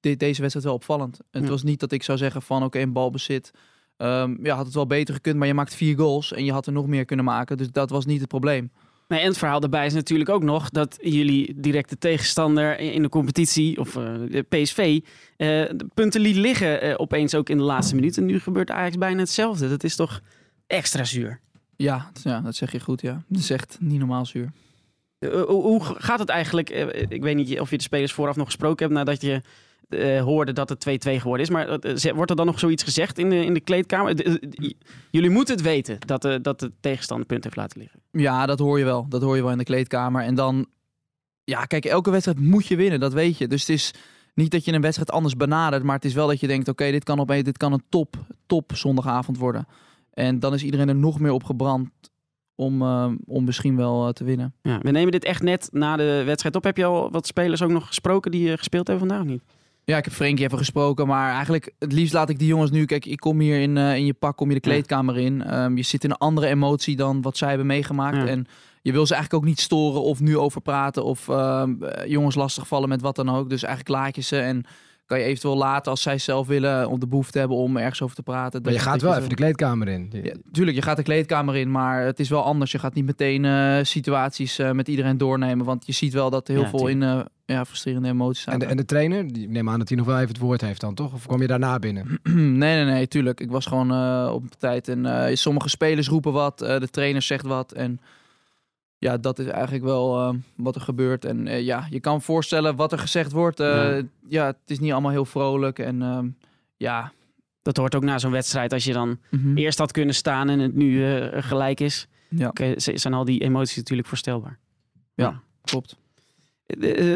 de- 0.00 0.16
deze 0.16 0.40
wedstrijd 0.40 0.66
wel 0.66 0.74
opvallend. 0.74 1.18
Het 1.30 1.42
Ja. 1.44 1.48
was 1.48 1.62
niet 1.62 1.80
dat 1.80 1.92
ik 1.92 2.02
zou 2.02 2.18
zeggen 2.18 2.42
van 2.42 2.62
oké, 2.62 2.78
een 2.80 2.92
balbezit. 2.92 3.50
Ehm 3.96 4.34
ja, 4.46 4.54
had 4.56 4.64
het 4.66 4.74
wel 4.74 4.86
beter 4.86 5.14
gekund, 5.14 5.36
maar 5.36 5.46
je 5.46 5.54
maakt 5.54 5.74
vier 5.74 5.96
goals 5.96 6.32
en 6.32 6.44
je 6.44 6.52
had 6.52 6.66
er 6.66 6.72
nog 6.72 6.86
meer 6.86 7.04
kunnen 7.04 7.24
maken. 7.24 7.56
Dus 7.56 7.70
dat 7.70 7.90
was 7.90 8.06
niet 8.06 8.20
het 8.20 8.28
probleem. 8.28 8.70
Nee, 9.08 9.20
en 9.20 9.26
het 9.26 9.38
verhaal 9.38 9.60
daarbij 9.60 9.86
is 9.86 9.92
natuurlijk 9.94 10.30
ook 10.30 10.42
nog 10.42 10.70
dat 10.70 10.98
jullie 11.00 11.54
directe 11.60 11.98
tegenstander 11.98 12.78
in 12.78 13.02
de 13.02 13.08
competitie, 13.08 13.78
of 13.80 13.96
eh, 13.96 14.14
de 14.28 14.42
PSV, 14.42 15.00
eh, 15.36 15.62
punten 15.94 16.20
liet 16.20 16.36
liggen 16.36 16.80
eh, 16.80 16.94
opeens 16.96 17.34
ook 17.34 17.48
in 17.48 17.56
de 17.56 17.62
laatste 17.62 17.94
minuut. 17.94 18.16
En 18.16 18.26
nu 18.26 18.40
gebeurt 18.40 18.70
Ajax 18.70 18.96
bijna 18.98 19.18
hetzelfde. 19.18 19.68
Dat 19.68 19.84
is 19.84 19.96
toch 19.96 20.20
extra 20.66 21.04
zuur. 21.04 21.40
Ja, 21.76 22.10
ja 22.22 22.40
dat 22.40 22.54
zeg 22.54 22.72
je 22.72 22.80
goed, 22.80 23.00
ja. 23.00 23.22
Dat 23.28 23.40
is 23.40 23.50
echt 23.50 23.76
niet 23.80 23.98
normaal 23.98 24.26
zuur. 24.26 24.52
Eh, 25.18 25.30
hoe, 25.30 25.62
hoe 25.62 25.80
gaat 25.82 26.18
het 26.18 26.28
eigenlijk? 26.28 26.70
Eh, 26.70 27.06
ik 27.08 27.22
weet 27.22 27.36
niet 27.36 27.60
of 27.60 27.70
je 27.70 27.76
de 27.76 27.82
spelers 27.82 28.12
vooraf 28.12 28.36
nog 28.36 28.46
gesproken 28.46 28.86
hebt 28.86 28.98
nadat 28.98 29.20
je 29.20 29.42
eh, 29.88 30.22
hoorde 30.22 30.52
dat 30.52 30.68
het 30.68 30.86
2-2 31.08 31.20
geworden 31.20 31.46
is. 31.46 31.50
Maar 31.50 31.68
eh, 31.68 32.12
wordt 32.14 32.30
er 32.30 32.36
dan 32.36 32.46
nog 32.46 32.58
zoiets 32.58 32.82
gezegd 32.82 33.18
in 33.18 33.30
de, 33.30 33.44
in 33.44 33.54
de 33.54 33.60
kleedkamer? 33.60 34.20
Eh, 34.20 34.34
eh, 34.34 34.70
jullie 35.10 35.30
moeten 35.30 35.54
het 35.54 35.64
weten 35.64 35.98
dat, 36.06 36.22
de 36.22 36.40
dat 36.40 36.60
de 36.60 36.72
tegenstander 36.80 37.26
punten 37.26 37.44
heeft 37.44 37.60
laten 37.62 37.80
liggen. 37.80 38.00
Ja, 38.10 38.46
dat 38.46 38.58
hoor 38.58 38.78
je 38.78 38.84
wel. 38.84 39.06
Dat 39.08 39.22
hoor 39.22 39.36
je 39.36 39.42
wel 39.42 39.52
in 39.52 39.58
de 39.58 39.64
kleedkamer. 39.64 40.22
En 40.22 40.34
dan, 40.34 40.66
ja, 41.44 41.64
kijk, 41.64 41.84
elke 41.84 42.10
wedstrijd 42.10 42.40
moet 42.40 42.66
je 42.66 42.76
winnen, 42.76 43.00
dat 43.00 43.12
weet 43.12 43.38
je. 43.38 43.48
Dus 43.48 43.60
het 43.60 43.70
is 43.70 43.90
niet 44.34 44.50
dat 44.50 44.64
je 44.64 44.72
een 44.72 44.80
wedstrijd 44.80 45.10
anders 45.10 45.36
benadert, 45.36 45.82
maar 45.82 45.94
het 45.94 46.04
is 46.04 46.14
wel 46.14 46.26
dat 46.26 46.40
je 46.40 46.46
denkt, 46.46 46.68
oké, 46.68 46.90
dit 46.90 47.04
kan 47.04 47.18
op 47.18 47.28
dit 47.28 47.56
kan 47.56 47.72
een 47.72 47.84
top, 47.88 48.16
top 48.46 48.72
zondagavond 48.74 49.38
worden. 49.38 49.66
En 50.14 50.40
dan 50.40 50.54
is 50.54 50.64
iedereen 50.64 50.88
er 50.88 50.94
nog 50.94 51.20
meer 51.20 51.32
op 51.32 51.44
gebrand 51.44 51.90
om, 52.54 52.82
eh, 52.82 53.10
om 53.26 53.44
misschien 53.44 53.76
wel 53.76 54.06
eh, 54.06 54.12
te 54.12 54.24
winnen. 54.24 54.54
Ja, 54.62 54.78
we 54.78 54.90
nemen 54.90 55.12
dit 55.12 55.24
echt 55.24 55.42
net 55.42 55.68
na 55.72 55.96
de 55.96 56.22
wedstrijd 56.24 56.56
op. 56.56 56.64
Heb 56.64 56.76
je 56.76 56.84
al 56.84 57.10
wat 57.10 57.26
spelers 57.26 57.62
ook 57.62 57.70
nog 57.70 57.86
gesproken 57.86 58.30
die 58.30 58.50
eh, 58.50 58.58
gespeeld 58.58 58.86
hebben 58.86 59.08
vandaag 59.08 59.26
of 59.26 59.32
niet? 59.32 59.42
Ja, 59.84 59.96
ik 59.96 60.04
heb 60.04 60.14
Frenkie 60.14 60.44
even 60.44 60.58
gesproken, 60.58 61.06
maar 61.06 61.32
eigenlijk 61.32 61.72
het 61.78 61.92
liefst 61.92 62.14
laat 62.14 62.28
ik 62.28 62.38
die 62.38 62.48
jongens 62.48 62.70
nu... 62.70 62.84
Kijk, 62.84 63.06
ik 63.06 63.20
kom 63.20 63.40
hier 63.40 63.60
in, 63.60 63.76
in 63.76 64.06
je 64.06 64.14
pak, 64.14 64.36
kom 64.36 64.48
je 64.48 64.54
de 64.54 64.60
kleedkamer 64.60 65.18
in. 65.18 65.42
Ehm, 65.42 65.76
je 65.76 65.82
zit 65.82 66.04
in 66.04 66.10
een 66.10 66.16
andere 66.16 66.46
emotie 66.46 66.96
dan 66.96 67.22
wat 67.22 67.36
zij 67.36 67.48
hebben 67.48 67.66
meegemaakt. 67.66 68.16
Ja. 68.16 68.26
En 68.26 68.46
je 68.84 68.92
wil 68.92 69.06
ze 69.06 69.14
eigenlijk 69.14 69.44
ook 69.44 69.50
niet 69.50 69.60
storen 69.60 70.02
of 70.02 70.20
nu 70.20 70.38
over 70.38 70.60
praten 70.60 71.04
of 71.04 71.28
ehm, 71.28 71.82
eh, 71.82 72.10
jongens 72.10 72.34
lastigvallen 72.34 72.88
met 72.88 73.00
wat 73.00 73.16
dan 73.16 73.28
ook. 73.28 73.48
Dus 73.48 73.62
eigenlijk 73.62 74.02
laat 74.02 74.16
je 74.16 74.22
ze 74.22 74.38
en 74.38 74.64
kan 75.06 75.18
je 75.18 75.24
eventueel 75.24 75.56
laten 75.56 75.90
als 75.90 76.02
zij 76.02 76.18
zelf 76.18 76.46
willen 76.46 76.88
of 76.88 76.98
de 76.98 77.06
behoefte 77.06 77.38
hebben 77.38 77.56
om 77.56 77.76
ergens 77.76 78.02
over 78.02 78.16
te 78.16 78.22
praten. 78.22 78.62
Maar 78.62 78.72
je 78.72 78.78
gaat 78.78 79.02
wel 79.02 79.16
even 79.16 79.28
de 79.28 79.34
kleedkamer 79.34 79.88
in. 79.88 80.08
Ja, 80.22 80.34
tuurlijk, 80.52 80.76
je 80.76 80.82
gaat 80.82 80.96
de 80.96 81.02
kleedkamer 81.02 81.56
in, 81.56 81.70
maar 81.70 82.04
het 82.04 82.20
is 82.20 82.28
wel 82.28 82.42
anders. 82.42 82.72
Je 82.72 82.78
gaat 82.78 82.94
niet 82.94 83.04
meteen 83.04 83.44
eh, 83.44 83.78
situaties 83.82 84.58
eh, 84.58 84.70
met 84.70 84.88
iedereen 84.88 85.18
doornemen, 85.18 85.66
want 85.66 85.86
je 85.86 85.92
ziet 85.92 86.12
wel 86.12 86.30
dat 86.30 86.48
er 86.48 86.54
heel 86.54 86.62
Ja, 86.62 86.68
veel 86.68 86.88
in 86.88 87.02
eh, 87.02 87.20
ja, 87.46 87.64
frustrerende 87.64 88.08
emoties 88.08 88.42
zijn. 88.42 88.54
En 88.54 88.60
de, 88.60 88.66
en 88.66 88.76
de 88.76 88.84
trainer, 88.84 89.32
die 89.32 89.48
neem 89.48 89.68
aan 89.68 89.78
dat 89.78 89.88
hij 89.88 89.96
nog 89.96 90.06
wel 90.06 90.16
even 90.16 90.28
het 90.28 90.38
woord 90.38 90.60
heeft 90.60 90.80
dan, 90.80 90.94
toch? 90.94 91.12
Of 91.12 91.26
kwam 91.26 91.40
je 91.40 91.46
daarna 91.46 91.78
binnen? 91.78 92.20
nee, 92.22 92.54
nee, 92.54 92.84
nee, 92.84 93.08
tuurlijk. 93.08 93.40
Ik 93.40 93.50
was 93.50 93.66
gewoon 93.66 93.90
eh, 93.90 94.32
op 94.32 94.44
tijd. 94.58 94.88
En 94.88 95.06
eh, 95.06 95.34
sommige 95.36 95.68
spelers 95.68 96.08
roepen 96.08 96.32
wat, 96.32 96.62
eh, 96.62 96.80
de 96.80 96.88
trainer 96.88 97.22
zegt 97.22 97.46
wat. 97.46 97.72
En 97.72 98.00
ja, 99.04 99.16
dat 99.16 99.38
is 99.38 99.46
eigenlijk 99.46 99.84
wel 99.84 100.18
eh, 100.20 100.34
wat 100.56 100.74
er 100.74 100.80
gebeurt. 100.80 101.24
En 101.24 101.46
eh, 101.46 101.60
ja, 101.64 101.86
je 101.90 102.00
kan 102.00 102.22
voorstellen 102.22 102.76
wat 102.76 102.92
er 102.92 102.98
gezegd 102.98 103.32
wordt. 103.32 103.60
Eh, 103.60 103.66
Ja. 103.66 104.02
ja. 104.28 104.46
het 104.46 104.56
is 104.66 104.78
niet 104.78 104.92
allemaal 104.92 105.10
heel 105.10 105.24
vrolijk. 105.24 105.78
En 105.78 106.02
ehm, 106.02 106.28
ja. 106.76 107.12
Dat 107.62 107.76
hoort 107.76 107.94
ook 107.94 108.02
na 108.04 108.18
zo'n 108.18 108.30
wedstrijd 108.30 108.72
als 108.72 108.84
je 108.84 108.92
dan 108.92 109.18
mhm. 109.30 109.56
eerst 109.56 109.78
had 109.78 109.92
kunnen 109.92 110.14
staan 110.14 110.48
en 110.48 110.58
het 110.58 110.74
nu 110.74 111.18
gelijk 111.32 111.80
is. 111.80 112.06
Ja, 112.28 112.48
Oké, 112.48 112.74
z- 112.76 112.88
zijn 112.88 113.14
al 113.14 113.24
die 113.24 113.40
emoties 113.40 113.76
natuurlijk 113.76 114.08
voorstelbaar. 114.08 114.58
Ja. 115.14 115.40
klopt. 115.62 115.96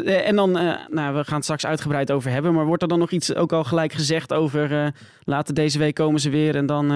En 0.05 0.37
dan, 0.37 0.51
nou, 0.91 1.15
we 1.17 1.25
gaan 1.25 1.35
het 1.35 1.45
straks 1.45 1.67
uitgebreid 1.67 2.11
over 2.13 2.31
hebben, 2.31 2.55
maar 2.55 2.65
wordt 2.67 2.83
er 2.83 2.89
dan 2.89 2.99
nog 2.99 3.11
iets 3.11 3.35
ook 3.35 3.53
al 3.53 3.65
gelijk 3.65 3.93
gezegd 3.93 4.33
over 4.33 4.95
later 5.25 5.55
deze 5.55 5.79
week 5.79 5.95
komen 5.95 6.21
ze 6.21 6.31
weer 6.31 6.57
en 6.57 6.67
dan 6.67 6.87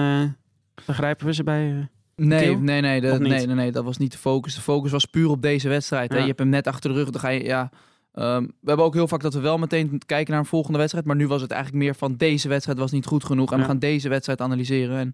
begrijpen 0.85 1.25
we 1.25 1.33
ze 1.33 1.43
bij. 1.43 1.89
Eh, 2.15 2.25
Nee, 2.25 2.57
nee, 2.57 2.81
nee, 2.81 3.01
de- 3.01 3.07
nee, 3.19 3.45
nee, 3.45 3.55
nee, 3.55 3.71
dat 3.71 3.83
was 3.83 3.97
niet 3.97 4.11
de 4.11 4.17
focus. 4.17 4.55
De 4.55 4.61
focus 4.61 4.91
was 4.91 5.05
puur 5.05 5.29
op 5.29 5.41
deze 5.41 5.69
wedstrijd. 5.69 6.11
hè. 6.11 6.17
Je 6.19 6.25
hebt 6.25 6.39
hem 6.39 6.49
net 6.49 6.67
achter 6.67 6.89
de 6.89 6.95
rug. 6.95 7.09
Dan 7.09 7.21
ga 7.21 7.29
je, 7.29 7.43
ja, 7.43 7.69
ehm, 8.13 8.41
we 8.43 8.67
hebben 8.67 8.85
ook 8.85 8.93
heel 8.93 9.07
vaak 9.07 9.21
dat 9.21 9.33
we 9.33 9.39
wel 9.39 9.57
meteen 9.57 10.01
kijken 10.05 10.31
naar 10.31 10.41
een 10.41 10.47
volgende 10.47 10.77
wedstrijd. 10.77 11.05
Maar 11.05 11.15
nu 11.15 11.27
was 11.27 11.41
het 11.41 11.51
eigenlijk 11.51 11.83
meer 11.83 11.95
van 11.95 12.15
deze 12.15 12.47
wedstrijd 12.47 12.77
was 12.77 12.91
niet 12.91 13.05
goed 13.05 13.23
genoeg. 13.25 13.51
En 13.51 13.55
Ja. 13.57 13.61
we 13.63 13.69
gaan 13.69 13.79
deze 13.79 14.09
wedstrijd 14.09 14.41
analyseren. 14.41 14.97
En 14.97 15.13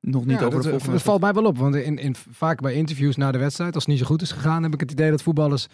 nog 0.00 0.24
niet 0.26 0.38
Ja, 0.38 0.44
over 0.46 0.50
dat, 0.54 0.62
de 0.62 0.68
volgende 0.68 0.92
dat 0.92 1.02
valt 1.02 1.20
mij 1.20 1.32
wel 1.32 1.44
op, 1.44 1.58
want 1.58 1.74
in, 1.74 1.98
in, 1.98 2.14
vaak 2.30 2.60
bij 2.60 2.74
interviews 2.74 3.16
na 3.16 3.32
de 3.32 3.38
wedstrijd, 3.38 3.74
als 3.74 3.82
het 3.84 3.92
niet 3.92 4.02
zo 4.02 4.06
goed 4.08 4.22
is 4.22 4.32
gegaan, 4.32 4.62
heb 4.62 4.74
ik 4.74 4.80
het 4.80 4.90
idee 4.90 5.10
dat 5.10 5.22
voetballers 5.22 5.66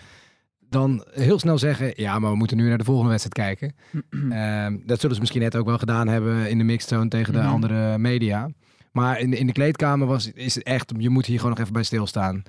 dan 0.69 1.05
heel 1.13 1.39
snel 1.39 1.59
zeggen, 1.59 1.93
ja, 1.97 2.19
maar 2.19 2.31
we 2.31 2.37
moeten 2.37 2.57
nu 2.57 2.69
naar 2.69 2.79
de 2.79 2.85
volgende 2.85 3.11
wedstrijd 3.11 3.35
kijken. 3.59 3.75
Ehm, 4.33 4.77
dat 4.87 5.01
zullen 5.01 5.15
ze 5.15 5.21
misschien 5.21 5.41
net 5.43 5.57
ook 5.57 5.67
wel 5.67 5.79
gedaan 5.79 6.09
hebben 6.09 6.49
in 6.51 6.59
de 6.59 6.65
mixzone 6.65 7.09
tegen 7.09 7.33
de 7.33 7.39
Mhm. 7.39 7.49
andere 7.49 7.99
media. 7.99 8.51
Maar 8.93 9.21
in, 9.21 9.33
in 9.33 9.47
de 9.47 9.53
kleedkamer 9.53 10.07
was, 10.07 10.33
is 10.33 10.55
het 10.55 10.65
echt, 10.65 10.93
je 10.99 11.11
moet 11.11 11.27
hier 11.27 11.37
gewoon 11.37 11.51
nog 11.51 11.61
even 11.61 11.73
bij 11.73 11.83
stilstaan. 11.83 12.43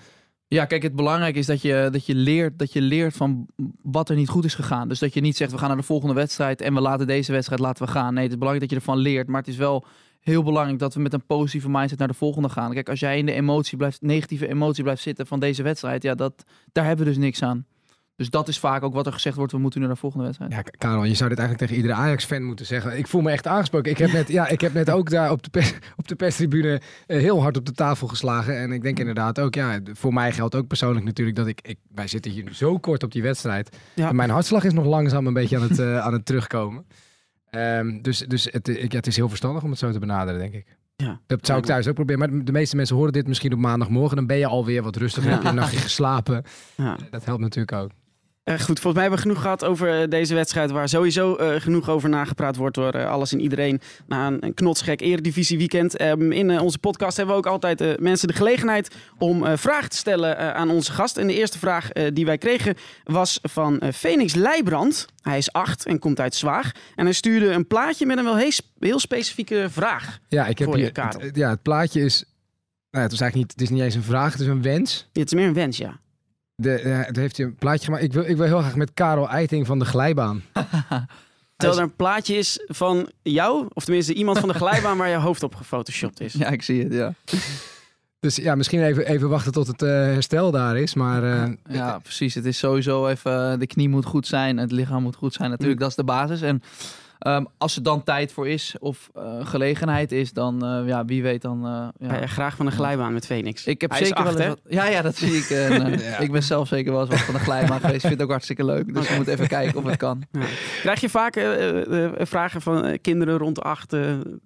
Ja, 0.48 0.66
kijk, 0.66 0.84
het 0.84 0.96
belangrijke 0.96 1.40
is 1.40 1.46
dat 1.46 1.62
je, 1.62 1.90
dat, 1.92 2.06
je 2.06 2.16
leert, 2.16 2.60
dat 2.60 2.74
je 2.74 2.82
leert 2.82 3.16
van 3.16 3.48
wat 3.82 4.10
er 4.10 4.16
niet 4.16 4.30
goed 4.30 4.46
is 4.46 4.56
gegaan. 4.56 4.88
Dus 4.88 5.00
dat 5.00 5.14
je 5.14 5.22
niet 5.22 5.38
zegt, 5.38 5.52
we 5.52 5.58
gaan 5.58 5.68
naar 5.68 5.78
de 5.78 5.84
volgende 5.84 6.14
wedstrijd 6.14 6.62
en 6.62 6.74
we 6.74 6.82
laten 6.82 7.08
deze 7.08 7.32
wedstrijd 7.32 7.62
laten 7.62 7.86
we 7.86 7.92
gaan. 7.92 8.14
Nee, 8.14 8.24
het 8.24 8.32
is 8.32 8.38
belangrijk 8.38 8.70
dat 8.70 8.80
je 8.80 8.86
ervan 8.86 9.04
leert. 9.04 9.28
Maar 9.28 9.40
het 9.40 9.50
is 9.50 9.58
wel 9.58 9.86
heel 10.20 10.44
belangrijk 10.44 10.80
dat 10.80 10.94
we 10.94 11.00
met 11.00 11.14
een 11.14 11.26
positieve 11.26 11.70
mindset 11.70 12.00
naar 12.00 12.08
de 12.08 12.14
volgende 12.14 12.50
gaan. 12.50 12.74
Kijk, 12.74 12.90
als 12.90 13.00
jij 13.00 13.18
in 13.18 13.26
de 13.26 13.32
emotie 13.32 13.78
blijft, 13.78 14.02
negatieve 14.02 14.48
emotie 14.48 14.84
blijft 14.84 15.02
zitten 15.02 15.28
van 15.28 15.40
deze 15.40 15.64
wedstrijd, 15.64 16.04
ja, 16.04 16.16
dat, 16.16 16.44
daar 16.72 16.86
hebben 16.86 17.06
we 17.06 17.12
dus 17.12 17.22
niks 17.22 17.44
aan. 17.44 17.66
Dus 18.16 18.30
dat 18.30 18.48
is 18.48 18.60
vaak 18.60 18.84
ook 18.84 18.94
wat 18.94 19.06
er 19.06 19.14
gezegd 19.14 19.36
wordt, 19.36 19.52
we 19.52 19.58
moeten 19.58 19.80
nu 19.80 19.86
naar 19.86 19.96
de 19.96 20.02
volgende 20.02 20.26
wedstrijd. 20.26 20.52
Ja, 20.52 20.62
Karel, 20.62 21.04
je 21.04 21.14
zou 21.14 21.30
dit 21.30 21.40
eigenlijk 21.40 21.70
tegen 21.70 21.76
iedere 21.84 22.00
Ajax-fan 22.02 22.44
moeten 22.44 22.66
zeggen. 22.66 22.98
Ik 22.98 23.08
voel 23.08 23.22
me 23.22 23.32
echt 23.32 23.48
aangesproken. 23.48 23.92
Ik 23.92 23.98
heb 23.98 24.12
net, 24.12 24.28
ja, 24.28 24.48
ik 24.48 24.62
heb 24.62 24.74
net 24.74 24.90
ook 24.90 25.10
daar 25.10 25.32
op 25.32 25.44
de, 25.44 25.50
pers, 25.50 25.74
op 25.98 26.08
de 26.08 26.16
perstribune 26.16 26.82
eh, 27.08 27.20
heel 27.20 27.42
hard 27.42 27.58
op 27.58 27.66
de 27.66 27.72
tafel 27.72 28.08
geslagen. 28.08 28.58
En 28.58 28.72
ik 28.72 28.82
denk 28.82 29.00
inderdaad 29.00 29.40
ook, 29.40 29.56
ja, 29.56 29.80
voor 29.84 30.14
mij 30.14 30.32
geldt 30.32 30.56
ook 30.56 30.68
persoonlijk 30.68 31.06
natuurlijk 31.06 31.38
dat 31.38 31.48
ik, 31.48 31.60
ik 31.62 31.78
wij 31.92 32.08
zitten 32.08 32.32
hier 32.32 32.44
nu 32.44 32.54
zo 32.54 32.78
kort 32.78 33.04
op 33.04 33.12
die 33.12 33.22
wedstrijd. 33.22 33.78
Ja. 33.94 34.10
En 34.10 34.16
mijn 34.16 34.30
hartslag 34.30 34.64
is 34.64 34.74
nog 34.74 34.86
langzaam 34.86 35.28
een 35.28 35.34
beetje 35.34 35.56
aan 35.56 35.64
het, 35.64 35.80
eh, 35.80 36.00
aan 36.00 36.14
het 36.14 36.26
terugkomen. 36.26 36.86
Ehm, 37.50 38.02
dus 38.02 38.20
dus 38.20 38.48
het, 38.52 38.68
eh, 38.68 38.82
ja, 38.82 38.98
het 38.98 39.08
is 39.08 39.16
heel 39.16 39.30
verstandig 39.30 39.64
om 39.64 39.70
het 39.70 39.80
zo 39.80 39.92
te 39.92 40.00
benaderen, 40.00 40.40
denk 40.40 40.54
ik. 40.54 40.78
Ja. 40.96 41.20
Dat 41.28 41.46
zou 41.46 41.60
ik 41.60 41.66
thuis 41.66 41.88
ook 41.88 41.96
proberen. 41.96 42.20
Maar 42.20 42.44
de 42.44 42.52
meeste 42.52 42.76
mensen 42.76 42.96
horen 42.96 43.14
dit 43.14 43.28
misschien 43.28 43.54
op 43.54 43.60
maandagmorgen. 43.60 44.16
Dan 44.16 44.28
ben 44.28 44.38
je 44.38 44.46
alweer 44.46 44.84
wat 44.84 44.96
rustiger. 44.96 45.30
Ja. 45.30 45.36
Heb 45.36 45.44
je 45.44 45.50
een 45.50 45.56
nachtje 45.56 45.80
geslapen. 45.80 46.44
ja. 46.76 46.98
Dat 47.10 47.26
helpt 47.26 47.42
natuurlijk 47.42 47.72
ook. 47.72 47.92
Eh, 48.44 48.56
goed, 48.56 48.66
volgens 48.66 48.94
mij 48.94 49.02
hebben 49.02 49.20
we 49.20 49.28
genoeg 49.28 49.42
gehad 49.42 49.66
over 49.66 50.02
eh, 50.02 50.10
deze 50.10 50.34
wedstrijd, 50.36 50.72
waar 50.72 50.90
sowieso 50.90 51.36
eh, 51.36 51.62
genoeg 51.62 51.90
over 51.90 52.10
nagepraat 52.10 52.56
wordt 52.56 52.76
door 52.76 53.06
alles 53.06 53.32
en 53.32 53.40
iedereen 53.40 53.82
na 54.08 54.28
een, 54.28 54.46
een 54.46 54.54
knotsgek 54.54 55.02
eredivisie 55.02 55.58
weekend. 55.58 55.98
Ehm, 55.98 56.32
in 56.32 56.60
onze 56.60 56.78
podcast 56.78 57.18
hebben 57.18 57.36
we 57.36 57.42
ook 57.42 57.52
altijd 57.52 58.00
mensen 58.00 58.28
de 58.28 58.34
gelegenheid 58.34 58.96
om 59.18 59.58
vragen 59.58 59.90
te 59.90 59.98
stellen 59.98 60.56
aan 60.56 60.70
onze 60.70 60.92
gast. 60.92 61.18
En 61.18 61.28
de 61.28 61.34
eerste 61.34 61.60
vraag 61.60 61.90
die 62.14 62.26
wij 62.26 62.38
kregen 62.38 62.76
was 63.04 63.40
van 63.42 63.82
Phoenix 63.94 64.34
Leijbrand. 64.34 65.06
Hij 65.22 65.38
is 65.38 65.52
acht 65.52 65.86
en 65.86 66.00
komt 66.00 66.20
uit 66.20 66.36
Zwaag. 66.36 66.72
En 66.96 67.06
hij 67.06 67.14
stuurde 67.14 67.52
een 67.52 67.68
plaatje 67.68 68.06
met 68.06 68.18
een 68.18 68.24
wel 68.24 68.38
heel, 68.38 68.52
sp- 68.52 68.68
heel 68.80 69.00
specifieke 69.00 69.68
vraag. 69.70 70.20
Ja, 70.28 70.48
ik 70.48 70.58
heb 70.60 70.68
Voor 70.68 70.80
je. 70.80 70.92
Karel. 70.92 71.20
het, 71.22 71.36
ja, 71.36 71.50
het 71.50 71.62
plaatje 71.62 72.02
is. 72.02 72.24
Nou, 72.92 73.04
het, 73.04 73.14
is 73.14 73.22
eigenlijk 73.22 73.36
niet, 73.36 73.52
het 73.52 73.62
is 73.62 73.76
niet 73.78 73.86
eens 73.86 73.96
een 73.96 74.12
vraag, 74.12 74.32
het 74.32 74.42
is 74.42 74.48
een 74.48 74.62
wens. 74.62 75.10
Dit 75.12 75.26
is 75.26 75.34
meer 75.34 75.48
een 75.48 75.54
wens, 75.54 75.78
ja. 75.78 76.00
De, 76.62 76.74
eh, 76.74 77.06
het 77.06 77.16
heeft 77.16 77.38
hij 77.38 77.46
een 77.46 77.56
plaatje 77.56 77.86
gemaakt. 77.86 78.04
Ik 78.04 78.14
wil, 78.14 78.24
ik 78.24 78.38
wil 78.38 78.46
heel 78.46 78.60
graag 78.60 78.76
met 78.76 78.94
Karel 78.94 79.30
Eiting 79.30 79.66
van 79.66 79.80
de 79.80 79.86
Glijbaan. 79.86 80.42
Terwijl 81.62 81.82
er 81.82 81.88
een 81.88 81.96
plaatje 81.96 82.36
is 82.36 82.64
van 82.68 83.10
jou, 83.22 83.68
of 83.74 83.84
tenminste 83.84 84.14
iemand 84.14 84.40
van 84.40 84.48
de 84.48 84.56
glijbaan 84.56 84.98
waar 84.98 85.10
je 85.10 85.16
hoofd 85.16 85.44
op 85.44 85.56
gefotoshopt 85.56 86.22
is. 86.22 86.34
Ja, 86.34 86.48
ik 86.48 86.62
zie 86.62 86.84
het, 86.84 86.94
ja. 86.94 87.14
Dus 88.20 88.36
ja, 88.36 88.56
misschien 88.56 88.84
even, 88.84 89.08
even 89.08 89.30
wachten 89.30 89.52
tot 89.52 89.68
het 89.68 89.82
eh, 89.82 89.90
herstel 89.90 90.52
daar 90.52 90.78
is. 90.78 90.94
Maar 90.94 91.24
eh, 91.24 91.52
Ja, 91.70 92.00
precies. 92.00 92.36
Het 92.36 92.46
is 92.46 92.58
sowieso 92.58 93.08
even, 93.08 93.60
de 93.60 93.68
knie 93.68 93.90
moet 93.90 94.06
goed 94.06 94.28
zijn, 94.28 94.58
het 94.58 94.72
lichaam 94.72 95.04
moet 95.04 95.16
goed 95.16 95.34
zijn 95.34 95.50
natuurlijk, 95.50 95.80
dat 95.80 95.90
is 95.90 95.96
de 95.96 96.04
basis. 96.04 96.42
En 96.42 96.62
Ehm, 97.22 97.46
als 97.58 97.76
er 97.76 97.84
dan 97.84 98.04
tijd 98.04 98.34
voor 98.34 98.48
is 98.48 98.76
of 98.80 99.10
eh, 99.14 99.46
gelegenheid 99.46 100.12
is, 100.12 100.34
dan 100.34 100.84
ja, 100.86 101.06
wie 101.06 101.24
weet 101.24 101.42
dan. 101.42 101.60
ja. 101.98 102.20
Ja, 102.20 102.28
graag 102.28 102.56
van 102.56 102.66
een 102.66 102.72
glijbaan 102.72 103.14
met 103.14 103.26
Phoenix. 103.26 103.66
Ik 103.66 103.82
heb 103.82 103.94
zeker 103.94 104.24
wel 104.24 104.38
eens 104.38 104.48
wat, 104.48 104.60
Ja, 104.70 104.88
ja, 104.88 105.02
dat 105.02 105.16
zie 105.16 105.38
ik. 105.38 105.50
ja. 106.02 106.18
Ik 106.18 106.32
ben 106.32 106.44
zelf 106.44 106.68
zeker 106.68 106.92
wel 106.92 107.02
eens 107.02 107.10
wat 107.10 107.20
van 107.20 107.36
een 107.36 107.42
glijbaan 107.42 107.80
geweest. 107.80 107.96
Ik 107.96 108.02
vind 108.02 108.14
het 108.14 108.22
ook 108.22 108.30
hartstikke 108.30 108.66
leuk. 108.66 108.94
Dus 108.94 109.10
we 109.10 109.16
moeten 109.16 109.34
even 109.34 109.48
kijken 109.48 109.78
of 109.78 109.84
het 109.84 109.98
kan. 109.98 110.24
Krijg 110.82 111.02
je 111.02 111.10
vaak 111.10 111.34
vragen 112.28 112.62
van 112.62 112.98
kinderen 113.02 113.38
rond 113.38 113.56
de 113.56 113.62
8, 113.62 113.96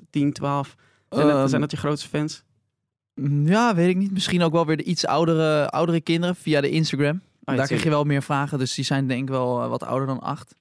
10, 0.10 0.34
12? 0.34 0.76
Zijn, 1.10 1.28
dat, 1.28 1.50
zijn 1.50 1.62
dat 1.62 1.72
je 1.72 1.78
grootste 1.78 2.10
fans? 2.10 2.44
Mm, 3.16 3.48
ja, 3.48 3.76
weet 3.76 3.90
ik 3.90 3.96
niet. 3.96 4.12
Misschien 4.12 4.44
ook 4.44 4.52
wel 4.52 4.66
weer 4.66 4.78
de 4.78 4.84
iets 4.84 5.06
oudere, 5.06 5.70
oudere 5.70 6.02
kinderen 6.02 6.36
via 6.36 6.62
de 6.62 6.70
Instagram. 6.70 7.22
Oh, 7.44 7.56
Daar 7.56 7.66
krijg 7.66 7.84
je 7.84 7.90
wel 7.90 8.04
meer 8.04 8.24
vragen. 8.24 8.60
Dus 8.60 8.74
die 8.74 8.86
zijn 8.86 9.08
denk 9.08 9.22
ik 9.22 9.30
wel 9.30 9.62
eh, 9.62 9.70
wat 9.70 9.84
ouder 9.84 10.08
dan 10.08 10.20
acht. 10.20 10.56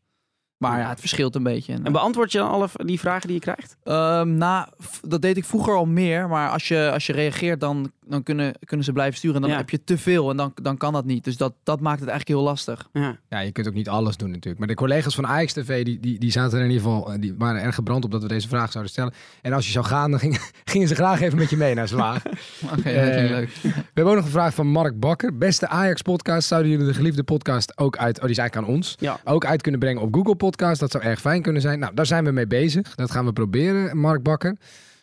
Maar 0.70 0.80
ja, 0.80 0.88
het 0.88 1.00
verschilt 1.00 1.34
een 1.34 1.42
beetje. 1.42 1.72
En 1.82 1.92
beantwoord 1.92 2.32
je 2.32 2.38
dan 2.38 2.50
alle 2.50 2.68
die 2.76 3.00
vragen 3.00 3.26
die 3.26 3.36
je 3.36 3.42
krijgt? 3.42 3.76
Um, 3.84 4.34
nou, 4.34 4.68
dat 5.02 5.22
deed 5.22 5.36
ik 5.36 5.44
vroeger 5.44 5.74
al 5.74 5.86
meer. 5.86 6.28
Maar 6.28 6.50
als 6.50 6.68
je, 6.68 6.90
als 6.92 7.06
je 7.06 7.12
reageert, 7.12 7.60
dan, 7.60 7.92
dan 8.06 8.22
kunnen, 8.22 8.54
kunnen 8.64 8.86
ze 8.86 8.92
blijven 8.92 9.16
sturen. 9.16 9.42
En 9.42 9.48
dan 9.48 9.56
heb 9.56 9.70
je 9.70 9.84
te 9.84 9.98
veel 9.98 10.30
en 10.30 10.36
dan, 10.36 10.52
dan 10.62 10.76
kan 10.76 10.92
dat 10.92 11.04
niet. 11.04 11.24
Dus 11.24 11.36
dat, 11.36 11.52
dat 11.62 11.80
maakt 11.80 12.00
het 12.00 12.08
eigenlijk 12.08 12.38
heel 12.38 12.48
lastig. 12.48 12.88
Ja. 12.92 13.18
ja, 13.28 13.38
je 13.38 13.52
kunt 13.52 13.66
ook 13.66 13.74
niet 13.74 13.88
alles 13.88 14.16
doen 14.16 14.30
natuurlijk. 14.30 14.58
Maar 14.58 14.68
de 14.68 14.74
collega's 14.74 15.14
van 15.14 15.26
Ajax 15.26 15.52
TV, 15.52 15.84
die, 15.84 16.00
die, 16.00 16.18
die 16.18 16.30
zaten 16.30 16.58
er 16.58 16.64
in 16.64 16.70
ieder 16.70 16.86
geval... 16.86 17.20
Die 17.20 17.34
waren 17.38 17.62
erg 17.62 17.74
gebrand 17.74 18.04
op 18.04 18.10
dat 18.10 18.22
we 18.22 18.28
deze 18.28 18.48
vraag 18.48 18.70
zouden 18.70 18.92
stellen. 18.92 19.12
En 19.42 19.52
als 19.52 19.66
je 19.66 19.72
zou 19.72 19.84
gaan, 19.84 20.10
dan 20.10 20.20
gingen, 20.20 20.40
gingen 20.64 20.88
ze 20.88 20.94
graag 20.94 21.20
even 21.20 21.38
met 21.38 21.50
je 21.50 21.56
mee 21.56 21.74
naar 21.74 21.88
Zwaag. 21.88 22.22
Oké, 22.64 22.78
okay, 22.78 23.24
uh, 23.24 23.30
leuk. 23.30 23.50
We 23.62 23.70
hebben 23.94 24.12
ook 24.12 24.18
nog 24.18 24.24
een 24.24 24.30
vraag 24.30 24.54
van 24.54 24.66
Mark 24.66 25.00
Bakker. 25.00 25.36
Beste 25.36 25.68
Ajax-podcast, 25.68 26.48
zouden 26.48 26.70
jullie 26.70 26.86
de 26.86 26.94
geliefde 26.94 27.22
podcast 27.22 27.78
ook 27.78 27.96
uit... 27.96 28.16
Oh, 28.16 28.22
die 28.22 28.30
is 28.30 28.38
eigenlijk 28.38 28.68
aan 28.68 28.74
ons. 28.74 28.94
Ja. 28.98 29.20
Ook 29.24 29.44
uit 29.44 29.62
kunnen 29.62 29.80
brengen 29.80 30.02
op 30.02 30.14
Google 30.14 30.34
Podcast. 30.34 30.52
Dat 30.56 30.90
zou 30.90 31.04
erg 31.04 31.20
fijn 31.20 31.42
kunnen 31.42 31.62
zijn. 31.62 31.78
Nou, 31.78 31.94
daar 31.94 32.06
zijn 32.06 32.24
we 32.24 32.30
mee 32.30 32.46
bezig. 32.46 32.94
Dat 32.94 33.10
gaan 33.10 33.24
we 33.24 33.32
proberen, 33.32 33.96
Mark 33.96 34.22
Bakker. 34.22 34.56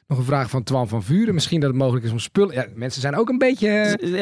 Nog 0.07 0.17
een 0.17 0.25
vraag 0.25 0.49
van 0.49 0.63
Twan 0.63 0.87
van 0.87 1.03
Vuren. 1.03 1.33
Misschien 1.33 1.59
dat 1.59 1.69
het 1.69 1.77
mogelijk 1.77 2.05
is 2.05 2.11
om 2.11 2.19
spullen... 2.19 2.53
Ja, 2.53 2.65
mensen 2.75 3.01
zijn 3.01 3.15
ook 3.15 3.29
een 3.29 3.37
beetje... 3.37 3.67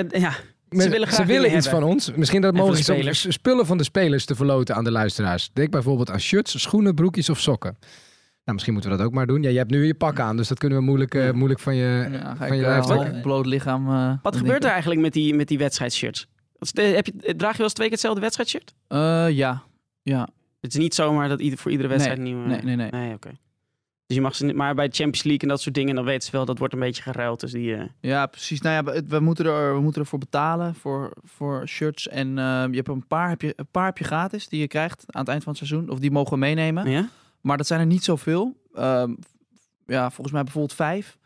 Ja, 0.09 0.33
ze 0.69 0.89
willen, 0.89 1.11
ze 1.11 1.25
willen 1.25 1.55
iets 1.55 1.69
van 1.69 1.83
ons. 1.83 2.11
Misschien 2.15 2.41
dat 2.41 2.53
het 2.53 2.61
mogelijk 2.61 3.07
is 3.07 3.25
om 3.25 3.31
spullen 3.31 3.65
van 3.65 3.77
de 3.77 3.83
spelers 3.83 4.25
te 4.25 4.35
verloten 4.35 4.75
aan 4.75 4.83
de 4.83 4.91
luisteraars. 4.91 5.49
Denk 5.53 5.71
bijvoorbeeld 5.71 6.09
aan 6.11 6.19
shirts, 6.19 6.61
schoenen, 6.61 6.95
broekjes 6.95 7.29
of 7.29 7.39
sokken. 7.39 7.77
Nou, 7.79 8.53
misschien 8.53 8.73
moeten 8.73 8.91
we 8.91 8.97
dat 8.97 9.05
ook 9.05 9.13
maar 9.13 9.27
doen. 9.27 9.43
Ja, 9.43 9.49
je 9.49 9.57
hebt 9.57 9.71
nu 9.71 9.85
je 9.85 9.93
pak 9.93 10.19
aan, 10.19 10.37
dus 10.37 10.47
dat 10.47 10.59
kunnen 10.59 10.77
we 10.77 10.83
moeilijk, 10.83 11.13
uh, 11.13 11.31
moeilijk 11.31 11.59
van 11.59 11.75
je, 11.75 12.07
ja, 12.11 12.35
van 12.35 12.57
je 12.57 13.19
bloot 13.21 13.45
lichaam. 13.45 13.89
Uh, 13.89 14.13
Wat 14.21 14.35
gebeurt 14.35 14.63
er 14.63 14.69
eigenlijk 14.69 15.01
met 15.01 15.13
die, 15.13 15.33
met 15.33 15.47
die 15.47 15.57
wedstrijdshirts? 15.57 16.27
Heb 16.73 17.05
je, 17.05 17.13
draag 17.35 17.51
je 17.51 17.57
wel 17.57 17.65
eens 17.65 17.73
twee 17.73 17.87
keer 17.87 17.97
hetzelfde 17.97 18.21
wedstrijdshirt? 18.21 18.73
ja, 19.35 19.63
ja. 20.01 20.27
Het 20.59 20.73
is 20.73 20.79
niet 20.79 20.95
zomaar 20.95 21.29
dat 21.29 21.39
ieder, 21.39 21.59
voor 21.59 21.71
iedere 21.71 21.89
wedstrijd 21.89 22.19
nee, 22.19 22.33
nieuw... 22.33 22.45
Nee, 22.45 22.61
nee, 22.61 22.75
nee. 22.75 22.91
nee 22.91 23.13
oké. 23.13 23.29
Dus 24.05 24.17
je 24.17 24.23
mag 24.23 24.35
ze 24.35 24.53
maar 24.53 24.75
bij 24.75 24.87
de 24.87 24.95
Champions 24.95 25.23
League 25.23 25.41
en 25.41 25.47
dat 25.47 25.61
soort 25.61 25.75
dingen, 25.75 25.95
dan 25.95 26.03
weten 26.03 26.23
ze 26.23 26.31
wel 26.31 26.45
dat 26.45 26.57
wordt 26.57 26.73
een 26.73 26.79
beetje 26.79 27.01
geruild. 27.01 27.39
Dus 27.39 27.51
die, 27.51 27.75
uh... 27.75 27.83
Ja, 27.99 28.25
precies. 28.25 28.61
Nou 28.61 28.75
ja, 28.75 29.01
we 29.07 29.19
moeten 29.19 29.45
er, 29.45 29.73
we 29.73 29.81
moeten 29.81 30.01
ervoor 30.01 30.19
betalen 30.19 30.75
voor, 30.75 31.13
voor 31.23 31.67
shirts. 31.67 32.07
En 32.07 32.27
uh, 32.27 32.35
je 32.69 32.75
hebt 32.75 32.87
een 32.87 33.07
paar, 33.07 33.29
heb 33.29 33.41
je, 33.41 33.53
een 33.55 33.67
paar 33.71 33.85
heb 33.85 33.97
je 33.97 34.03
gratis 34.03 34.47
die 34.47 34.59
je 34.59 34.67
krijgt 34.67 35.03
aan 35.07 35.21
het 35.21 35.29
eind 35.29 35.43
van 35.43 35.53
het 35.53 35.67
seizoen. 35.67 35.89
Of 35.89 35.99
die 35.99 36.11
mogen 36.11 36.33
we 36.33 36.39
meenemen. 36.39 36.89
Ja? 36.89 37.09
Maar 37.41 37.57
dat 37.57 37.67
zijn 37.67 37.79
er 37.79 37.85
niet 37.85 38.03
zoveel. 38.03 38.55
Uh, 38.73 39.03
ja, 39.85 40.09
volgens 40.09 40.31
mij 40.31 40.43
bijvoorbeeld 40.43 40.73
vijf. 40.73 41.17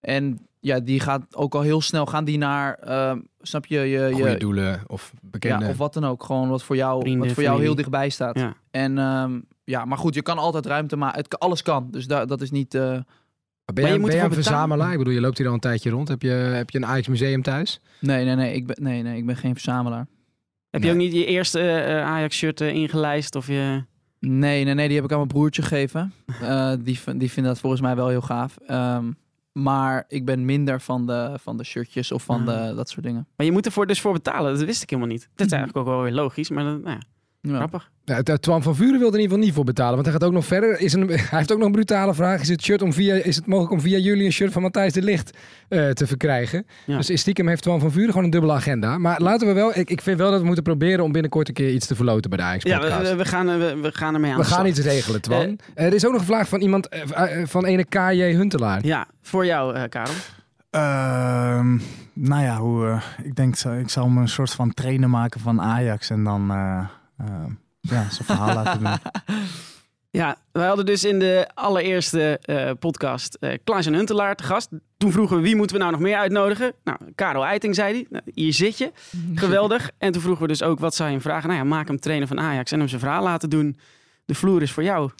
En 0.00 0.48
ja, 0.62 0.80
die 0.80 1.00
gaat 1.00 1.36
ook 1.36 1.54
al 1.54 1.60
heel 1.60 1.80
snel 1.80 2.06
gaan 2.06 2.24
die 2.24 2.38
naar, 2.38 2.78
uh, 2.88 3.12
snap 3.40 3.66
je, 3.66 3.78
je, 3.78 4.14
je 4.16 4.36
doelen 4.38 4.82
of 4.86 5.12
bekende. 5.20 5.64
Ja, 5.64 5.70
of 5.70 5.76
wat 5.76 5.94
dan 5.94 6.04
ook. 6.04 6.24
Gewoon 6.24 6.48
wat 6.48 6.62
voor 6.62 6.76
jou, 6.76 7.00
Vrienden, 7.00 7.26
wat 7.26 7.34
voor 7.34 7.42
jou 7.42 7.60
heel 7.60 7.74
dichtbij 7.74 8.08
staat. 8.08 8.38
Ja. 8.38 8.54
En 8.70 8.98
um, 8.98 9.44
ja, 9.64 9.84
maar 9.84 9.98
goed, 9.98 10.14
je 10.14 10.22
kan 10.22 10.38
altijd 10.38 10.66
ruimte 10.66 10.96
maken. 10.96 11.24
Alles 11.28 11.62
kan, 11.62 11.88
dus 11.90 12.06
da 12.06 12.24
dat 12.24 12.40
is 12.40 12.50
niet... 12.50 12.74
Uh... 12.74 12.98
Ben 13.74 13.86
je, 13.86 13.92
je, 13.92 14.00
ben 14.00 14.16
je 14.16 14.20
een 14.22 14.32
verzamelaar? 14.32 14.92
Ik 14.92 14.98
bedoel, 14.98 15.12
je 15.12 15.20
loopt 15.20 15.38
hier 15.38 15.46
al 15.46 15.52
een 15.52 15.60
tijdje 15.60 15.90
rond. 15.90 16.08
Heb 16.08 16.22
je, 16.22 16.28
heb 16.30 16.70
je 16.70 16.78
een 16.78 16.86
Ajax 16.86 17.08
museum 17.08 17.42
thuis? 17.42 17.80
Nee, 18.00 18.24
nee, 18.24 18.34
nee. 18.34 18.54
Ik 18.54 18.66
ben, 18.66 18.76
nee, 18.80 19.02
nee, 19.02 19.16
ik 19.16 19.26
ben 19.26 19.36
geen 19.36 19.52
verzamelaar. 19.52 20.06
Heb 20.70 20.82
je 20.82 20.90
ook 20.90 20.96
niet 20.96 21.12
je 21.12 21.24
eerste 21.24 21.60
uh, 21.60 22.06
Ajax-shirt 22.06 22.60
uh, 22.60 22.74
ingelijst? 22.74 23.34
Of 23.34 23.46
je... 23.46 23.84
Nee, 24.18 24.64
nee, 24.64 24.74
nee. 24.74 24.86
Die 24.86 24.96
heb 24.96 25.04
ik 25.04 25.10
aan 25.10 25.16
mijn 25.16 25.28
broertje 25.28 25.62
gegeven. 25.62 26.12
uh, 26.42 26.72
die, 26.84 26.98
die 27.16 27.30
vindt 27.30 27.48
dat 27.48 27.58
volgens 27.58 27.82
mij 27.82 27.96
wel 27.96 28.08
heel 28.08 28.20
gaaf. 28.20 28.56
Um, 28.70 29.16
maar 29.52 30.04
ik 30.08 30.24
ben 30.24 30.44
minder 30.44 30.80
van 30.80 31.06
de, 31.06 31.38
van 31.40 31.56
de 31.56 31.64
shirtjes 31.64 32.12
of 32.12 32.22
van 32.22 32.44
de, 32.44 32.72
dat 32.76 32.88
soort 32.88 33.04
dingen. 33.04 33.26
Maar 33.36 33.46
je 33.46 33.52
moet 33.52 33.66
ervoor 33.66 33.86
dus 33.86 34.00
voor 34.00 34.12
betalen. 34.12 34.54
Dat 34.54 34.64
wist 34.64 34.82
ik 34.82 34.90
helemaal 34.90 35.10
niet. 35.10 35.28
Dat 35.34 35.46
is 35.46 35.52
eigenlijk 35.52 35.86
ook 35.86 35.94
wel 35.94 36.02
weer 36.02 36.12
logisch. 36.12 36.50
Maar 36.50 36.64
dan, 36.64 36.80
nou 36.80 36.96
ja. 36.96 37.02
Ja. 37.42 37.56
Grappig. 37.56 37.90
Ja, 38.04 38.22
Twan 38.22 38.62
van 38.62 38.76
Vuren 38.76 38.98
wil 38.98 39.08
er 39.08 39.14
in 39.14 39.20
ieder 39.20 39.22
geval 39.22 39.38
niet 39.38 39.54
voor 39.54 39.64
betalen. 39.64 39.92
Want 39.92 40.04
hij 40.04 40.14
gaat 40.14 40.24
ook 40.24 40.32
nog 40.32 40.44
verder. 40.44 40.80
Is 40.80 40.92
een, 40.92 41.08
hij 41.30 41.38
heeft 41.38 41.52
ook 41.52 41.58
nog 41.58 41.66
een 41.66 41.72
brutale 41.72 42.14
vraag. 42.14 42.40
Is 42.40 42.48
het, 42.48 42.62
shirt 42.62 42.82
om 42.82 42.92
via, 42.92 43.14
is 43.14 43.36
het 43.36 43.46
mogelijk 43.46 43.72
om 43.72 43.80
via 43.80 43.98
jullie 43.98 44.24
een 44.24 44.32
shirt 44.32 44.52
van 44.52 44.62
Matthijs 44.62 44.92
de 44.92 45.02
Licht 45.02 45.38
uh, 45.68 45.90
te 45.90 46.06
verkrijgen? 46.06 46.66
Ja. 46.86 46.96
Dus 46.96 47.20
stiekem 47.20 47.48
heeft 47.48 47.62
Twan 47.62 47.80
van 47.80 47.90
Vuren 47.90 48.08
gewoon 48.08 48.24
een 48.24 48.30
dubbele 48.30 48.52
agenda. 48.52 48.98
Maar 48.98 49.20
laten 49.20 49.46
we 49.46 49.52
wel... 49.52 49.78
Ik, 49.78 49.90
ik 49.90 50.00
vind 50.00 50.18
wel 50.18 50.30
dat 50.30 50.40
we 50.40 50.46
moeten 50.46 50.64
proberen 50.64 51.04
om 51.04 51.12
binnenkort 51.12 51.48
een 51.48 51.54
keer 51.54 51.70
iets 51.70 51.86
te 51.86 51.94
verloten 51.94 52.30
bij 52.30 52.38
de 52.38 52.44
Ajax 52.44 52.64
Ja, 52.64 52.80
we, 52.80 53.16
we, 53.16 53.24
gaan, 53.24 53.46
we, 53.58 53.76
we 53.80 53.92
gaan 53.92 54.14
ermee 54.14 54.32
aan 54.32 54.38
We 54.38 54.44
gaan 54.44 54.66
iets 54.66 54.80
regelen, 54.80 55.20
Twan. 55.20 55.42
Uh, 55.46 55.56
er 55.74 55.94
is 55.94 56.06
ook 56.06 56.12
nog 56.12 56.20
een 56.20 56.26
vraag 56.26 56.48
van 56.48 56.60
iemand... 56.60 56.94
Uh, 56.94 57.44
van 57.44 57.64
ene 57.64 57.84
KJ 57.84 58.34
Huntelaar. 58.34 58.86
Ja, 58.86 59.06
voor 59.22 59.46
jou, 59.46 59.88
Karel. 59.88 60.14
Ehm, 60.70 61.78
nou 62.12 62.42
ja, 62.42 62.56
hoe, 62.56 63.00
ik 63.22 63.36
denk, 63.36 63.56
ik 63.58 63.88
zal 63.88 64.08
me 64.08 64.20
een 64.20 64.28
soort 64.28 64.50
van 64.50 64.74
trainer 64.74 65.10
maken 65.10 65.40
van 65.40 65.60
Ajax 65.60 66.10
en 66.10 66.24
dan 66.24 66.50
ja, 67.80 68.10
zijn 68.10 68.24
verhaal 68.24 68.54
laten 68.54 68.78
doen. 68.78 68.98
Ja, 70.12 70.36
wij 70.52 70.66
hadden 70.66 70.86
dus 70.86 71.04
in 71.04 71.18
de 71.18 71.48
allereerste 71.54 72.40
uh, 72.46 72.70
podcast 72.78 73.36
uh, 73.40 73.52
Klaas 73.64 73.86
en 73.86 73.94
Huntelaar 73.94 74.36
te 74.36 74.44
gast. 74.44 74.68
Toen 74.96 75.12
vroegen 75.12 75.36
we 75.36 75.42
wie 75.42 75.56
moeten 75.56 75.76
we 75.76 75.82
nou 75.82 75.94
nog 75.94 76.02
meer 76.02 76.16
uitnodigen. 76.16 76.72
Nou, 76.84 76.98
Karel 77.14 77.44
Eiting 77.44 77.74
zei 77.74 77.92
hij. 77.92 78.06
Nou, 78.10 78.24
hier 78.34 78.52
zit 78.52 78.78
je. 78.78 78.92
Geweldig. 79.34 79.90
En 79.98 80.12
toen 80.12 80.22
vroegen 80.22 80.42
we 80.42 80.48
dus 80.48 80.62
ook 80.62 80.78
wat 80.78 80.94
zou 80.94 81.08
je 81.08 81.14
hem 81.14 81.24
vragen. 81.24 81.48
Nou 81.48 81.60
ja, 81.60 81.66
maak 81.66 81.86
hem 81.86 82.00
trainer 82.00 82.28
van 82.28 82.40
Ajax 82.40 82.72
en 82.72 82.78
hem 82.78 82.88
zijn 82.88 83.00
verhaal 83.00 83.22
laten 83.22 83.50
doen. 83.50 83.78
De 84.24 84.34
vloer 84.34 84.62
is 84.62 84.72
voor 84.72 84.82
jou. 84.82 85.10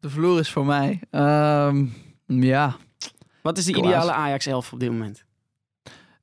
De 0.00 0.10
vloer 0.10 0.38
is 0.38 0.50
voor 0.50 0.66
mij. 0.66 1.00
Um, 1.10 1.94
ja. 2.26 2.76
Wat 3.42 3.58
is 3.58 3.64
de 3.64 3.74
ideale 3.74 4.12
Ajax 4.12 4.46
11 4.46 4.72
op 4.72 4.80
dit 4.80 4.90
moment? 4.90 5.24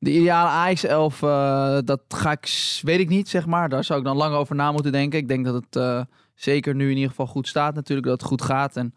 De 0.03 0.11
ideale 0.11 0.49
Ajax 0.49 0.83
11, 0.83 1.21
uh, 1.21 1.77
dat 1.85 2.01
ga 2.07 2.31
ik, 2.31 2.79
weet 2.81 2.99
ik 2.99 3.09
niet, 3.09 3.29
zeg 3.29 3.45
maar. 3.45 3.69
Daar 3.69 3.83
zou 3.83 3.99
ik 3.99 4.05
dan 4.05 4.17
lang 4.17 4.35
over 4.35 4.55
na 4.55 4.71
moeten 4.71 4.91
denken. 4.91 5.19
Ik 5.19 5.27
denk 5.27 5.45
dat 5.45 5.53
het 5.53 5.75
uh, 5.75 6.01
zeker 6.35 6.75
nu 6.75 6.89
in 6.89 6.95
ieder 6.95 7.09
geval 7.09 7.27
goed 7.27 7.47
staat 7.47 7.75
natuurlijk, 7.75 8.07
dat 8.07 8.19
het 8.19 8.29
goed 8.29 8.41
gaat. 8.41 8.75
En 8.75 8.95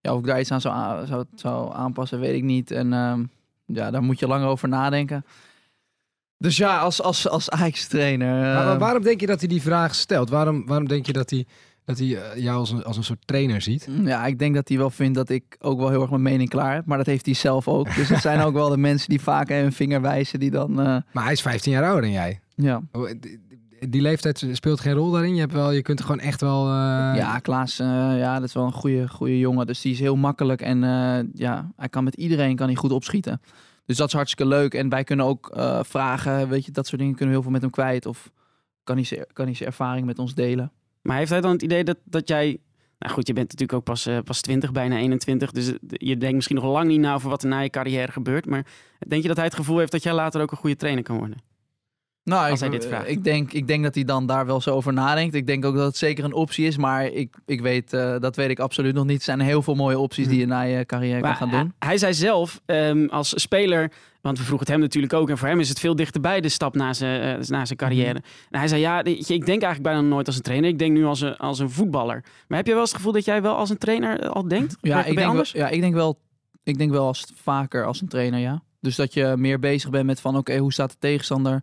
ja, 0.00 0.12
of 0.12 0.18
ik 0.18 0.26
daar 0.26 0.40
iets 0.40 0.52
aan 0.52 0.60
zou, 0.60 1.06
zou, 1.06 1.24
zou 1.34 1.74
aanpassen, 1.74 2.20
weet 2.20 2.34
ik 2.34 2.42
niet. 2.42 2.70
En 2.70 2.92
uh, 2.92 3.14
ja, 3.66 3.90
daar 3.90 4.02
moet 4.02 4.18
je 4.18 4.26
lang 4.26 4.44
over 4.44 4.68
nadenken. 4.68 5.24
Dus 6.38 6.56
ja, 6.56 6.78
als, 6.78 7.02
als, 7.02 7.28
als 7.28 7.50
Ajax-trainer... 7.50 8.40
Maar 8.40 8.70
ehm, 8.70 8.78
waarom 8.78 9.02
denk 9.02 9.20
je 9.20 9.26
dat 9.26 9.40
hij 9.40 9.48
die 9.48 9.62
vraag 9.62 9.94
stelt? 9.94 10.30
Waarom, 10.30 10.66
waarom 10.66 10.88
denk 10.88 11.06
je 11.06 11.12
dat 11.12 11.30
hij 11.30 11.46
dat 11.86 11.98
hij 11.98 12.06
uh, 12.06 12.42
jou 12.42 12.58
als 12.58 12.70
een, 12.70 12.84
als 12.84 12.96
een 12.96 13.04
soort 13.04 13.26
trainer 13.26 13.62
ziet? 13.62 13.86
Mm, 13.90 14.06
ja, 14.06 14.26
ik 14.26 14.38
denk 14.38 14.54
dat 14.54 14.68
hij 14.68 14.78
wel 14.78 14.90
vindt 14.90 15.14
dat 15.14 15.28
ik 15.28 15.56
ook 15.58 15.78
wel 15.78 15.88
heel 15.90 16.00
erg 16.00 16.10
mijn 16.10 16.22
mening 16.22 16.48
klaar 16.48 16.74
heb. 16.74 16.86
Maar 16.86 16.96
dat 16.98 17.06
heeft 17.06 17.26
hij 17.26 17.34
zelf 17.34 17.68
ook. 17.68 17.94
Dus 17.94 18.08
het 18.08 18.20
zijn 18.20 18.40
ook 18.46 18.52
wel 18.52 18.68
de 18.68 18.76
mensen 18.76 19.08
die 19.08 19.20
vaak 19.20 19.50
een 19.50 19.72
vinger 19.72 20.00
wijzen 20.00 20.40
die 20.40 20.50
dan... 20.50 20.70
Uh... 20.70 20.96
Maar 21.12 21.24
hij 21.24 21.32
is 21.32 21.40
15 21.40 21.72
jaar 21.72 21.84
ouder 21.84 22.02
dan 22.02 22.10
jij. 22.10 22.40
Ja. 22.54 22.82
Oh, 22.92 23.10
die 23.88 24.00
leeftijd 24.00 24.46
speelt 24.52 24.80
geen 24.80 24.92
rol 24.92 25.10
daarin. 25.10 25.34
Je, 25.34 25.40
hebt 25.40 25.52
wel, 25.52 25.70
je 25.70 25.82
kunt 25.82 26.00
gewoon 26.00 26.18
echt 26.18 26.40
wel. 26.40 26.66
Uh... 26.66 26.72
Ja, 27.16 27.38
Klaas, 27.38 27.80
uh, 27.80 27.86
ja, 28.18 28.34
dat 28.34 28.48
is 28.48 28.54
wel 28.54 28.64
een 28.64 28.72
goede, 28.72 29.08
goede 29.08 29.38
jongen. 29.38 29.66
Dus 29.66 29.80
die 29.80 29.92
is 29.92 30.00
heel 30.00 30.16
makkelijk 30.16 30.62
en 30.62 30.80
ja, 31.34 31.70
hij 31.76 31.88
kan 31.88 32.04
met 32.04 32.14
iedereen 32.14 32.56
kan 32.56 32.66
hij 32.66 32.76
goed 32.76 32.92
opschieten. 32.92 33.40
Dus 33.84 33.96
dat 33.96 34.08
is 34.08 34.14
hartstikke 34.14 34.52
leuk. 34.52 34.74
En 34.74 34.88
wij 34.88 35.04
kunnen 35.04 35.26
ook 35.26 35.58
vragen, 35.80 36.48
weet 36.48 36.64
je, 36.64 36.72
dat 36.72 36.86
soort 36.86 37.00
dingen 37.00 37.16
kunnen 37.16 37.34
we 37.34 37.40
heel 37.40 37.50
veel 37.50 37.60
met 37.60 37.62
hem 37.62 37.70
kwijt. 37.70 38.06
Of 38.06 38.30
kan 38.84 38.96
hij 38.96 39.04
zijn, 39.04 39.26
kan 39.32 39.44
hij 39.44 39.54
zijn 39.54 39.68
ervaring 39.68 40.06
met 40.06 40.18
ons 40.18 40.34
delen. 40.34 40.72
Maar 41.06 41.16
heeft 41.16 41.30
hij 41.30 41.40
dan 41.40 41.52
het 41.52 41.62
idee 41.62 41.84
dat, 41.84 41.98
dat 42.04 42.28
jij... 42.28 42.58
Nou 42.98 43.12
goed, 43.12 43.26
je 43.26 43.32
bent 43.32 43.50
natuurlijk 43.50 43.78
ook 43.78 43.84
pas, 43.84 44.06
uh, 44.06 44.18
pas 44.24 44.40
20, 44.40 44.72
bijna 44.72 44.96
21. 44.96 45.50
Dus 45.50 45.72
je 45.88 46.16
denkt 46.16 46.34
misschien 46.34 46.56
nog 46.56 46.64
lang 46.64 46.88
niet 46.88 47.00
na 47.00 47.14
over 47.14 47.28
wat 47.28 47.42
er 47.42 47.48
na 47.48 47.60
je 47.60 47.70
carrière 47.70 48.12
gebeurt. 48.12 48.46
Maar 48.46 48.66
denk 49.08 49.22
je 49.22 49.28
dat 49.28 49.36
hij 49.36 49.46
het 49.46 49.54
gevoel 49.54 49.78
heeft 49.78 49.92
dat 49.92 50.02
jij 50.02 50.12
later 50.12 50.40
ook 50.40 50.50
een 50.50 50.56
goede 50.56 50.76
trainer 50.76 51.02
kan 51.04 51.18
worden? 51.18 51.38
Nou, 52.26 52.50
als 52.50 52.62
ik, 52.62 52.70
hij 52.70 52.78
dit 52.78 52.88
vraagt. 52.88 53.08
Ik 53.08 53.24
denk, 53.24 53.52
ik 53.52 53.66
denk 53.66 53.82
dat 53.82 53.94
hij 53.94 54.04
dan 54.04 54.26
daar 54.26 54.46
wel 54.46 54.60
zo 54.60 54.70
over 54.70 54.92
nadenkt. 54.92 55.34
Ik 55.34 55.46
denk 55.46 55.64
ook 55.64 55.74
dat 55.74 55.86
het 55.86 55.96
zeker 55.96 56.24
een 56.24 56.32
optie 56.32 56.66
is. 56.66 56.76
Maar 56.76 57.06
ik, 57.06 57.34
ik 57.46 57.60
weet, 57.60 57.92
uh, 57.92 58.18
dat 58.18 58.36
weet 58.36 58.50
ik 58.50 58.58
absoluut 58.58 58.94
nog 58.94 59.06
niet. 59.06 59.18
Er 59.18 59.24
zijn 59.24 59.40
heel 59.40 59.62
veel 59.62 59.74
mooie 59.74 59.98
opties 59.98 60.28
die 60.28 60.38
je 60.38 60.46
na 60.46 60.60
je 60.60 60.86
carrière 60.86 61.20
maar 61.20 61.38
kan 61.38 61.48
gaan 61.48 61.60
doen. 61.60 61.74
Hij, 61.78 61.88
hij 61.88 61.98
zei 61.98 62.14
zelf, 62.14 62.60
um, 62.66 63.08
als 63.08 63.40
speler 63.40 63.90
want 64.26 64.38
we 64.38 64.44
vroegen 64.44 64.66
het 64.66 64.76
hem 64.76 64.84
natuurlijk 64.84 65.12
ook. 65.12 65.30
En 65.30 65.38
voor 65.38 65.48
hem 65.48 65.60
is 65.60 65.68
het 65.68 65.80
veel 65.80 65.96
dichterbij 65.96 66.40
de 66.40 66.48
stap 66.48 66.74
na 66.74 66.92
zijn, 66.92 67.40
uh, 67.40 67.46
na 67.46 67.64
zijn 67.64 67.78
carrière. 67.78 68.12
Mm 68.12 68.24
En 68.50 68.58
hij 68.58 68.68
zei, 68.68 68.80
ja, 68.80 69.04
ik 69.04 69.26
denk 69.26 69.48
eigenlijk 69.48 69.82
bijna 69.82 70.00
nooit 70.00 70.26
als 70.26 70.36
een 70.36 70.42
trainer. 70.42 70.70
Ik 70.70 70.78
denk 70.78 70.92
nu 70.92 71.04
als 71.04 71.20
een, 71.20 71.36
als 71.36 71.58
een 71.58 71.70
voetballer. 71.70 72.24
Maar 72.48 72.58
heb 72.58 72.66
je 72.66 72.72
wel 72.72 72.80
eens 72.80 72.90
het 72.90 72.98
gevoel 72.98 73.14
dat 73.14 73.24
jij 73.24 73.42
wel 73.42 73.56
als 73.56 73.70
een 73.70 73.78
trainer 73.78 74.20
eh, 74.20 74.30
al 74.30 74.48
denkt? 74.48 74.76
Ja, 74.80 75.04
ik 75.04 75.16
denk? 75.16 75.32
Wel, 75.32 75.44
ja 75.52 75.68
ik 75.68 75.80
denk 75.80 75.94
wel, 75.94 76.18
ik 76.62 76.78
denk 76.78 76.90
wel 76.90 77.06
als, 77.06 77.24
vaker 77.34 77.84
als 77.84 78.00
een 78.00 78.08
trainer, 78.08 78.40
ja. 78.40 78.62
Dus 78.80 78.96
dat 78.96 79.14
je 79.14 79.34
meer 79.36 79.58
bezig 79.58 79.90
bent 79.90 80.06
met 80.06 80.20
van, 80.20 80.36
oké, 80.36 80.56
hoe 80.56 80.72
staat 80.72 80.90
de 80.90 80.96
tegenstander? 80.98 81.62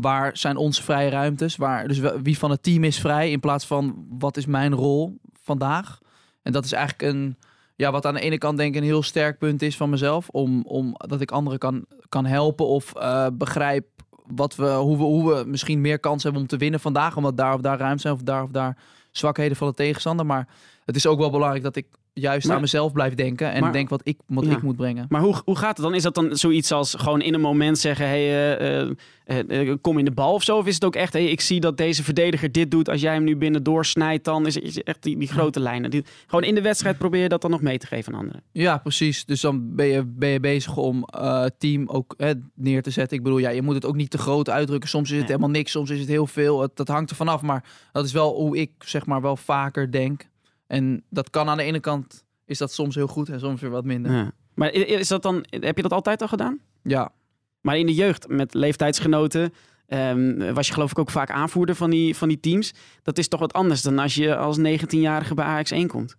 Waar 0.00 0.36
zijn 0.36 0.56
onze 0.56 0.82
vrije 0.82 1.10
ruimtes? 1.10 1.56
Waar, 1.56 1.88
dus 1.88 2.00
wie 2.22 2.38
van 2.38 2.50
het 2.50 2.62
team 2.62 2.84
is 2.84 3.00
vrij? 3.00 3.30
In 3.30 3.40
plaats 3.40 3.66
van, 3.66 4.06
wat 4.18 4.36
is 4.36 4.46
mijn 4.46 4.74
rol 4.74 5.20
vandaag? 5.42 5.98
En 6.42 6.52
dat 6.52 6.64
is 6.64 6.72
eigenlijk 6.72 7.12
een, 7.12 7.36
ja, 7.76 7.90
wat 7.90 8.06
aan 8.06 8.14
de 8.14 8.20
ene 8.20 8.38
kant 8.38 8.58
denk 8.58 8.74
ik 8.74 8.80
een 8.80 8.86
heel 8.86 9.02
sterk 9.02 9.38
punt 9.38 9.62
is 9.62 9.76
van 9.76 9.90
mezelf. 9.90 10.28
Om, 10.28 10.62
om 10.62 10.94
dat 10.96 11.20
ik 11.20 11.30
anderen 11.30 11.58
kan, 11.58 11.84
kan 12.08 12.26
helpen 12.26 12.66
of 12.66 12.94
eh, 12.94 13.26
begrijp 13.32 13.86
wat 14.26 14.56
we, 14.56 14.68
hoe, 14.68 14.96
we, 14.96 15.02
hoe 15.02 15.34
we 15.34 15.44
misschien 15.46 15.80
meer 15.80 15.98
kans 15.98 16.22
hebben 16.22 16.40
om 16.40 16.48
te 16.48 16.56
winnen 16.56 16.80
vandaag. 16.80 17.16
Omdat 17.16 17.36
daar 17.36 17.54
of 17.54 17.60
daar 17.60 17.78
ruimte 17.78 18.02
zijn 18.02 18.14
of 18.14 18.22
daar 18.22 18.42
of 18.42 18.50
daar 18.50 18.76
zwakheden 19.10 19.56
van 19.56 19.68
de 19.68 19.74
tegenstander. 19.74 20.26
Maar 20.26 20.48
het 20.84 20.96
is 20.96 21.06
ook 21.06 21.18
wel 21.18 21.30
belangrijk 21.30 21.62
dat 21.62 21.76
ik 21.76 21.86
juist 22.12 22.46
Maar- 22.46 22.54
aan 22.56 22.60
mezelf 22.62 22.92
blijf 22.92 23.14
denken. 23.14 23.52
En 23.52 23.60
Maar- 23.60 23.72
denk 23.72 23.88
wat, 23.88 24.00
ik, 24.04 24.18
wat 24.26 24.44
Ja. 24.44 24.50
ik 24.50 24.62
moet 24.62 24.76
brengen. 24.76 25.06
Maar 25.08 25.20
hoe, 25.20 25.34
hoe 25.44 25.56
gaat 25.56 25.76
het 25.76 25.86
dan? 25.86 25.94
Is 25.94 26.02
dat 26.02 26.14
dan 26.14 26.36
zoiets 26.36 26.72
als 26.72 26.94
gewoon 26.94 27.20
in 27.22 27.34
een 27.34 27.40
moment 27.40 27.78
zeggen: 27.78 28.06
hey, 28.06 28.56
eh, 28.58 28.80
eh, 29.26 29.68
eh, 29.70 29.76
kom 29.80 29.98
in 29.98 30.04
de 30.04 30.10
bal 30.10 30.32
of 30.34 30.42
zo? 30.42 30.56
Of 30.56 30.66
is 30.66 30.74
het 30.74 30.84
ook 30.84 30.94
echt: 30.96 31.12
hey, 31.12 31.24
ik 31.26 31.40
zie 31.40 31.60
dat 31.60 31.76
deze 31.76 32.02
verdediger 32.04 32.52
dit 32.52 32.70
doet. 32.70 32.88
Als 32.88 33.00
jij 33.00 33.12
hem 33.14 33.24
nu 33.24 33.36
binnen 33.36 33.62
doorsnijdt, 33.62 34.24
dan 34.24 34.46
is 34.46 34.54
het 34.54 34.64
is 34.64 34.74
het 34.74 34.84
echt 34.84 35.02
die, 35.02 35.18
die 35.18 35.28
grote 35.28 35.60
lijnen. 35.60 35.90
Die, 35.90 36.04
gewoon 36.26 36.44
in 36.44 36.54
de 36.54 36.62
wedstrijd 36.62 36.98
probeer 36.98 37.22
je 37.22 37.28
dat 37.28 37.42
dan 37.42 37.50
nog 37.50 37.62
mee 37.62 37.78
te 37.78 37.86
geven 37.86 38.12
aan 38.12 38.18
anderen. 38.18 38.42
Ja, 38.52 38.78
precies. 38.78 39.24
Dus 39.24 39.40
dan 39.40 39.74
ben 39.74 39.86
je, 39.86 40.04
ben 40.06 40.28
je 40.28 40.40
bezig 40.40 40.76
om 40.76 41.04
eh 41.04 41.44
team 41.58 41.88
ook 41.88 42.14
hè, 42.16 42.32
neer 42.54 42.82
te 42.82 42.90
zetten. 42.90 43.16
Ik 43.16 43.22
bedoel, 43.22 43.38
ja, 43.38 43.50
je 43.50 43.62
moet 43.62 43.74
het 43.74 43.84
ook 43.86 43.96
niet 43.96 44.10
te 44.10 44.18
groot 44.18 44.50
uitdrukken. 44.50 44.88
Soms 44.88 45.10
is 45.10 45.18
het 45.18 45.28
helemaal 45.28 45.50
niks, 45.50 45.70
soms 45.70 45.90
is 45.90 45.98
het 46.00 46.08
heel 46.08 46.26
veel. 46.26 46.60
Het, 46.60 46.76
dat 46.76 46.88
hangt 46.88 47.10
er 47.10 47.16
vanaf. 47.16 47.42
Maar 47.42 47.64
dat 47.92 48.04
is 48.04 48.12
wel 48.12 48.34
hoe 48.34 48.56
ik 48.58 48.70
zeg 48.78 49.06
maar 49.06 49.20
wel 49.20 49.36
vaker 49.36 49.90
denk. 49.92 50.28
En 50.70 51.04
dat 51.08 51.30
kan 51.30 51.48
aan 51.48 51.56
de 51.56 51.62
ene 51.62 51.80
kant 51.80 52.24
is 52.44 52.58
dat 52.58 52.72
soms 52.72 52.94
heel 52.94 53.06
goed 53.06 53.28
en 53.28 53.40
soms 53.40 53.60
weer 53.60 53.70
wat 53.70 53.84
minder. 53.84 54.12
Ja. 54.12 54.32
Maar 54.54 54.72
is 54.72 55.08
dat 55.08 55.22
dan, 55.22 55.44
heb 55.48 55.76
je 55.76 55.82
dat 55.82 55.92
altijd 55.92 56.22
al 56.22 56.28
gedaan? 56.28 56.58
ja. 56.82 57.12
Maar 57.60 57.78
in 57.78 57.86
de 57.86 57.94
jeugd 57.94 58.28
met 58.28 58.54
leeftijdsgenoten 58.54 59.52
ehm, 59.86 60.52
was 60.54 60.66
je 60.66 60.72
geloof 60.72 60.90
ik 60.90 60.98
ook 60.98 61.10
vaak 61.10 61.30
aanvoerder 61.30 61.74
van 61.74 61.90
die, 61.90 62.16
van 62.16 62.28
die 62.28 62.40
teams. 62.40 62.74
Dat 63.02 63.18
is 63.18 63.28
toch 63.28 63.40
wat 63.40 63.52
anders 63.52 63.82
dan 63.82 63.98
als 63.98 64.14
je 64.14 64.36
als 64.36 64.58
19-jarige 64.58 65.34
bij 65.34 65.44
Ajax 65.44 65.70
1 65.70 65.88
komt. 65.88 66.16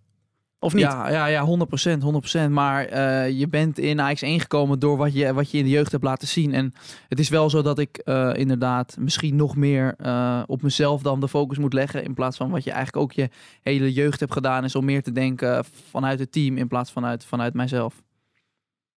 Of 0.62 0.74
niet? 0.74 0.82
Ja, 0.82 1.10
ja, 1.10 1.26
ja, 1.26 1.46
100%, 1.46 2.46
100%. 2.46 2.50
Maar 2.50 2.84
eh, 2.84 3.38
je 3.38 3.48
bent 3.48 3.78
in 3.78 4.00
Ajax 4.00 4.22
1 4.22 4.40
gekomen 4.40 4.78
door 4.78 4.96
wat 4.96 5.14
je, 5.14 5.34
wat 5.34 5.50
je 5.50 5.58
in 5.58 5.64
de 5.64 5.70
jeugd 5.70 5.92
hebt 5.92 6.04
laten 6.04 6.28
zien. 6.28 6.54
En 6.54 6.72
het 7.08 7.18
is 7.18 7.28
wel 7.28 7.50
zo 7.50 7.62
dat 7.62 7.78
ik 7.78 7.96
eh, 7.96 8.30
inderdaad 8.34 8.96
misschien 8.98 9.36
nog 9.36 9.56
meer 9.56 9.94
eh, 9.98 10.42
op 10.46 10.62
mezelf 10.62 11.02
dan 11.02 11.20
de 11.20 11.28
focus 11.28 11.58
moet 11.58 11.72
leggen. 11.72 12.04
In 12.04 12.14
plaats 12.14 12.36
van 12.36 12.50
wat 12.50 12.64
je 12.64 12.70
eigenlijk 12.70 13.02
ook 13.04 13.12
je 13.12 13.30
hele 13.62 13.92
jeugd 13.92 14.20
hebt 14.20 14.32
gedaan, 14.32 14.64
is 14.64 14.74
om 14.74 14.84
meer 14.84 15.02
te 15.02 15.12
denken 15.12 15.64
vanuit 15.90 16.18
het 16.18 16.32
team 16.32 16.56
in 16.56 16.68
plaats 16.68 16.90
van 16.90 17.04
uit, 17.04 17.24
vanuit 17.24 17.54
mijzelf. 17.54 18.02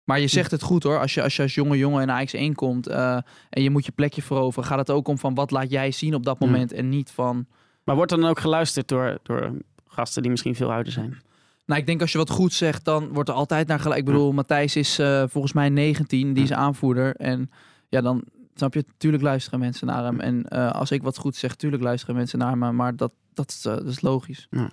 Maar 0.05 0.20
je 0.20 0.27
zegt 0.29 0.50
het 0.50 0.62
goed 0.62 0.83
hoor. 0.83 1.00
Als 1.00 1.14
je 1.14 1.22
als, 1.22 1.37
je 1.37 1.42
als 1.42 1.55
jonge 1.55 1.79
jongen 1.79 2.03
in 2.03 2.11
Ajax 2.11 2.33
1 2.33 2.55
komt 2.55 2.87
eh, 2.87 3.18
en 3.50 3.62
je 3.62 3.70
moet 3.70 3.87
je 3.87 3.92
plekje 3.92 4.22
veroveren, 4.22 4.68
gaat 4.68 4.79
het 4.79 4.90
ook 4.90 5.09
om 5.09 5.18
van 5.18 5.35
wat 5.35 5.50
laat 5.50 5.70
jij 5.70 5.90
zien 5.90 6.14
op 6.14 6.24
dat 6.24 6.38
moment. 6.38 6.72
En 6.72 6.88
niet 6.88 7.11
van 7.11 7.46
Maar 7.85 7.96
wordt 7.96 8.12
er 8.12 8.20
dan 8.20 8.29
ook 8.29 8.40
geluisterd 8.40 8.88
door, 8.88 9.18
door 9.22 9.53
gasten 9.87 10.22
die 10.22 10.31
misschien 10.31 10.55
veel 10.55 10.72
ouder 10.72 10.92
zijn? 10.92 11.22
Nou, 11.66 11.81
ik 11.81 11.87
denk 11.87 12.00
als 12.00 12.12
je 12.12 12.18
wat 12.18 12.31
goed 12.31 12.53
zegt, 12.53 12.85
dan 12.85 13.09
wordt 13.12 13.29
er 13.29 13.35
altijd 13.35 13.66
naar 13.66 13.81
gelijk. 13.81 14.00
Ik 14.00 14.05
bedoel, 14.05 14.33
Matthijs 14.33 14.77
is 14.77 14.98
eh, 14.98 15.24
volgens 15.27 15.53
mij 15.53 15.68
19, 15.68 16.33
die 16.33 16.44
is 16.44 16.53
aanvoerder. 16.53 17.16
En 17.16 17.50
ja, 17.88 18.00
dan 18.00 18.24
snap 18.55 18.74
je, 18.74 18.85
tuurlijk 18.96 19.22
luisteren 19.22 19.59
mensen 19.59 19.87
naar 19.87 20.05
hem. 20.05 20.20
En 20.20 20.48
eh, 20.48 20.70
als 20.70 20.90
ik 20.90 21.03
wat 21.03 21.18
goed 21.18 21.37
zeg, 21.37 21.55
tuurlijk 21.55 21.83
luisteren 21.83 22.16
mensen 22.16 22.38
naar 22.38 22.59
me. 22.59 22.72
Maar 22.72 22.96
dat, 22.96 23.12
dat, 23.35 23.50
is, 23.50 23.64
eh, 23.64 23.74
dat 23.74 23.87
is 23.87 24.00
logisch. 24.00 24.46
Ja, 24.50 24.70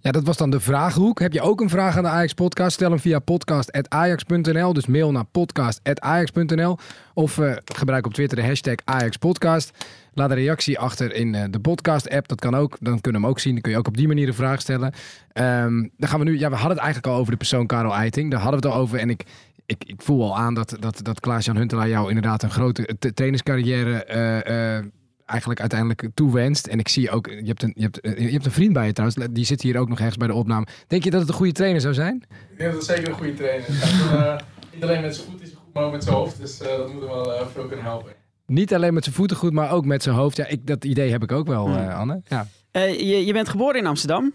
dat 0.00 0.24
was 0.24 0.36
dan 0.36 0.50
de 0.50 0.60
vragenhoek. 0.60 1.20
Heb 1.20 1.32
je 1.32 1.40
ook 1.40 1.60
een 1.60 1.68
vraag 1.68 1.96
aan 1.96 2.02
de 2.02 2.08
Ajax 2.08 2.34
Podcast? 2.34 2.72
Stel 2.72 2.90
hem 2.90 2.98
via 2.98 3.18
podcast.ajax.nl. 3.18 4.72
Dus 4.72 4.86
mail 4.86 5.12
naar 5.12 5.24
podcast.ajax.nl. 5.24 6.78
Of 7.14 7.38
eh, 7.38 7.52
gebruik 7.64 8.06
op 8.06 8.14
Twitter 8.14 8.38
de 8.38 8.44
hashtag 8.44 8.74
Ajax 8.84 9.16
Podcast. 9.16 9.70
Laat 10.14 10.30
een 10.30 10.36
reactie 10.36 10.78
achter 10.78 11.14
in 11.14 11.34
eh, 11.34 11.44
de 11.50 11.60
podcast-app. 11.60 12.28
Dat 12.28 12.40
kan 12.40 12.54
ook. 12.54 12.76
Dan 12.80 13.00
kunnen 13.00 13.20
we 13.20 13.26
hem 13.26 13.36
ook 13.36 13.40
zien. 13.40 13.52
Dan 13.52 13.62
kun 13.62 13.72
je 13.72 13.78
ook 13.78 13.86
op 13.86 13.96
die 13.96 14.06
manier 14.06 14.28
een 14.28 14.34
vraag 14.34 14.60
stellen. 14.60 14.92
Ehm, 15.32 15.86
dan 15.96 16.08
gaan 16.08 16.18
we 16.18 16.24
nu... 16.24 16.38
Ja, 16.38 16.48
we 16.48 16.56
hadden 16.56 16.76
het 16.76 16.84
eigenlijk 16.84 17.14
al 17.14 17.20
over 17.20 17.32
de 17.32 17.38
persoon 17.38 17.66
Karel 17.66 17.94
Eiting. 17.94 18.30
Daar 18.30 18.40
hadden 18.40 18.60
we 18.60 18.66
het 18.66 18.76
al 18.76 18.82
over. 18.82 18.98
En 18.98 19.10
ik, 19.10 19.24
ik, 19.66 19.84
ik 19.86 20.02
voel 20.02 20.22
al 20.22 20.38
aan 20.38 20.54
dat, 20.54 20.76
dat, 20.80 21.00
dat 21.02 21.20
Klaas-Jan 21.20 21.56
Huntelaar 21.56 21.88
jou 21.88 22.08
inderdaad 22.08 22.42
een 22.42 22.50
grote 22.50 22.96
trainerscarrière... 23.14 24.04
eh, 24.04 24.99
eigenlijk 25.30 25.60
uiteindelijk 25.60 26.08
toewenst. 26.14 26.66
En 26.66 26.78
ik 26.78 26.88
zie 26.88 27.10
ook, 27.10 27.26
je 27.26 27.42
hebt, 27.46 27.62
een, 27.62 27.72
je, 27.76 27.82
hebt, 27.82 28.00
eh, 28.00 28.18
je 28.26 28.30
hebt 28.32 28.44
een 28.46 28.52
vriend 28.52 28.72
bij 28.72 28.86
je 28.86 28.92
trouwens, 28.92 29.26
die 29.30 29.44
zit 29.44 29.62
hier 29.62 29.78
ook 29.78 29.88
nog 29.88 29.98
ergens 29.98 30.16
bij 30.16 30.26
de 30.26 30.34
opname. 30.34 30.66
Denk 30.86 31.04
je 31.04 31.10
dat 31.10 31.20
het 31.20 31.28
een 31.28 31.34
goede 31.34 31.52
trainer 31.52 31.80
zou 31.80 31.94
zijn? 31.94 32.22
Ik 32.50 32.58
denk 32.58 32.72
dat 32.72 32.86
het 32.86 32.96
zeker 32.96 33.08
een 33.08 33.14
goede 33.18 33.34
trainer 33.34 33.68
is. 33.68 33.80
Eh, 33.82 34.36
niet 34.74 34.82
alleen 34.82 35.00
met 35.00 35.14
zijn 35.14 35.26
voet 35.30 35.40
is 35.42 35.48
hij 35.48 35.56
goed, 35.64 35.74
maar 35.74 35.82
ook 35.84 35.92
met 35.92 36.04
zijn 36.04 36.16
hoofd. 36.16 36.38
Dus 36.40 36.60
eh, 36.60 36.66
dat 36.76 36.92
moet 36.92 37.00
hem 37.02 37.10
wel 37.10 37.34
eh, 37.34 37.46
veel 37.46 37.66
kunnen 37.66 37.84
helpen. 37.84 38.12
Niet 38.46 38.74
alleen 38.74 38.94
met 38.94 39.04
zijn 39.04 39.16
voeten 39.16 39.36
goed, 39.36 39.52
maar 39.52 39.70
ook 39.72 39.84
met 39.84 40.02
zijn 40.02 40.14
hoofd. 40.16 40.36
Ja, 40.36 40.46
ik, 40.46 40.66
dat 40.66 40.84
idee 40.84 41.10
heb 41.10 41.22
ik 41.22 41.32
ook 41.32 41.46
wel, 41.46 41.68
Ja. 41.68 41.88
eh, 41.88 41.98
Anne. 41.98 42.20
Ja. 42.28 42.46
Eh, 42.70 42.98
je, 42.98 43.26
je 43.26 43.32
bent 43.32 43.48
geboren 43.48 43.80
in 43.80 43.86
Amsterdam. 43.86 44.32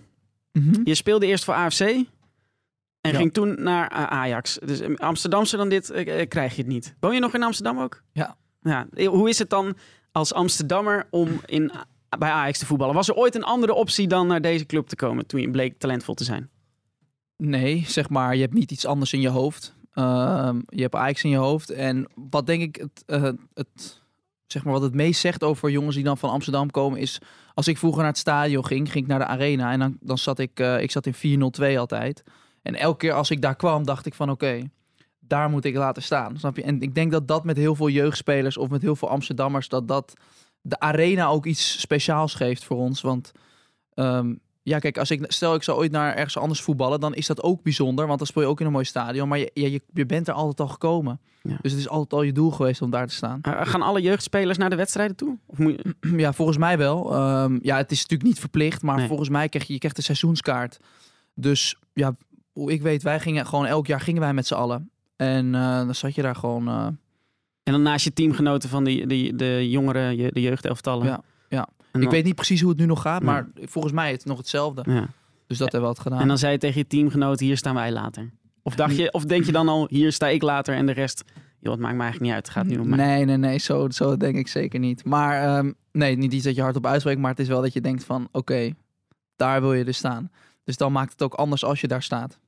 Je 0.84 0.95
speelde 0.95 1.25
eerst 1.25 1.43
voor 1.43 1.53
AFC. 1.53 1.79
En 1.79 3.12
Ja. 3.12 3.17
ging 3.17 3.34
toen 3.34 3.63
naar 3.63 3.89
Ajax. 3.89 4.60
Dus 4.65 4.81
Amsterdamse 4.97 5.58
dan 5.58 5.69
dit 5.69 5.91
krijg 6.27 6.55
je 6.55 6.62
het 6.62 6.71
niet. 6.71 6.95
Woon 6.99 7.13
je 7.13 7.19
nog 7.19 7.34
in 7.34 7.43
Amsterdam 7.43 7.79
ook? 7.79 8.01
Ja. 8.12 8.36
ja. 8.62 8.88
Hoe 9.05 9.29
is 9.29 9.39
het 9.39 9.49
dan 9.49 9.75
als 10.15 10.34
Amsterdammer 10.34 11.08
om 11.10 11.41
in, 11.45 11.71
bij 12.19 12.30
Ajax 12.30 12.60
te 12.60 12.65
voetballen? 12.65 12.95
Was 12.95 13.08
er 13.08 13.15
ooit 13.15 13.36
een 13.36 13.43
andere 13.43 13.73
optie 13.73 14.08
dan 14.08 14.28
naar 14.28 14.41
deze 14.41 14.65
club 14.65 14.88
te 14.88 14.95
komen 14.95 15.25
toen 15.25 15.41
je 15.41 15.51
bleek 15.51 15.78
talentvol 15.78 16.13
te 16.13 16.23
zijn? 16.23 16.49
Nee, 17.38 17.84
zeg 17.88 18.10
maar, 18.10 18.36
je 18.36 18.41
hebt 18.41 18.54
niet 18.54 18.71
iets 18.71 18.86
anders 18.86 19.13
in 19.13 19.21
je 19.21 19.30
hoofd. 19.30 19.75
Ehm, 19.93 20.60
je 20.67 20.82
hebt 20.82 20.95
Ajax 20.95 21.23
in 21.23 21.30
je 21.30 21.38
hoofd. 21.38 21.69
En 21.69 22.08
wat 22.30 22.45
denk 22.45 22.62
ik 22.62 22.75
het, 22.75 23.04
eh, 23.06 23.30
het, 23.54 24.01
zeg 24.47 24.63
maar, 24.63 24.73
wat 24.73 24.82
het 24.82 24.93
meest 24.93 25.21
zegt 25.21 25.43
over 25.43 25.69
jongens 25.69 25.95
die 25.95 26.04
dan 26.04 26.17
van 26.17 26.30
Amsterdam 26.30 26.71
komen 26.71 26.99
is... 26.99 27.19
Als 27.54 27.67
ik 27.67 27.78
vroeger 27.78 28.01
naar 28.01 28.12
het 28.12 28.19
stadion 28.19 28.65
ging, 28.65 28.91
ging 28.91 29.04
ik 29.04 29.10
naar 29.10 29.19
de 29.19 29.25
arena. 29.25 29.71
En 29.71 29.80
dan, 29.80 29.97
dan 29.99 30.17
zat 30.17 30.39
ik, 30.39 30.60
eh, 30.60 30.82
ik 30.82 30.91
zat 30.91 31.06
in 31.06 31.13
402 31.13 31.80
altijd. 31.80 32.23
En 32.62 32.75
elke 32.75 32.97
keer 32.97 33.13
als 33.13 33.32
ik 33.32 33.41
daar 33.41 33.56
kwam, 33.56 33.86
dacht 33.86 34.06
ik 34.06 34.13
van 34.13 34.30
oké, 34.30 34.69
daar 35.27 35.49
moet 35.49 35.65
ik 35.65 35.75
laten 35.75 36.03
staan. 36.03 36.38
Snap 36.38 36.55
je? 36.55 36.63
En 36.63 36.81
ik 36.81 36.95
denk 36.95 37.11
dat 37.11 37.27
dat 37.27 37.43
met 37.43 37.57
heel 37.57 37.75
veel 37.75 37.89
jeugdspelers 37.89 38.57
of 38.57 38.69
met 38.69 38.81
heel 38.81 38.95
veel 38.95 39.09
Amsterdammers... 39.09 39.69
dat 39.69 39.88
dat 39.88 40.13
de 40.61 40.79
arena 40.79 41.27
ook 41.27 41.45
iets 41.45 41.79
speciaals 41.79 42.33
geeft 42.33 42.63
voor 42.63 42.77
ons. 42.77 43.01
Want 43.01 43.31
ehm, 43.93 44.33
ja, 44.63 44.79
kijk, 44.79 44.97
als 44.97 45.11
ik 45.11 45.23
stel 45.27 45.55
ik 45.55 45.63
zou 45.63 45.77
ooit 45.77 45.91
naar 45.91 46.15
ergens 46.15 46.38
anders 46.38 46.61
voetballen, 46.61 46.99
dan 46.99 47.15
is 47.15 47.27
dat 47.27 47.43
ook 47.43 47.63
bijzonder, 47.63 48.07
want 48.07 48.17
dan 48.17 48.27
speel 48.27 48.41
je 48.41 48.47
ook 48.47 48.59
in 48.59 48.65
een 48.65 48.71
mooi 48.71 48.85
stadion. 48.85 49.27
Maar 49.27 49.38
je, 49.38 49.51
je, 49.53 49.81
je- 49.93 50.05
bent 50.05 50.27
er 50.27 50.33
altijd 50.33 50.59
al 50.59 50.67
gekomen. 50.67 51.19
Ja. 51.41 51.57
Dus 51.61 51.71
het 51.71 51.79
is 51.81 51.89
altijd 51.89 52.13
al 52.13 52.21
je 52.21 52.31
doel 52.31 52.51
geweest 52.51 52.81
om 52.81 52.89
daar 52.89 53.07
te 53.07 53.13
staan. 53.13 53.39
Eh, 53.41 53.59
gaan 53.63 53.81
alle 53.81 54.01
jeugdspelers 54.01 54.57
naar 54.57 54.69
de 54.69 54.75
wedstrijden 54.75 55.15
toe? 55.15 55.38
Of 55.45 55.57
moet 55.57 55.73
je... 55.73 55.95
Ja, 56.23 56.33
volgens 56.33 56.57
mij 56.57 56.77
wel. 56.77 57.13
Ehm, 57.13 57.57
ja, 57.61 57.77
het 57.77 57.91
is 57.91 58.01
natuurlijk 58.01 58.29
niet 58.29 58.39
verplicht, 58.39 58.81
maar 58.81 58.97
Nee. 58.97 59.07
volgens 59.07 59.29
mij 59.29 59.49
krijg 59.49 59.67
je, 59.67 59.73
je 59.73 59.79
krijgt 59.79 59.97
een 59.97 60.03
seizoenskaart. 60.03 60.79
Dus 61.33 61.75
ja, 61.93 62.15
hoe 62.51 62.71
ik 62.71 62.81
weet, 62.81 63.03
wij 63.03 63.19
gingen 63.19 63.45
gewoon 63.45 63.65
elk 63.65 63.88
jaar 63.88 64.01
gingen 64.01 64.21
wij 64.21 64.33
met 64.33 64.47
z'n 64.47 64.53
allen. 64.53 64.89
En 65.15 65.56
eh, 65.56 65.62
dan 65.78 65.95
zat 65.95 66.15
je 66.15 66.21
daar 66.21 66.36
gewoon. 66.36 66.67
eh, 66.67 66.86
En 67.63 67.71
dan 67.73 67.82
naast 67.82 68.04
je 68.04 68.13
teamgenoten 68.13 68.69
van 68.69 68.84
die, 68.84 69.08
die, 69.08 69.36
de 69.36 69.69
jongeren, 69.69 70.17
je- 70.17 70.32
de 70.32 70.41
jeugdelftallen. 70.41 71.06
Ja, 71.08 71.21
ja. 71.49 71.67
En 71.91 72.01
ik 72.01 72.01
dan- 72.01 72.10
weet 72.10 72.23
niet 72.23 72.36
precies 72.36 72.62
hoe 72.62 72.69
het 72.69 72.80
nu 72.80 72.86
nog 72.86 73.01
gaat, 73.01 73.21
Nee. 73.21 73.32
maar 73.32 73.47
volgens 73.62 73.93
mij 73.93 74.08
is 74.12 74.17
het 74.17 74.25
nog 74.25 74.38
hetzelfde. 74.38 74.84
Ja. 74.88 75.08
Dus 75.47 75.58
dat 75.58 75.71
hebben 75.71 75.82
we 75.82 75.88
altijd 75.88 76.06
gedaan. 76.08 76.21
En 76.21 76.28
dan 76.28 76.38
zei 76.38 76.51
je 76.51 76.58
tegen 76.58 76.78
je 76.80 76.88
teamgenoten, 76.88 77.45
hier 77.45 77.58
staan 77.58 77.75
wij 77.75 77.91
later. 77.91 78.30
Of, 78.63 78.75
dacht 78.75 78.95
je, 78.97 79.12
of 79.12 79.25
denk 79.25 79.45
je 79.45 79.51
dan 79.51 79.67
al, 79.67 79.88
hier 79.89 80.12
sta 80.12 80.28
ik 80.28 80.41
later 80.41 80.75
en 80.75 80.86
de 80.86 80.91
rest... 80.91 81.23
Joh, 81.60 81.71
het 81.73 81.82
maakt 81.82 81.95
me 81.95 82.01
eigenlijk 82.01 82.19
niet 82.21 82.32
uit, 82.34 82.45
het 82.47 82.56
gaat 82.58 82.65
nu 82.65 82.78
om 82.78 82.89
mij. 82.89 83.06
Nee, 83.06 83.25
nee, 83.25 83.38
nee, 83.38 83.58
zo, 83.58 83.89
zo 83.89 84.17
denk 84.17 84.36
ik 84.36 84.47
zeker 84.47 84.80
niet. 84.80 85.06
Maar 85.06 85.58
ehm, 85.58 85.71
nee, 85.91 86.17
niet 86.17 86.34
iets 86.34 86.43
dat 86.43 86.56
je 86.56 86.62
hardop 86.62 86.86
uitspreekt, 86.86 87.19
maar 87.19 87.30
het 87.30 87.39
is 87.39 87.47
wel 87.47 87.62
dat 87.62 87.73
je 87.73 87.82
denkt 87.82 88.04
van, 88.04 88.28
oké, 88.32 88.71
daar 89.36 89.62
wil 89.62 89.73
je 89.73 89.86
dus 89.86 89.97
staan. 89.97 90.32
Dus 90.63 90.78
dan 90.78 90.91
maakt 90.91 91.12
het 91.12 91.21
ook 91.23 91.34
anders 91.34 91.63
als 91.65 91.82
je 91.82 91.88
daar 91.88 92.04
staat. 92.04 92.39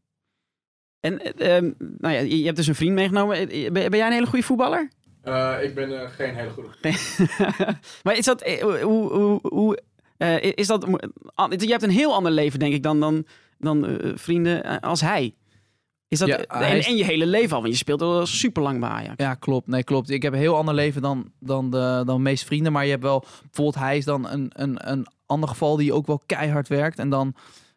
En 1.00 1.20
eh, 1.36 1.56
ehm, 1.58 1.72
nou 1.78 2.14
ja, 2.14 2.20
je 2.20 2.44
hebt 2.46 2.58
dus 2.58 2.68
een 2.68 2.76
vriend 2.76 2.94
meegenomen. 2.94 3.50
Eh, 3.50 3.72
Ben, 3.72 3.90
ben 3.90 3.98
jij 4.00 4.08
een 4.08 4.14
hele 4.14 4.26
goede 4.26 4.46
voetballer? 4.46 4.90
Eh, 5.22 5.54
ik 5.64 5.76
ben 5.76 6.02
eh, 6.02 6.10
geen 6.10 6.36
hele 6.36 6.50
goede. 6.50 6.70
maar 8.04 8.18
is 8.18 8.26
dat... 8.26 8.42
eh, 8.42 8.62
Hoe, 8.62 9.08
hoe, 9.08 9.40
hoe, 9.42 9.80
eh, 10.18 10.44
is 10.56 10.68
dat... 10.68 10.86
Je 11.60 11.68
hebt 11.68 11.84
een 11.84 11.90
heel 11.90 12.14
ander 12.14 12.32
leven, 12.32 12.60
denk 12.60 12.74
ik, 12.74 12.84
dan, 12.84 13.00
dan, 13.00 13.26
dan 13.58 13.86
eh, 13.88 14.12
vrienden 14.16 14.64
eh, 14.64 14.78
als 14.80 15.02
hij. 15.02 15.36
Is 16.08 16.20
dat, 16.20 16.28
Ja, 16.28 16.38
en, 16.38 16.58
hij 16.68 16.78
is- 16.78 16.88
en 16.88 16.96
je 16.96 17.04
hele 17.04 17.26
leven 17.26 17.56
al, 17.56 17.62
want 17.62 17.74
je 17.74 17.78
speelt 17.80 18.02
al 18.02 18.26
super 18.26 18.64
lang 18.64 18.80
bij 18.80 18.90
Ajax. 18.90 19.14
Ja, 19.18 19.34
klopt. 19.34 19.68
Nee, 19.68 19.84
klopt. 19.84 20.10
Ik 20.10 20.22
heb 20.22 20.34
een 20.34 20.40
heel 20.40 20.56
ander 20.56 20.74
leven 20.74 21.02
dan, 21.02 21.32
dan, 21.40 21.70
de, 21.70 22.02
dan 22.06 22.16
de 22.16 22.22
meeste 22.22 22.46
vrienden. 22.46 22.72
Maar 22.72 22.84
je 22.86 22.90
hebt 22.92 23.04
wel, 23.04 23.24
bijvoorbeeld 23.42 23.84
hij 23.86 23.98
is 23.98 24.06
dan 24.06 24.28
een, 24.30 24.52
een, 24.54 24.92
een 24.92 25.06
ander 25.26 25.50
geval 25.50 25.76
die 25.76 25.94
ook 25.94 26.08
wel 26.08 26.22
keihard 26.26 26.68
werkt. 26.68 27.00
En 27.00 27.10
dan, 27.10 27.36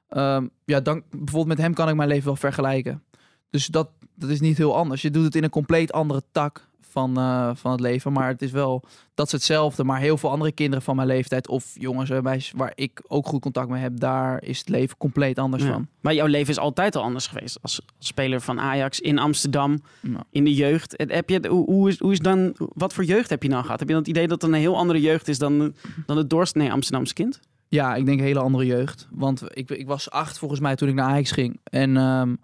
ehm, 0.09 0.47
ja, 0.65 0.81
dan, 0.81 1.03
bijvoorbeeld 1.11 1.47
met 1.47 1.59
hem 1.59 1.75
kan 1.75 1.89
ik 1.89 1.95
mijn 1.95 2.09
leven 2.09 2.25
wel 2.25 2.37
vergelijken. 2.37 3.03
Dus 3.51 3.67
dat, 3.67 3.89
dat 4.15 4.31
is 4.31 4.41
niet 4.41 4.57
heel 4.57 4.77
anders. 4.77 5.03
Je 5.03 5.11
doet 5.11 5.25
het 5.25 5.35
in 5.35 5.45
een 5.45 5.51
compleet 5.51 5.93
andere 5.93 6.23
tak 6.33 6.69
van, 6.81 7.17
eh, 7.19 7.51
van 7.55 7.71
het 7.71 7.81
leven. 7.81 8.13
Maar 8.13 8.29
het 8.29 8.43
is 8.43 8.51
wel, 8.51 8.83
dat 9.15 9.27
is 9.27 9.33
hetzelfde. 9.33 9.85
Maar 9.85 10.01
heel 10.01 10.17
veel 10.17 10.31
andere 10.31 10.53
kinderen 10.53 10.85
van 10.85 10.97
mijn 10.97 11.09
leeftijd 11.09 11.49
of 11.49 11.71
jongens 11.75 12.11
waar 12.55 12.73
ik 12.75 13.03
ook 13.07 13.27
goed 13.27 13.41
contact 13.41 13.69
mee 13.69 13.83
heb, 13.83 14.01
daar 14.01 14.43
is 14.43 14.59
het 14.59 14.69
leven 14.69 14.97
compleet 14.97 15.39
anders 15.39 15.63
Ja. 15.63 15.73
van. 15.73 15.87
Maar 16.01 16.15
jouw 16.15 16.27
leven 16.27 16.49
is 16.51 16.59
altijd 16.59 16.97
al 16.97 17.03
anders 17.03 17.27
geweest. 17.27 17.59
Als, 17.63 17.81
als 17.99 18.09
speler 18.09 18.41
van 18.41 18.61
Ajax 18.61 19.01
in 19.01 19.19
Amsterdam, 19.19 19.83
Ja. 20.03 20.25
in 20.31 20.45
de 20.45 20.55
jeugd. 20.55 20.95
Heb 21.07 21.29
je, 21.31 21.49
hoe, 21.49 21.65
hoe, 21.65 21.89
is, 21.89 21.99
hoe 21.99 22.13
is 22.13 22.19
dan, 22.19 22.55
wat 22.59 22.93
voor 22.93 23.05
jeugd 23.05 23.31
heb 23.31 23.43
je 23.43 23.49
nou 23.49 23.63
gehad? 23.63 23.79
Heb 23.79 23.89
je 23.89 23.95
dan 23.95 24.03
het 24.03 24.13
idee 24.13 24.29
dat 24.29 24.43
het 24.43 24.51
een 24.51 24.57
heel 24.59 24.77
andere 24.77 25.01
jeugd 25.01 25.29
is 25.29 25.39
dan, 25.39 25.75
dan 26.07 26.17
het 26.17 26.31
doorsnee 26.31 26.73
Amsterdamse 26.73 27.15
kind? 27.15 27.41
Ja, 27.69 27.95
ik 27.95 28.07
denk 28.07 28.21
hele 28.21 28.41
andere 28.41 28.67
jeugd. 28.67 29.09
Want 29.11 29.43
ik, 29.49 29.71
ik 29.71 29.87
was 29.87 30.11
acht 30.11 30.39
volgens 30.39 30.61
mij 30.61 30.77
toen 30.77 30.89
ik 30.89 30.95
naar 30.95 31.07
Ajax 31.11 31.31
ging. 31.31 31.61
En 31.65 31.97
ehm, 31.97 32.35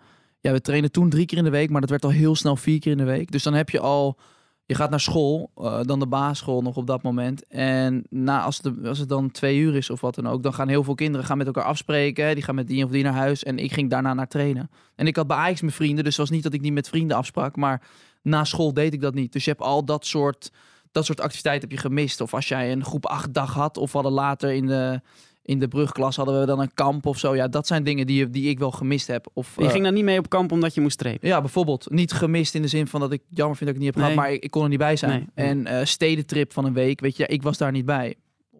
ja, 0.47 0.53
we 0.53 0.61
trainen 0.61 0.91
toen 0.91 1.09
drie 1.09 1.27
keer 1.27 1.39
in 1.39 1.45
de 1.45 1.51
week, 1.51 1.71
maar 1.71 1.81
dat 1.81 1.91
werd 1.91 2.05
al 2.05 2.11
heel 2.11 2.35
snel 2.35 2.57
vier 2.57 2.79
keer 2.79 2.93
in 2.93 2.99
de 2.99 3.05
week. 3.05 3.31
Dus 3.31 3.43
dan 3.43 3.55
heb 3.55 3.71
je 3.71 3.81
al, 3.81 4.19
je 4.67 4.75
gaat 4.75 4.91
naar 4.91 5.01
school, 5.01 5.51
eh, 5.57 5.81
dan 5.83 5.99
de 5.99 6.07
basisschool 6.07 6.63
nog 6.63 6.77
op 6.77 6.87
dat 6.87 7.03
moment. 7.03 7.47
En 7.47 8.05
na, 8.09 8.43
als, 8.43 8.61
het, 8.63 8.87
als 8.87 8.99
het 8.99 9.09
dan 9.09 9.31
twee 9.31 9.59
uur 9.59 9.75
is 9.75 9.91
of 9.91 10.01
wat 10.01 10.15
dan 10.15 10.27
ook, 10.27 10.43
dan 10.43 10.55
gaan 10.55 10.69
heel 10.69 10.85
veel 10.85 10.95
kinderen 10.95 11.27
gaan 11.27 11.39
met 11.39 11.47
elkaar 11.47 11.65
afspreken. 11.65 12.35
Die 12.35 12.45
gaan 12.45 12.55
met 12.55 12.69
die 12.69 12.85
of 12.85 12.91
die 12.91 13.03
naar 13.03 13.13
huis. 13.13 13.43
En 13.43 13.59
ik 13.59 13.73
ging 13.73 13.91
daarna 13.91 14.15
naar 14.15 14.29
trainen. 14.29 14.71
En 14.95 15.07
ik 15.07 15.17
had 15.17 15.27
bij 15.27 15.37
Ajax 15.37 15.61
mijn 15.61 15.73
vrienden, 15.73 16.05
dus 16.05 16.17
het 16.17 16.29
was 16.29 16.37
niet 16.37 16.43
dat 16.43 16.53
ik 16.53 16.61
niet 16.61 16.73
met 16.73 16.89
vrienden 16.89 17.17
afsprak. 17.17 17.57
Maar 17.57 17.83
na 18.23 18.45
school 18.45 18.75
deed 18.75 18.93
ik 18.93 19.01
dat 19.01 19.15
niet. 19.15 19.33
Dus 19.33 19.45
je 19.45 19.51
hebt 19.51 19.63
al 19.63 19.85
dat 19.85 20.07
soort, 20.07 20.53
dat 20.93 21.05
soort 21.05 21.21
activiteiten 21.21 21.69
heb 21.69 21.79
je 21.79 21.85
gemist. 21.85 22.21
Of 22.21 22.35
als 22.35 22.49
jij 22.49 22.73
een 22.73 22.85
groep 22.85 23.07
acht 23.07 23.35
dag 23.35 23.55
had, 23.55 23.77
of 23.77 23.93
hadden 23.93 24.13
later 24.13 24.53
in 24.53 24.67
de, 24.67 25.01
in 25.47 25.59
de 25.59 25.69
brugklas 25.69 26.17
hadden 26.17 26.41
we 26.41 26.47
dan 26.47 26.61
een 26.61 26.71
kamp 26.75 27.07
of 27.07 27.19
zo. 27.19 27.35
Ja, 27.37 27.49
dat 27.49 27.67
zijn 27.67 27.85
dingen 27.85 28.07
die, 28.07 28.31
die 28.31 28.49
ik 28.49 28.59
wel 28.59 28.71
gemist 28.71 29.07
heb. 29.07 29.27
Of, 29.33 29.53
Je 29.57 29.65
eh, 29.65 29.71
ging 29.71 29.85
dan 29.85 29.95
niet 29.95 30.05
mee 30.05 30.19
op 30.19 30.29
kamp 30.29 30.53
omdat 30.53 30.75
je 30.75 30.81
moest 30.81 30.95
strepen. 30.95 31.29
ja, 31.29 31.41
bijvoorbeeld. 31.41 31.87
Niet 31.91 32.13
gemist 32.13 32.55
in 32.55 32.63
de 32.63 32.69
zin 32.69 32.87
van 32.87 33.01
dat 33.01 33.13
ik 33.13 33.23
jammer 33.29 33.57
vind 33.57 33.71
dat 33.71 33.79
ik 33.79 33.85
het 33.85 33.95
niet 33.95 33.95
heb 33.95 34.05
Nee. 34.05 34.05
gehad, 34.15 34.25
maar 34.29 34.33
ik, 34.37 34.45
ik 34.45 34.51
kon 34.51 34.63
er 34.63 34.69
niet 34.69 34.79
bij 34.79 34.97
zijn. 34.97 35.29
Nee. 35.35 35.47
En 35.49 35.67
eh 35.67 35.85
stedentrip 35.85 36.53
van 36.53 36.65
een 36.65 36.73
week, 36.75 37.01
weet 37.01 37.17
je, 37.17 37.27
ik 37.27 37.43
was 37.43 37.59
daar 37.59 37.73
niet 37.73 37.85
bij. 37.85 38.15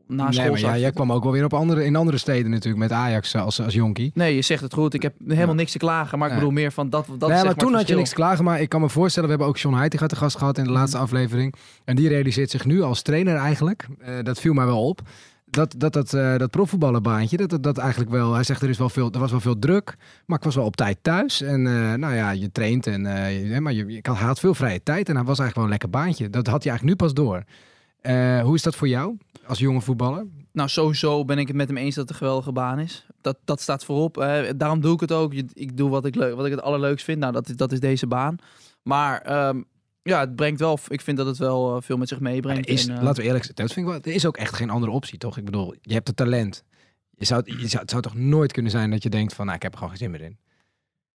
Na 0.09 0.25
nee, 0.25 0.33
school 0.33 0.51
maar 0.51 0.61
ja, 0.61 0.79
jij 0.79 0.93
kwam 0.93 1.13
ook 1.13 1.23
wel 1.23 1.33
weer 1.33 1.45
op 1.45 1.55
andere, 1.55 1.85
in 1.85 1.97
andere 1.97 2.19
steden 2.19 2.51
natuurlijk 2.51 2.83
met 2.83 2.93
Ajax 2.93 3.35
eh, 3.35 3.43
als, 3.43 3.61
als 3.61 3.75
jonkie. 3.75 4.11
Nee, 4.15 4.35
je 4.35 4.43
zegt 4.43 4.63
het 4.63 4.75
goed. 4.75 4.95
Ik 4.95 5.03
heb 5.03 5.15
helemaal 5.29 5.55
niks 5.55 5.73
te 5.73 5.79
klagen, 5.79 6.19
maar 6.19 6.29
ik 6.29 6.35
bedoel 6.35 6.51
meer 6.51 6.73
van 6.73 6.91
dat. 6.91 7.07
dat 7.07 7.19
nee, 7.19 7.29
zeg 7.29 7.37
maar 7.37 7.45
maar 7.45 7.55
toen 7.65 7.75
had 7.75 7.89
je 7.89 7.95
niks 7.95 8.09
te 8.09 8.15
klagen. 8.15 8.45
Maar 8.45 8.61
ik 8.61 8.69
kan 8.69 8.81
me 8.81 8.89
voorstellen, 8.89 9.29
we 9.29 9.35
hebben 9.35 9.55
ook 9.55 9.59
John 9.61 9.77
Heitinga 9.77 10.07
te 10.07 10.17
gast 10.17 10.37
gehad 10.37 10.59
in 10.59 10.65
de 10.65 10.71
Mhm. 10.71 10.79
laatste 10.79 10.99
aflevering. 10.99 11.55
En 11.85 11.97
die 11.97 12.09
realiseert 12.09 12.51
zich 12.51 12.65
nu 12.65 12.83
als 12.83 13.03
trainer 13.03 13.37
eigenlijk. 13.37 13.87
eh, 14.01 14.15
dat 14.23 14.41
viel 14.41 14.53
mij 14.53 14.67
wel 14.67 14.87
op. 14.89 15.01
Dat 15.51 15.75
dat, 15.79 15.93
dat, 15.93 16.13
eh, 16.13 16.37
dat 16.37 16.53
dat, 16.53 17.51
dat, 17.51 17.63
dat 17.63 17.79
eigenlijk 17.79 18.11
wel... 18.11 18.33
Hij 18.35 18.43
zegt, 18.43 18.63
er, 18.63 18.69
is 18.69 18.79
wel 18.79 18.89
veel, 18.89 19.11
er 19.13 19.19
was 19.19 19.31
wel 19.31 19.41
veel 19.41 19.59
druk, 19.59 19.97
maar 20.27 20.39
ik 20.39 20.45
was 20.45 20.55
wel 20.55 20.65
op 20.65 20.77
tijd 20.77 20.99
thuis. 21.03 21.41
En 21.43 21.67
eh, 21.67 21.95
nou 21.95 22.15
ja, 22.15 22.31
je 22.31 22.53
traint, 22.53 22.87
en, 22.87 23.07
eh, 23.07 23.51
je- 23.53 23.61
maar 23.61 23.73
je, 23.73 23.87
je 23.87 24.01
had- 24.03 24.41
veel 24.41 24.55
vrije 24.55 24.83
tijd. 24.83 25.09
En 25.09 25.15
hij 25.17 25.25
was 25.25 25.39
eigenlijk 25.39 25.55
wel 25.55 25.65
een 25.65 25.71
lekker 25.71 25.91
baantje. 25.91 26.31
Dat 26.31 26.47
had 26.47 26.63
hij 26.63 26.73
eigenlijk 26.73 27.01
nu 27.01 27.07
pas 27.07 27.15
door. 27.15 27.45
Hoe 28.43 28.55
is 28.55 28.63
dat 28.63 28.77
voor 28.77 28.89
jou 28.89 29.17
als 29.47 29.59
jonge 29.59 29.81
voetballer? 29.81 30.27
Nou, 30.53 30.69
sowieso 30.69 31.25
ben 31.25 31.39
ik 31.39 31.47
het 31.47 31.57
met 31.57 31.69
hem 31.69 31.77
eens 31.77 31.95
dat 31.95 32.03
het 32.05 32.11
een 32.13 32.17
geweldige 32.17 32.53
baan 32.53 32.79
is. 32.79 33.07
Dat, 33.21 33.37
dat 33.45 33.61
staat 33.61 33.85
voorop. 33.85 34.15
Daarom 34.57 34.81
doe 34.81 34.95
ik 34.95 35.01
het 35.01 35.13
ook. 35.13 35.35
Ik 35.35 35.77
doe 35.77 35.91
wat 35.91 36.05
ik, 36.05 36.15
leuk, 36.15 36.35
wat 36.35 36.45
ik 36.47 36.51
het 36.51 36.63
allerleukst 36.63 37.05
vind. 37.05 37.19
Nou, 37.19 37.33
dat 37.33 37.53
dat 37.57 37.73
is 37.73 37.81
deze 37.81 38.07
baan. 38.07 38.37
Maar 38.83 39.21
ehm, 39.21 39.63
ja, 40.07 40.21
het 40.21 40.37
brengt 40.37 40.61
wel. 40.61 40.79
Ik 40.89 41.01
vind 41.01 41.17
dat 41.17 41.27
het 41.27 41.37
wel 41.39 41.77
eh, 41.77 41.83
veel 41.83 41.97
met 41.97 42.09
zich 42.09 42.21
meebrengt. 42.21 42.69
Is, 42.69 42.87
En, 42.87 42.97
eh, 42.97 43.03
laten 43.03 43.21
we 43.23 43.27
eerlijk 43.27 43.45
zijn, 43.45 43.57
dat 43.57 43.73
vind 43.73 43.87
ik 43.87 43.93
wel, 43.93 44.03
er 44.03 44.13
is 44.15 44.27
ook 44.27 44.37
echt 44.37 44.55
geen 44.55 44.71
andere 44.71 44.93
optie, 44.93 45.19
toch? 45.19 45.37
Ik 45.39 45.45
bedoel, 45.45 45.75
je 45.81 45.93
hebt 45.95 46.07
het 46.09 46.17
talent. 46.17 46.65
Je 47.19 47.25
zou, 47.25 47.43
je 47.45 47.69
zou, 47.69 47.83
het 47.83 47.91
zou 47.91 48.03
toch 48.03 48.15
nooit 48.15 48.53
kunnen 48.53 48.71
zijn 48.71 48.91
dat 48.91 49.03
je 49.03 49.09
denkt 49.11 49.35
van, 49.35 49.45
nou, 49.45 49.57
ik 49.57 49.63
heb 49.63 49.73
er 49.73 49.79
gewoon 49.79 49.97
geen 49.97 50.03
zin 50.03 50.11
meer 50.11 50.23
in. 50.23 50.39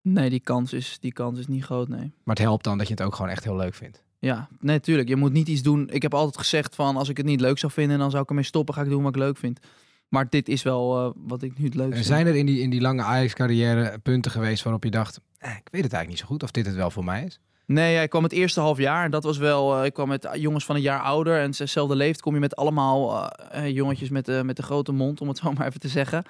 Nee, 0.01 0.29
die 0.29 0.39
kans, 0.39 0.73
is, 0.73 0.97
die 0.99 1.13
kans 1.13 1.39
is 1.39 1.47
niet 1.47 1.63
groot, 1.63 1.87
nee. 1.87 2.13
Maar 2.23 2.35
het 2.35 2.43
helpt 2.43 2.63
dan 2.63 2.77
dat 2.77 2.87
je 2.87 2.93
het 2.93 3.03
ook 3.03 3.15
gewoon 3.15 3.31
echt 3.31 3.43
heel 3.43 3.55
leuk 3.55 3.73
vindt. 3.73 4.03
Ja, 4.19 4.49
nee, 4.59 4.79
tuurlijk. 4.79 5.07
Je 5.07 5.15
moet 5.15 5.33
niet 5.33 5.47
iets 5.47 5.61
doen. 5.61 5.89
Ik 5.89 6.01
heb 6.01 6.13
altijd 6.13 6.37
gezegd 6.37 6.75
van 6.75 6.97
als 6.97 7.09
ik 7.09 7.17
het 7.17 7.25
niet 7.25 7.41
leuk 7.41 7.57
zou 7.59 7.71
vinden, 7.71 7.99
dan 7.99 8.09
zou 8.11 8.23
ik 8.23 8.29
ermee 8.29 8.43
stoppen. 8.43 8.73
Ga 8.73 8.81
ik 8.81 8.89
doen 8.89 9.03
wat 9.03 9.15
ik 9.15 9.21
leuk 9.21 9.37
vind. 9.37 9.59
Maar 10.07 10.29
dit 10.29 10.49
is 10.49 10.63
wel 10.63 10.97
eh, 11.05 11.11
wat 11.15 11.41
ik 11.41 11.57
nu 11.57 11.65
het 11.65 11.75
leukste 11.75 11.89
Er 11.97 12.03
vind. 12.03 12.05
zijn 12.05 12.27
er 12.27 12.35
in 12.35 12.45
die, 12.45 12.59
in 12.59 12.69
die 12.69 12.81
lange 12.81 13.01
Ajax-carrière 13.03 13.99
punten 13.99 14.31
geweest 14.31 14.63
waarop 14.63 14.83
je 14.83 14.91
dacht, 14.91 15.19
eh, 15.37 15.49
ik 15.51 15.55
weet 15.71 15.83
het 15.83 15.93
eigenlijk 15.93 16.07
niet 16.07 16.17
zo 16.17 16.25
goed 16.25 16.43
of 16.43 16.51
dit 16.51 16.65
het 16.65 16.75
wel 16.75 16.91
voor 16.91 17.03
mij 17.03 17.23
is. 17.25 17.39
Nee, 17.73 18.01
ik 18.01 18.09
kwam 18.09 18.23
het 18.23 18.31
eerste 18.31 18.59
half 18.59 18.77
jaar 18.77 19.03
en 19.05 19.11
dat 19.11 19.23
was 19.23 19.37
wel. 19.37 19.77
eh, 19.79 19.85
ik 19.85 19.93
kwam 19.93 20.07
met 20.07 20.27
jongens 20.33 20.65
van 20.65 20.75
een 20.75 20.81
jaar 20.81 21.01
ouder 21.01 21.39
en 21.39 21.53
ze 21.53 21.61
hetzelfde 21.63 21.95
leeft. 21.95 22.21
Kom 22.21 22.33
je 22.33 22.39
met 22.39 22.55
allemaal 22.55 23.29
eh, 23.49 23.65
eh, 23.65 23.75
jongetjes 23.75 24.09
met, 24.09 24.25
de 24.25 24.41
met 24.45 24.55
de 24.55 24.63
grote 24.63 24.91
mond, 24.91 25.21
om 25.21 25.27
het 25.27 25.37
zo 25.43 25.51
maar 25.51 25.67
even 25.67 25.79
te 25.79 25.87
zeggen. 25.87 26.23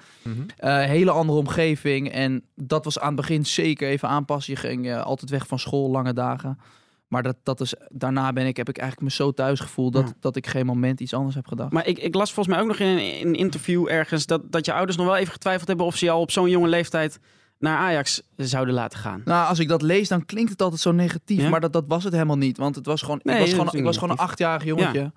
Eh, 0.56 0.76
hele 0.78 1.10
andere 1.10 1.38
omgeving. 1.38 2.10
En 2.10 2.42
dat 2.54 2.84
was 2.84 2.98
aan 2.98 3.06
het 3.06 3.16
begin 3.16 3.46
zeker 3.46 3.88
even 3.88 4.08
aanpassen. 4.08 4.52
Je 4.52 4.58
ging 4.58 4.94
altijd 4.94 5.30
weg 5.30 5.46
van 5.46 5.58
school, 5.58 5.90
lange 5.90 6.12
dagen. 6.12 6.58
Maar 7.08 7.22
dat, 7.22 7.36
dat 7.42 7.60
is, 7.60 7.74
daarna 7.88 8.32
ben 8.32 8.46
ik, 8.46 8.56
heb 8.56 8.68
ik 8.68 8.78
eigenlijk 8.78 9.10
me 9.10 9.16
zo 9.16 9.32
thuis 9.32 9.60
gevoeld 9.60 9.92
dat, 9.92 10.06
Ja. 10.06 10.12
dat 10.20 10.36
ik 10.36 10.46
geen 10.46 10.66
moment 10.66 11.00
iets 11.00 11.14
anders 11.14 11.34
heb 11.34 11.46
gedacht. 11.46 11.72
Maar 11.72 11.86
ik, 11.86 11.98
ik 11.98 12.14
las 12.14 12.32
volgens 12.32 12.54
mij 12.54 12.64
ook 12.64 12.70
nog 12.70 12.78
in 12.78 12.86
een, 12.86 13.18
in 13.18 13.34
interview 13.34 13.88
ergens 13.88 14.26
dat, 14.26 14.52
dat 14.52 14.66
je 14.66 14.72
ouders 14.72 14.96
nog 14.96 15.06
wel 15.06 15.16
even 15.16 15.32
getwijfeld 15.32 15.68
hebben 15.68 15.86
of 15.86 15.96
ze 15.96 16.04
jou 16.04 16.20
op 16.20 16.30
zo'n 16.30 16.50
jonge 16.50 16.68
leeftijd 16.68 17.18
naar 17.62 17.78
Ajax 17.78 18.22
zouden 18.36 18.74
laten 18.74 18.98
gaan. 18.98 19.22
Nou, 19.24 19.48
als 19.48 19.58
ik 19.58 19.68
dat 19.68 19.82
lees, 19.82 20.08
dan 20.08 20.24
klinkt 20.26 20.50
het 20.50 20.62
altijd 20.62 20.80
zo 20.80 20.92
negatief. 20.92 21.40
Ja? 21.40 21.48
Maar 21.48 21.60
dat, 21.60 21.72
dat 21.72 21.84
was 21.88 22.04
het 22.04 22.12
helemaal 22.12 22.36
niet. 22.36 22.56
Want 22.58 22.74
het 22.76 22.86
was 22.86 23.02
gewoon, 23.02 23.20
Nee, 23.22 23.34
ik, 23.34 23.40
was 23.40 23.50
dat 23.50 23.58
gewoon, 23.58 23.74
ik 23.78 23.84
was 23.84 23.94
gewoon 23.98 24.10
een 24.10 24.24
achtjarig 24.24 24.64
jongetje. 24.64 25.12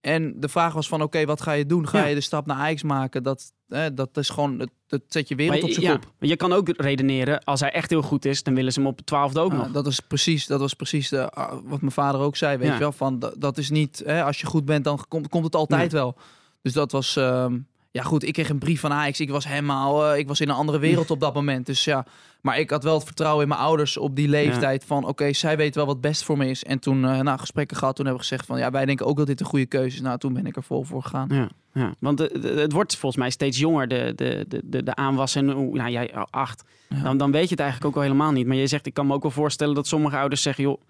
En 0.00 0.34
de 0.40 0.48
vraag 0.48 0.72
was 0.72 0.88
van, 0.88 1.02
oké, 1.02 1.24
wat 1.24 1.40
ga 1.40 1.52
je 1.52 1.66
doen? 1.66 1.88
Ga 1.88 1.98
Ja. 1.98 2.04
je 2.04 2.14
de 2.14 2.20
stap 2.20 2.46
naar 2.46 2.56
Ajax 2.56 2.82
maken? 2.82 3.22
Dat, 3.22 3.52
eh, 3.68 3.84
dat 3.94 4.16
is 4.16 4.28
gewoon, 4.28 4.58
het, 4.58 4.70
het 4.88 5.02
zet 5.08 5.28
je 5.28 5.34
wereld 5.34 5.60
Maar 5.60 5.68
op 5.68 5.74
zijn 5.74 5.86
ja, 5.86 5.92
kop. 5.92 6.12
maar 6.18 6.28
je 6.28 6.36
kan 6.36 6.52
ook 6.52 6.68
redeneren, 6.76 7.44
als 7.44 7.60
hij 7.60 7.70
echt 7.72 7.90
heel 7.90 8.02
goed 8.02 8.24
is, 8.24 8.42
dan 8.42 8.54
willen 8.54 8.72
ze 8.72 8.78
hem 8.80 8.88
op 8.88 8.96
het 8.96 9.06
twaalfde 9.06 9.40
ook 9.40 9.52
Ja, 9.52 9.56
nog. 9.58 9.70
dat, 9.70 9.86
is 9.86 10.00
precies, 10.00 10.46
dat 10.46 10.60
was 10.60 10.74
precies 10.74 11.08
de, 11.08 11.30
ah, 11.30 11.52
wat 11.64 11.80
mijn 11.80 11.92
vader 11.92 12.20
ook 12.20 12.36
zei. 12.36 12.56
Weet 12.56 12.66
Ja. 12.66 12.72
je 12.72 12.78
wel, 12.80 12.92
van, 12.92 13.18
dat, 13.18 13.34
dat 13.38 13.58
is 13.58 13.70
niet, 13.70 14.06
als 14.06 14.40
je 14.40 14.46
goed 14.46 14.64
bent, 14.64 14.84
dan 14.84 15.04
komt, 15.08 15.28
komt 15.28 15.44
het 15.44 15.56
altijd 15.56 15.92
wel. 15.92 16.16
Dus 16.62 16.72
dat 16.72 16.92
was, 16.92 17.16
ehm, 17.16 17.58
ja 17.90 18.02
goed, 18.02 18.22
ik 18.24 18.32
kreeg 18.32 18.48
een 18.48 18.58
brief 18.58 18.80
van 18.80 18.92
Ajax. 18.92 19.20
Ik 19.20 19.30
was 19.30 19.48
helemaal, 19.48 20.06
eh, 20.12 20.18
ik 20.18 20.28
was 20.28 20.40
in 20.40 20.48
een 20.48 20.54
andere 20.54 20.78
wereld 20.78 21.10
op 21.16 21.20
dat 21.20 21.34
moment. 21.34 21.66
Dus 21.66 21.84
ja, 21.84 22.06
maar 22.40 22.58
ik 22.58 22.70
had 22.70 22.84
wel 22.84 22.94
het 22.94 23.04
vertrouwen 23.04 23.42
in 23.42 23.48
mijn 23.48 23.60
ouders 23.60 23.96
op 23.96 24.16
die 24.16 24.28
leeftijd. 24.28 24.84
Van 24.84 25.04
oké, 25.06 25.32
zij 25.32 25.56
weten 25.56 25.74
wel 25.76 25.86
wat 25.86 26.00
best 26.00 26.22
voor 26.24 26.36
me 26.36 26.48
is. 26.48 26.64
En 26.64 26.78
toen, 26.78 27.04
eh 27.04 27.20
nou, 27.20 27.38
gesprekken 27.38 27.76
gehad, 27.76 27.96
toen 27.96 28.04
hebben 28.06 28.22
we 28.22 28.28
gezegd 28.28 28.46
van, 28.48 28.58
ja, 28.58 28.70
wij 28.70 28.84
denken 28.86 29.06
ook 29.06 29.16
dat 29.16 29.26
dit 29.26 29.40
een 29.40 29.46
goede 29.46 29.66
keuze 29.66 29.96
is. 29.96 30.02
Nou, 30.02 30.18
toen 30.18 30.32
ben 30.32 30.46
ik 30.46 30.56
er 30.56 30.62
vol 30.62 30.82
voor 30.84 31.02
gegaan. 31.02 31.28
Ja, 31.32 31.48
ja. 31.72 31.94
want 31.98 32.18
de- 32.18 32.38
de- 32.40 32.48
het 32.60 32.72
wordt 32.72 32.96
volgens 32.96 33.20
mij 33.22 33.30
steeds 33.30 33.58
jonger, 33.58 33.88
de, 33.88 34.12
de, 34.16 34.44
de, 34.48 34.60
de, 34.64 34.82
de 34.82 34.94
aanwas. 34.94 35.34
En 35.34 35.50
hoe- 35.50 35.76
nou, 35.76 35.90
jij 35.90 36.14
oh, 36.16 36.22
acht. 36.30 36.64
Ja. 36.88 37.02
Dan, 37.02 37.16
dan 37.16 37.30
weet 37.30 37.44
je 37.44 37.50
het 37.50 37.60
eigenlijk 37.60 37.90
ook 37.90 37.96
al 37.96 38.08
helemaal 38.08 38.32
niet. 38.32 38.46
Maar 38.46 38.56
je 38.56 38.66
zegt, 38.66 38.86
ik 38.86 38.94
kan 38.94 39.06
me 39.06 39.14
ook 39.14 39.22
wel 39.22 39.30
voorstellen 39.30 39.74
dat 39.74 39.86
sommige 39.86 40.16
ouders 40.16 40.42
zeggen... 40.42 40.64
joh, 40.64 40.80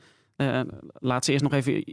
eh, 0.41 0.61
laat 0.99 1.25
ze 1.25 1.33
eerst 1.33 1.45
nog 1.45 1.53
even... 1.53 1.85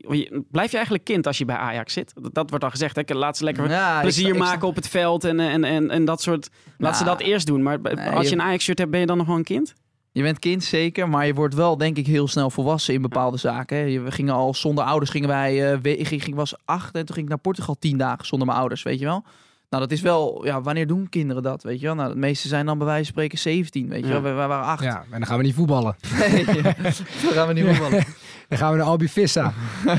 Blijf 0.52 0.70
je 0.70 0.76
eigenlijk 0.76 1.06
kind 1.06 1.28
als 1.28 1.38
je 1.38 1.46
bij 1.46 1.56
Ajax 1.56 1.94
zit? 1.94 2.14
Dat, 2.22 2.34
dat 2.34 2.50
wordt 2.50 2.64
al 2.66 2.70
gezegd, 2.70 2.96
hè? 2.96 3.16
Laat 3.16 3.38
ze 3.38 3.44
lekker 3.44 3.70
Ja, 3.70 4.02
plezier 4.02 4.28
ik 4.28 4.38
maken 4.38 4.68
op 4.68 4.76
het 4.76 4.88
veld 4.88 5.24
en, 5.24 5.40
en, 5.40 5.64
en, 5.64 5.90
en 5.90 6.06
dat 6.06 6.22
soort... 6.22 6.50
Laat 6.78 6.98
ze 6.98 7.04
Nou, 7.04 7.18
dat 7.18 7.28
eerst 7.28 7.48
doen. 7.48 7.64
Maar 7.64 7.80
nee, 7.82 8.10
als 8.10 8.30
je 8.30 8.36
een 8.36 8.42
Ajax-shirt 8.42 8.78
hebt, 8.78 8.92
ben 8.92 9.00
je 9.00 9.06
dan 9.06 9.18
nog 9.18 9.28
wel 9.28 9.36
een 9.36 9.44
kind? 9.44 9.74
Je 10.12 10.22
bent 10.24 10.40
kind 10.40 10.64
zeker, 10.64 11.10
maar 11.10 11.26
je 11.26 11.34
wordt 11.34 11.54
wel 11.56 11.78
denk 11.78 11.98
ik 11.98 12.08
heel 12.08 12.28
snel 12.28 12.50
volwassen 12.50 12.94
in 12.94 13.02
bepaalde 13.02 13.38
zaken. 13.38 14.04
We 14.04 14.12
gingen 14.12 14.34
al 14.34 14.54
zonder 14.54 14.84
ouders, 14.84 15.12
gingen 15.12 15.28
wij, 15.30 15.72
eh, 15.74 15.80
we- 15.82 15.98
ik 15.98 16.08
ging, 16.08 16.26
ik 16.26 16.36
was 16.36 16.56
acht 16.66 16.96
en 16.96 17.06
toen 17.06 17.14
ging 17.16 17.26
ik 17.26 17.32
naar 17.32 17.42
Portugal 17.42 17.76
tien 17.80 17.98
dagen 17.98 18.26
zonder 18.26 18.48
mijn 18.48 18.60
ouders, 18.60 18.84
weet 18.84 19.00
je 19.00 19.06
wel. 19.06 19.24
Nou, 19.70 19.84
dat 19.84 19.92
is 19.92 20.02
wel, 20.02 20.46
ja, 20.46 20.62
wanneer 20.62 20.88
doen 20.88 21.10
kinderen 21.10 21.44
dat, 21.44 21.64
weet 21.64 21.80
je 21.80 21.86
wel? 21.86 21.96
Nou, 21.96 22.14
de 22.14 22.20
meeste 22.20 22.48
zijn 22.48 22.66
dan 22.66 22.78
bij 22.78 22.88
wijze 22.88 23.04
van 23.04 23.12
spreken 23.14 23.38
17, 23.38 23.90
weet 23.90 24.00
je 24.00 24.06
Ja. 24.06 24.12
wel. 24.12 24.22
Wij, 24.22 24.34
wij 24.34 24.48
waren 24.48 24.66
acht. 24.66 24.84
Ja, 24.84 24.98
en 24.98 25.20
dan 25.20 25.26
gaan 25.26 25.38
we 25.38 25.44
niet 25.44 25.54
voetballen. 25.56 25.96
Nee, 26.30 26.46
dan 26.46 27.32
gaan 27.34 27.48
we 27.48 27.54
niet 27.54 27.66
voetballen. 27.66 28.04
Dan 28.50 28.58
gaan 28.58 28.72
we 28.72 28.78
naar 28.78 28.86
Albi 28.86 29.08
Vissa. 29.10 29.54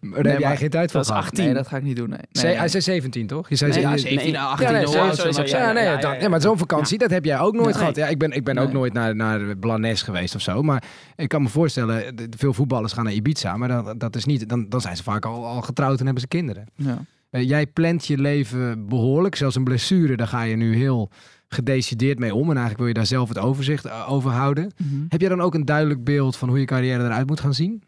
daar 0.00 0.26
heb 0.26 0.38
jij 0.38 0.56
geen 0.56 0.70
tijd 0.70 0.90
voor 0.90 1.00
dat 1.00 1.08
is 1.08 1.08
gehad. 1.08 1.24
18. 1.24 1.44
Nee, 1.44 1.54
dat 1.54 1.66
ga 1.68 1.76
ik 1.76 1.82
niet 1.82 1.96
doen, 1.96 2.08
nee. 2.08 2.18
Ze- 2.32 2.46
nee, 2.46 2.56
Hij 2.56 2.68
zei 2.68 2.82
17, 2.82 3.26
toch? 3.26 3.48
Je 3.48 3.56
zei 3.56 3.70
nee, 3.72 3.80
ja, 3.80 3.92
je- 3.92 3.98
17, 3.98 4.32
nee. 4.32 4.40
18, 4.40 4.66
Ja, 4.66 4.72
nee, 4.72 4.86
we? 4.86 6.00
ja, 6.00 6.12
nee, 6.18 6.28
maar 6.28 6.40
zo'n 6.40 6.58
vakantie, 6.58 6.98
dat 6.98 7.10
heb 7.10 7.24
jij 7.24 7.38
ook 7.38 7.52
nooit 7.52 7.64
Nee. 7.66 7.74
gehad. 7.74 7.96
Ja, 7.96 8.06
ik 8.06 8.18
ben, 8.18 8.30
ik 8.32 8.44
ben 8.44 8.58
ook 8.58 8.64
Nee. 8.66 8.74
nooit 8.74 8.92
naar, 8.92 9.16
naar 9.16 9.56
Blanes 9.56 10.02
geweest 10.02 10.34
of 10.34 10.40
zo. 10.40 10.62
Maar 10.62 10.82
ik 11.16 11.28
kan 11.28 11.42
me 11.42 11.48
voorstellen, 11.48 12.14
veel 12.36 12.52
voetballers 12.54 12.92
gaan 12.92 13.04
naar 13.04 13.12
Ibiza. 13.12 13.56
Maar 13.56 13.68
dan, 13.68 13.98
dat 13.98 14.16
is 14.16 14.24
niet, 14.24 14.48
dan, 14.48 14.68
dan 14.68 14.80
zijn 14.80 14.96
ze 14.96 15.02
vaak 15.02 15.24
al, 15.26 15.46
al 15.46 15.62
getrouwd 15.62 15.98
en 15.98 16.04
hebben 16.04 16.22
ze 16.22 16.28
kinderen. 16.28 16.64
Ja. 16.76 16.98
Eh, 17.32 17.48
jij 17.48 17.66
plant 17.66 18.06
je 18.06 18.18
leven 18.18 18.88
behoorlijk. 18.88 19.34
Zelfs 19.34 19.56
een 19.56 19.64
blessure, 19.64 20.16
daar 20.16 20.26
ga 20.26 20.42
je 20.42 20.56
nu 20.56 20.76
heel 20.76 21.10
gedecideerd 21.48 22.18
mee 22.18 22.34
om. 22.34 22.42
En 22.42 22.48
eigenlijk 22.56 22.78
wil 22.78 22.86
je 22.86 22.94
daar 22.94 23.06
zelf 23.06 23.28
het 23.28 23.38
overzicht 23.38 23.84
eh, 23.84 24.06
over 24.12 24.30
houden. 24.30 24.72
Mhm. 24.76 25.04
Heb 25.08 25.20
jij 25.20 25.28
dan 25.28 25.40
ook 25.40 25.54
een 25.54 25.64
duidelijk 25.64 26.04
beeld 26.04 26.36
van 26.36 26.48
hoe 26.48 26.58
je 26.58 26.64
carrière 26.64 27.04
eruit 27.04 27.26
moet 27.26 27.40
gaan 27.40 27.54
zien? 27.54 27.82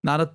Nou, 0.00 0.18
dat, 0.18 0.32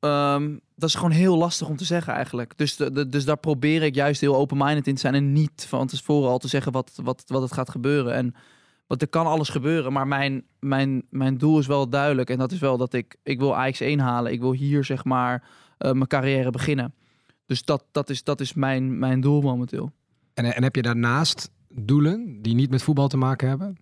ehm, 0.00 0.56
dat 0.76 0.88
is 0.88 0.94
gewoon 0.94 1.10
heel 1.10 1.36
lastig 1.36 1.68
om 1.68 1.76
te 1.76 1.84
zeggen 1.84 2.12
eigenlijk. 2.12 2.52
Dus, 2.56 2.76
de, 2.76 2.92
de- 2.92 3.08
dus 3.08 3.24
daar 3.24 3.36
probeer 3.36 3.82
ik 3.82 3.94
juist 3.94 4.20
heel 4.20 4.36
open-minded 4.36 4.86
in 4.86 4.94
te 4.94 5.00
zijn. 5.00 5.14
En 5.14 5.32
niet 5.32 5.66
van 5.68 5.86
tevoren 5.86 6.30
al 6.30 6.38
te 6.38 6.48
zeggen 6.48 6.72
wat, 6.72 6.92
wat, 7.02 7.22
wat 7.26 7.42
het 7.42 7.52
gaat 7.52 7.70
gebeuren. 7.70 8.14
En, 8.14 8.34
want 8.86 9.02
er 9.02 9.08
kan 9.08 9.26
alles 9.26 9.48
gebeuren. 9.48 9.92
Maar 9.92 10.06
mijn, 10.06 10.44
mijn, 10.60 11.02
mijn 11.10 11.38
doel 11.38 11.58
is 11.58 11.66
wel 11.66 11.88
duidelijk. 11.88 12.30
En 12.30 12.38
dat 12.38 12.52
is 12.52 12.58
wel 12.58 12.76
dat 12.76 12.92
ik, 12.92 13.16
ik 13.22 13.38
wil 13.38 13.56
Ajax 13.56 13.80
1 13.80 13.98
halen. 13.98 14.32
Ik 14.32 14.40
wil 14.40 14.52
hier 14.52 14.84
zeg 14.84 15.04
maar 15.04 15.42
eh, 15.78 15.92
mijn 15.92 16.06
carrière 16.06 16.50
beginnen. 16.50 16.94
Dus 17.46 17.64
dat, 17.64 17.84
dat 17.90 18.10
is, 18.10 18.24
dat 18.24 18.40
is 18.40 18.54
mijn, 18.54 18.98
mijn 18.98 19.20
doel 19.20 19.40
momenteel. 19.40 19.92
En, 20.34 20.44
en 20.54 20.62
heb 20.62 20.76
je 20.76 20.82
daarnaast 20.82 21.50
doelen 21.68 22.42
die 22.42 22.54
niet 22.54 22.70
met 22.70 22.82
voetbal 22.82 23.08
te 23.08 23.16
maken 23.16 23.48
hebben? 23.48 23.76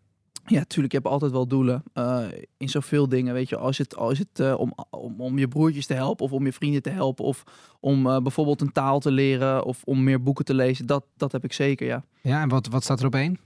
Ja, 0.47 0.65
tuurlijk. 0.65 0.93
Je 0.93 0.99
hebt 0.99 1.11
altijd 1.11 1.33
wel 1.33 1.47
doelen. 1.47 1.83
eh, 1.93 2.25
in 2.57 2.69
zoveel 2.69 3.09
dingen, 3.09 3.35
weet 3.35 3.49
je. 3.49 3.57
Als 3.57 3.79
het, 3.79 3.97
als 3.97 4.19
het 4.19 4.41
eh, 4.41 4.55
om, 4.59 4.75
om, 4.91 5.21
om 5.21 5.39
je 5.39 5.49
broertjes 5.49 5.87
te 5.87 5.95
helpen 5.95 6.25
of 6.25 6.33
om 6.33 6.45
je 6.45 6.53
vrienden 6.53 6.83
te 6.83 6.91
helpen 6.91 7.25
of 7.25 7.43
om 7.81 8.07
eh, 8.07 8.19
bijvoorbeeld 8.21 8.61
een 8.61 8.73
taal 8.73 9.01
te 9.01 9.11
leren 9.11 9.65
of 9.65 9.83
om 9.85 10.03
meer 10.05 10.23
boeken 10.23 10.45
te 10.45 10.55
lezen, 10.55 10.87
dat, 10.87 11.05
dat 11.17 11.33
heb 11.33 11.45
ik 11.45 11.53
zeker, 11.53 11.87
ja. 11.87 12.05
Ja, 12.23 12.43
en 12.43 12.49
wat, 12.49 12.67
wat 12.67 12.83
staat 12.83 13.01
er 13.01 13.07
op 13.07 13.15
één? 13.15 13.39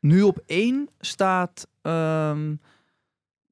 Nu 0.00 0.22
op 0.22 0.42
één 0.46 0.88
staat, 1.00 1.66
ehm, 1.82 2.54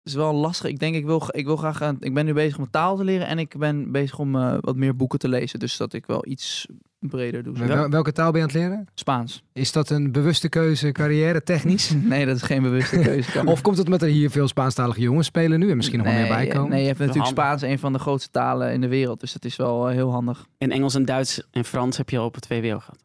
is 0.05 0.15
wel 0.15 0.35
lastig. 0.35 0.71
Ik 0.71 0.79
denk, 0.79 0.95
ik 0.95 1.05
wil, 1.05 1.23
ik 1.31 1.45
wil 1.47 1.57
graag... 1.57 1.81
een- 1.81 1.97
ik 2.01 2.15
ben 2.15 2.25
nu 2.25 2.33
bezig 2.33 2.59
om 2.59 2.71
taal 2.71 2.97
te 2.97 3.05
leren 3.05 3.27
en 3.27 3.39
ik 3.39 3.59
ben 3.59 3.93
bezig 3.93 4.19
om 4.19 4.37
eh, 4.37 4.55
wat 4.61 4.77
meer 4.77 4.97
boeken 4.97 5.19
te 5.19 5.29
lezen. 5.29 5.59
Dus 5.59 5.77
dat 5.77 5.93
ik 5.93 6.07
wel 6.07 6.27
iets 6.27 6.67
breder 6.99 7.43
doe. 7.43 7.59
Wel- 7.67 7.89
welke 7.89 8.13
taal 8.13 8.31
ben 8.33 8.41
je 8.41 8.47
aan 8.47 8.53
het 8.53 8.63
leren? 8.63 8.87
Spaans. 8.95 9.43
Is 9.53 9.73
dat 9.73 9.91
een 9.91 10.13
bewuste 10.13 10.49
keuze, 10.49 10.93
carrière 10.93 11.43
technisch? 11.43 11.93
Nee, 12.03 12.27
dat 12.27 12.37
is 12.37 12.43
geen 12.43 12.63
bewuste 12.63 12.99
keuze. 13.09 13.45
Of 13.45 13.61
komt 13.63 13.77
het 13.77 13.85
omdat 13.87 14.03
er 14.03 14.09
hier 14.09 14.31
veel 14.31 14.49
Spaanstalige 14.49 15.01
jongens 15.01 15.27
spelen 15.27 15.59
nu 15.59 15.71
en 15.71 15.77
misschien 15.77 15.99
nog 15.99 16.07
wel 16.07 16.17
meer 16.17 16.29
bij 16.29 16.47
komen? 16.47 16.71
Nee, 16.71 16.81
je 16.81 16.87
hebt 16.87 16.99
natuurlijk. 16.99 17.27
Spaans 17.27 17.63
een 17.63 17.79
van 17.79 17.93
de 17.93 17.99
grootste 17.99 18.31
talen 18.31 18.73
in 18.73 18.81
de 18.81 18.89
wereld. 18.89 19.21
Dus 19.21 19.33
dat 19.33 19.45
is 19.45 19.57
wel 19.57 19.89
eh, 19.89 19.95
heel 19.95 20.11
handig. 20.11 20.47
En 20.59 20.71
Engels 20.71 20.95
en 20.95 21.05
Duits 21.05 21.43
en 21.51 21.65
Frans 21.65 21.97
heb 21.97 22.11
je 22.11 22.19
al 22.19 22.25
op 22.27 22.35
het 22.35 22.47
VWO 22.47 22.79
gehad. 22.79 23.02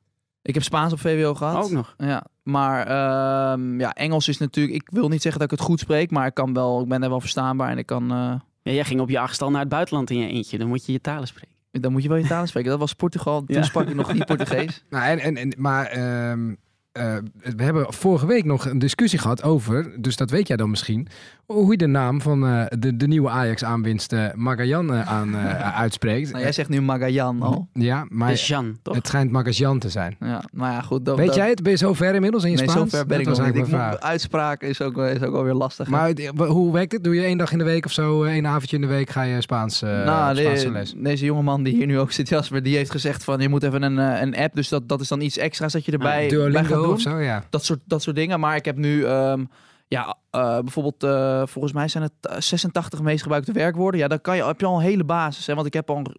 Ik 0.47 0.53
heb 0.53 0.63
Spaans 0.63 0.93
op 0.93 0.99
VWO 0.99 1.33
gehad. 1.35 1.63
Ook 1.63 1.71
nog. 1.71 1.93
Ja, 1.97 2.25
maar 2.43 2.87
ehm, 2.87 3.79
ja, 3.79 3.93
Engels 3.93 4.27
is 4.27 4.37
natuurlijk... 4.37 4.75
Ik 4.75 4.89
wil 4.91 5.09
niet 5.09 5.21
zeggen 5.21 5.41
dat 5.41 5.51
ik 5.51 5.57
het 5.57 5.67
goed 5.67 5.79
spreek, 5.79 6.11
maar 6.11 6.27
ik 6.27 6.33
kan 6.33 6.53
wel... 6.53 6.81
Ik 6.81 6.87
ben 6.87 7.03
er 7.03 7.09
wel 7.09 7.19
verstaanbaar 7.19 7.69
en 7.69 7.77
ik 7.77 7.85
kan... 7.85 8.03
eh, 8.11 8.33
Ja, 8.61 8.71
jij 8.71 8.83
ging 8.83 8.99
op 8.99 9.09
je 9.09 9.19
achtstal 9.19 9.49
naar 9.51 9.59
het 9.59 9.69
buitenland 9.69 10.09
in 10.09 10.17
je 10.17 10.27
eentje. 10.27 10.57
Dan 10.57 10.67
moet 10.67 10.85
je 10.85 10.91
je 10.91 11.01
talen 11.01 11.27
spreken. 11.27 11.55
dan 11.71 11.91
moet 11.91 12.03
je 12.03 12.09
wel 12.09 12.17
je 12.17 12.27
talen 12.27 12.47
spreken. 12.47 12.69
Dat 12.69 12.79
was 12.79 12.93
Portugal. 12.93 13.43
Toen 13.43 13.55
Ja. 13.55 13.63
sprak 13.63 13.87
ik 13.87 13.95
nog 13.95 14.13
niet 14.13 14.25
Portugees. 14.25 14.83
Nou, 14.89 15.05
en, 15.05 15.19
en, 15.19 15.37
en, 15.37 15.53
maar 15.57 15.85
ehm, 15.85 16.53
eh, 16.97 17.15
we 17.55 17.63
hebben 17.63 17.93
vorige 17.93 18.25
week 18.25 18.45
nog 18.45 18.65
een 18.65 18.79
discussie 18.79 19.19
gehad 19.19 19.43
over, 19.43 20.01
dus 20.01 20.15
dat 20.15 20.29
weet 20.29 20.47
jij 20.47 20.57
dan 20.57 20.69
misschien, 20.69 21.07
hoe 21.45 21.71
je 21.71 21.77
de 21.77 21.87
naam 21.87 22.21
van 22.21 22.45
eh, 22.47 22.65
de, 22.79 22.97
de 22.97 23.07
nieuwe 23.07 23.29
Ajax-aanwinst 23.29 24.13
eh 24.13 24.25
Magallan 24.35 24.93
aan, 24.93 25.35
eh, 25.35 25.77
uitspreekt. 25.83 26.31
Nou, 26.31 26.43
jij 26.43 26.51
zegt 26.51 26.69
nu 26.69 26.81
Magajan 26.81 27.41
al. 27.41 27.67
Ja, 27.73 28.05
maar 28.09 28.35
toch? 28.83 28.95
het 28.95 29.07
schijnt 29.07 29.31
Magajan 29.31 29.79
te 29.79 29.89
zijn. 29.89 30.15
Ja, 30.19 30.43
maar 30.53 30.71
ja, 30.71 30.81
goed. 30.81 31.05
Dat, 31.05 31.17
Weet 31.17 31.25
dat- 31.25 31.35
jij 31.35 31.49
het? 31.49 31.63
Ben 31.63 31.71
je 31.71 31.77
zo 31.77 31.93
ver 31.93 32.15
inmiddels 32.15 32.43
in 32.43 32.51
je 32.51 32.57
Nee, 32.57 32.69
Spaans? 32.69 33.05
ben 33.07 33.19
ik 33.19 33.27
nog 33.27 33.53
niet. 33.53 33.67
Moet, 33.67 34.01
uitspraak 34.01 34.61
is 34.61 34.81
ook, 34.81 34.97
is 34.97 35.21
ook 35.21 35.35
alweer 35.35 35.53
lastig. 35.53 35.87
Maar 35.87 36.13
hoe 36.35 36.73
werkt 36.73 36.91
het? 36.91 37.03
Doe 37.03 37.15
je 37.15 37.23
één 37.23 37.37
dag 37.37 37.51
in 37.51 37.57
de 37.57 37.63
week 37.63 37.85
of 37.85 37.91
zo, 37.91 38.23
eh, 38.23 38.31
één 38.31 38.47
avondje 38.47 38.75
in 38.75 38.81
de 38.81 38.87
week 38.87 39.09
ga 39.09 39.21
je 39.21 39.41
Spaans, 39.41 39.81
eh 39.81 39.89
nou, 39.89 40.35
Spaanse 40.35 40.71
les? 40.71 40.93
deze 40.97 41.25
jongeman 41.25 41.63
die 41.63 41.75
hier 41.75 41.85
nu 41.85 41.99
ook 41.99 42.11
zit, 42.11 42.29
Jasper, 42.29 42.63
die 42.63 42.75
heeft 42.75 42.91
gezegd 42.91 43.23
van 43.23 43.39
je 43.39 43.49
moet 43.49 43.63
even 43.63 43.81
een, 43.81 43.97
een 43.97 44.35
app. 44.35 44.55
Dus 44.55 44.69
dat, 44.69 44.89
dat 44.89 45.01
is 45.01 45.07
dan 45.07 45.21
iets 45.21 45.37
extra's 45.37 45.71
dat 45.73 45.85
je 45.85 45.91
erbij, 45.91 46.27
Duolingo 46.27 46.86
doen. 46.87 46.95
of 46.95 47.01
zo, 47.01 47.17
ja. 47.17 47.43
Dat 47.49 47.65
soort, 47.65 47.79
dat 47.85 48.01
soort 48.01 48.15
dingen. 48.15 48.39
Maar 48.39 48.55
ik 48.55 48.65
heb 48.65 48.77
nu, 48.77 49.05
ehm, 49.05 49.45
ja, 49.87 50.17
eh, 50.29 50.59
bijvoorbeeld, 50.59 51.03
eh, 51.03 51.41
volgens 51.45 51.73
mij 51.73 51.87
zijn 51.87 52.03
het 52.03 52.13
eh, 52.21 52.39
86 52.39 53.01
meest 53.01 53.21
gebruikte 53.21 53.51
werkwoorden. 53.51 53.99
Ja, 53.99 54.07
dan 54.07 54.21
kan 54.21 54.35
je, 54.35 54.45
heb 54.45 54.59
je 54.59 54.65
al 54.65 54.75
een 54.75 54.81
hele 54.83 55.03
basis. 55.03 55.47
Hè? 55.47 55.55
Want 55.55 55.67
ik 55.67 55.73
heb 55.73 55.89
al 55.89 55.97
een 55.97 56.15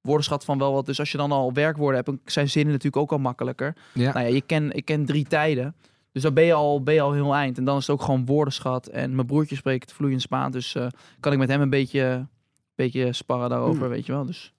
woordenschat 0.00 0.44
van 0.44 0.58
wel 0.58 0.72
wat. 0.72 0.86
Dus 0.86 0.98
als 0.98 1.12
je 1.12 1.18
dan 1.18 1.32
al 1.32 1.52
werkwoorden 1.52 2.02
hebt, 2.04 2.32
zijn 2.32 2.48
zinnen 2.48 2.72
natuurlijk 2.72 3.02
ook 3.02 3.12
al 3.12 3.18
makkelijker. 3.18 3.76
ja. 3.94 4.12
Nou 4.12 4.26
ja, 4.26 4.32
je 4.34 4.40
ken, 4.40 4.72
ik 4.72 4.84
ken 4.84 5.04
drie 5.04 5.26
tijden. 5.26 5.74
Dus 6.12 6.22
dan 6.22 6.34
ben 6.34 6.44
je, 6.44 6.52
al, 6.52 6.82
ben 6.82 6.94
je 6.94 7.00
al 7.00 7.12
heel 7.12 7.34
eind. 7.34 7.58
En 7.58 7.64
dan 7.64 7.76
is 7.76 7.86
het 7.86 7.96
ook 7.96 8.02
gewoon 8.02 8.26
woordenschat. 8.26 8.86
En 8.86 9.14
mijn 9.14 9.26
broertje 9.26 9.56
spreekt 9.56 9.92
vloeiend 9.92 10.22
Spaans. 10.22 10.52
Dus 10.52 10.74
eh, 10.74 10.86
kan 11.20 11.32
ik 11.32 11.38
met 11.38 11.48
hem 11.48 11.60
een 11.60 11.70
beetje, 11.70 12.26
beetje 12.74 13.12
sparren 13.12 13.48
daarover, 13.50 13.80
Hmm. 13.80 13.88
weet 13.88 14.06
je 14.06 14.12
wel. 14.12 14.24
Dus 14.26 14.52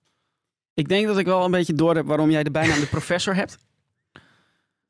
Ik 0.73 0.89
denk 0.89 1.07
dat 1.07 1.17
ik 1.17 1.25
wel 1.25 1.45
een 1.45 1.51
beetje 1.51 1.73
door 1.73 1.95
heb 1.95 2.05
waarom 2.05 2.29
jij 2.29 2.43
de 2.43 2.51
bijnaam 2.51 2.79
de 2.79 2.85
professor 2.87 3.35
hebt. 3.35 3.57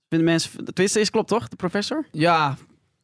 Vinden 0.10 0.28
mensen... 0.28 0.66
De 0.66 0.74
twist 0.74 0.96
is 0.96 1.10
klopt 1.10 1.28
toch? 1.28 1.48
De 1.48 1.56
professor? 1.56 2.08
ja, 2.12 2.58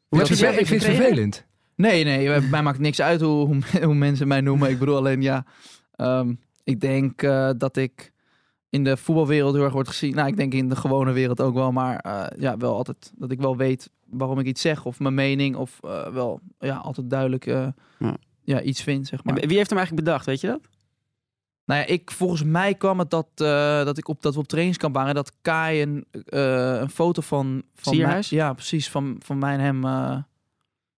Hoe 0.08 0.22
ik 0.22 0.28
heb 0.28 0.38
je 0.38 0.44
vind, 0.44 0.52
die 0.52 0.62
ik 0.62 0.68
vind 0.68 0.84
het 0.84 0.96
vervelend. 0.96 1.46
Nee, 1.76 2.04
nee, 2.04 2.28
bij 2.28 2.42
mij 2.42 2.64
maakt 2.64 2.80
niks 2.80 3.02
uit 3.02 3.22
hoe, 3.22 3.46
hoe, 3.46 3.62
hoe 3.86 3.96
mensen 3.96 4.28
mij 4.28 4.42
noemen. 4.42 4.70
Ik 4.70 4.80
bedoel 4.80 4.98
alleen, 4.98 5.22
ja, 5.22 5.46
ehm, 5.96 6.34
ik 6.64 6.80
denk 6.80 7.22
eh, 7.22 7.50
dat 7.58 7.78
ik 7.78 8.14
in 8.70 8.84
de 8.84 8.98
voetbalwereld 8.98 9.54
heel 9.56 9.64
erg 9.64 9.74
wordt 9.74 9.90
gezien. 9.90 10.16
Nou, 10.16 10.28
ik 10.28 10.38
denk 10.38 10.54
in 10.54 10.70
de 10.70 10.76
gewone 10.76 11.12
wereld 11.12 11.42
ook 11.42 11.54
wel, 11.54 11.72
maar 11.72 12.00
eh, 12.00 12.40
ja, 12.40 12.58
wel 12.58 12.76
altijd 12.76 13.12
dat 13.16 13.32
ik 13.32 13.40
wel 13.40 13.58
weet 13.58 13.90
waarom 14.10 14.40
ik 14.40 14.46
iets 14.46 14.62
zeg 14.62 14.86
of 14.86 15.00
mijn 15.00 15.14
mening 15.14 15.56
of 15.56 15.80
eh, 15.82 16.08
wel, 16.08 16.40
ja, 16.60 16.76
altijd 16.76 17.10
duidelijk 17.10 17.46
eh, 17.46 17.68
Ja. 18.00 18.18
ja. 18.44 18.62
iets 18.62 18.84
vind, 18.84 19.08
zeg 19.08 19.24
maar. 19.24 19.38
En 19.38 19.48
Wie 19.48 19.58
heeft 19.58 19.70
hem 19.70 19.78
eigenlijk 19.80 20.08
bedacht, 20.08 20.26
weet 20.26 20.42
je 20.42 20.48
dat? 20.48 20.62
Nou 21.66 21.80
ja, 21.80 21.86
ik, 21.86 22.12
volgens 22.12 22.44
mij 22.44 22.74
kwam 22.76 23.00
het 23.00 23.10
dat, 23.10 23.28
eh, 23.36 23.86
dat 23.86 23.98
ik 23.98 24.08
op 24.08 24.22
dat 24.22 24.34
we 24.34 24.40
op 24.40 24.48
trainingskamp 24.48 24.96
waren, 24.96 25.16
dat 25.16 25.32
Kai 25.42 25.82
een, 25.82 26.06
eh, 26.26 26.80
een 26.80 26.90
foto 26.90 27.22
van, 27.22 27.64
van 27.76 27.94
Sierhuis? 27.94 28.30
ja, 28.30 28.54
precies, 28.54 28.90
van, 28.90 29.16
van 29.24 29.40
mij 29.40 29.54
en 29.54 29.60
hem 29.60 29.86
eh, 29.86 30.18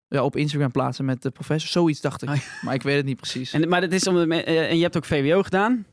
ja, 0.08 0.24
op 0.24 0.36
Instagram 0.36 0.70
plaatsen 0.70 1.04
met 1.04 1.22
de 1.22 1.30
professor. 1.30 1.70
Zoiets 1.70 2.00
dacht 2.00 2.22
ik, 2.22 2.28
Oh 2.28 2.62
maar 2.62 2.74
ik 2.74 2.82
weet 2.82 2.96
het 2.96 3.04
niet 3.04 3.16
precies. 3.16 3.52
En, 3.52 3.68
maar 3.68 3.80
dat 3.80 3.92
is 3.92 4.06
om 4.06 4.32
en 4.32 4.76
je 4.76 4.82
hebt 4.82 4.96
ook 4.96 5.04
VWO 5.04 5.42
gedaan. 5.42 5.86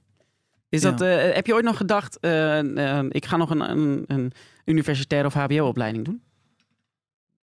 Is 0.69 0.81
Ja. 0.81 0.91
dat, 0.91 0.99
heb 1.35 1.45
je 1.45 1.53
ooit 1.53 1.65
nog 1.65 1.77
gedacht, 1.77 2.15
ik 3.09 3.25
ga 3.25 3.37
nog 3.37 3.49
een, 3.49 3.71
een, 3.71 4.03
een 4.07 4.31
universitaire 4.65 5.27
of 5.27 5.33
HBO-opleiding 5.33 6.05
doen? 6.05 6.21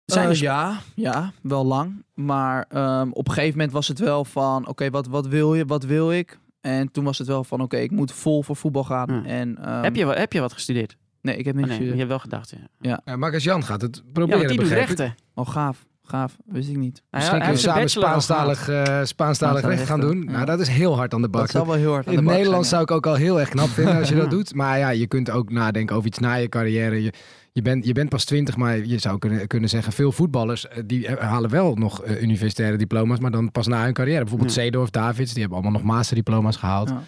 Zijn 0.05 0.37
ja, 0.39 0.81
ja, 0.95 1.33
wel 1.43 1.65
lang. 1.65 2.05
Maar 2.15 2.65
ehm, 2.69 3.11
op 3.11 3.29
een 3.29 3.35
gegeven 3.35 3.57
moment 3.57 3.73
was 3.73 3.89
het 3.89 3.99
wel 3.99 4.25
van, 4.25 4.69
oké, 4.69 4.91
wat, 4.91 5.07
wat 5.07 5.27
wil 5.27 5.55
je, 5.55 5.65
wat 5.65 5.85
wil 5.85 6.13
ik? 6.13 6.39
En 6.69 6.91
toen 6.93 7.05
was 7.05 7.19
het 7.19 7.27
wel 7.27 7.45
van, 7.45 7.61
oké, 7.61 7.77
ik 7.77 7.91
moet 7.91 8.13
vol 8.13 8.43
voor 8.43 8.57
voetbal 8.57 8.85
gaan. 8.85 9.23
Ja. 9.25 9.25
En, 9.31 9.59
ehm, 9.65 9.83
heb, 9.83 9.97
je, 9.97 10.07
heb 10.07 10.33
je 10.33 10.41
wat 10.41 10.53
gestudeerd? 10.53 10.97
Nee, 11.23 11.37
ik 11.37 11.45
heb 11.45 11.55
Oh, 11.55 11.61
niet 11.61 11.79
nee, 11.79 11.89
je 11.89 11.95
hebt 11.97 12.09
wel 12.09 12.19
gedacht, 12.19 12.55
ja. 12.81 13.01
Ja, 13.07 13.17
Magajan 13.17 13.65
gaat 13.65 13.81
het 13.81 13.97
Ja, 13.97 14.11
proberen, 14.13 14.39
want 14.39 14.51
die 14.51 14.59
doet 14.61 14.69
rechten. 14.69 15.15
Oh, 15.35 15.49
gaaf, 15.49 15.87
gaaf. 16.03 16.37
Wist 16.47 16.69
ik 16.69 16.77
niet. 16.77 17.03
Hij- 17.11 17.21
Misschien 17.21 17.39
kunnen 17.39 17.55
we 17.57 17.63
samen 17.63 17.83
al 17.83 17.89
Spaanstalig, 17.89 18.69
eh 18.69 19.01
Spaanstalig 19.05 19.63
recht 19.65 19.87
gaan 19.87 20.01
doen. 20.01 20.23
ja. 20.23 20.31
Nou, 20.31 20.45
dat 20.45 20.61
is 20.61 20.69
heel 20.69 20.97
hard 20.97 21.15
aan 21.15 21.23
de 21.23 21.29
bak. 21.29 21.41
Dat 21.41 21.51
zal 21.51 21.67
wel 21.67 21.75
heel 21.75 21.93
hard 21.93 22.07
aan 22.07 22.13
In 22.13 22.19
de 22.19 22.25
bak 22.25 22.35
Nederland 22.35 22.67
zijn, 22.67 22.81
zou 22.81 22.83
ik 22.83 23.07
ook 23.07 23.13
al 23.13 23.21
heel 23.21 23.41
erg 23.41 23.49
knap 23.49 23.69
vinden 23.69 23.97
als 23.97 24.09
je 24.09 24.15
dat 24.15 24.31
doet. 24.37 24.55
Maar 24.55 24.79
ja, 24.79 24.89
je 24.91 25.07
kunt 25.07 25.31
ook 25.31 25.51
nadenken 25.51 25.97
over 25.97 26.09
iets 26.09 26.19
na 26.19 26.35
je 26.35 26.49
carrière. 26.49 27.03
Je, 27.03 27.13
je, 27.53 27.63
bent, 27.63 27.85
je 27.85 27.93
bent 27.93 28.09
pas 28.09 28.25
twintig, 28.25 28.57
maar 28.57 28.87
je 28.87 28.99
zou 28.99 29.19
kunnen, 29.19 29.47
kunnen 29.47 29.69
zeggen... 29.69 29.93
veel 29.93 30.13
voetballers 30.13 30.69
eh, 30.69 30.83
die 30.87 31.07
eh, 31.07 31.29
halen 31.29 31.51
wel 31.51 31.75
nog 31.75 32.03
eh, 32.03 32.23
universitaire 32.23 32.77
diploma's... 32.77 33.19
maar 33.19 33.31
dan 33.31 33.51
pas 33.51 33.67
na 33.67 33.85
hun 33.85 33.93
carrière. 33.93 34.21
Bijvoorbeeld 34.21 34.55
Ja. 34.55 34.63
Seedorf, 34.63 34.91
Davids, 34.91 35.33
die 35.33 35.41
hebben 35.41 35.59
allemaal 35.59 35.81
nog 35.81 35.91
masterdiploma's 35.91 36.57
gehaald. 36.57 36.89
Ja. 36.89 37.03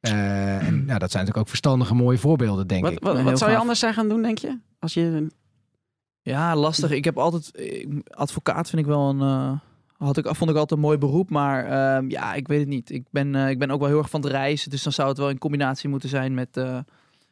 Eh, 0.00 0.66
en 0.66 0.84
ja, 0.86 0.98
dat 0.98 1.10
zijn 1.10 1.24
natuurlijk 1.24 1.36
ook 1.36 1.48
verstandige, 1.48 1.94
mooie 1.94 2.18
voorbeelden, 2.18 2.66
denk 2.66 2.82
Wat, 2.82 2.92
ik. 2.92 2.98
wat, 3.02 3.22
wat 3.22 3.38
zou 3.38 3.50
je 3.50 3.56
anders 3.56 3.78
zijn 3.78 3.94
gaan 3.94 4.08
doen, 4.08 4.22
denk 4.22 4.38
je? 4.38 4.58
Als 4.78 4.94
je 4.94 5.26
Ja, 6.22 6.56
lastig. 6.56 6.90
Ik 6.90 7.04
heb 7.04 7.18
altijd 7.18 7.50
advocaat 8.10 8.68
vind 8.68 8.82
ik 8.82 8.88
wel 8.88 9.08
een 9.08 9.20
eh, 9.20 9.52
had 10.06 10.16
ik 10.16 10.24
vond 10.24 10.50
ik 10.50 10.56
altijd 10.56 10.70
een 10.70 10.86
mooi 10.86 10.98
beroep, 10.98 11.30
maar 11.30 11.64
ehm, 11.64 12.10
ja, 12.10 12.34
ik 12.34 12.48
weet 12.48 12.58
het 12.58 12.68
niet. 12.68 12.90
Ik 12.90 13.04
ben 13.10 13.34
eh, 13.34 13.48
ik 13.48 13.58
ben 13.58 13.70
ook 13.70 13.80
wel 13.80 13.88
heel 13.88 13.98
erg 13.98 14.10
van 14.10 14.20
het 14.20 14.30
reizen, 14.30 14.70
dus 14.70 14.82
dan 14.82 14.92
zou 14.92 15.08
het 15.08 15.18
wel 15.18 15.30
in 15.30 15.38
combinatie 15.38 15.88
moeten 15.88 16.08
zijn 16.08 16.34
met 16.34 16.56
eh, 16.56 16.78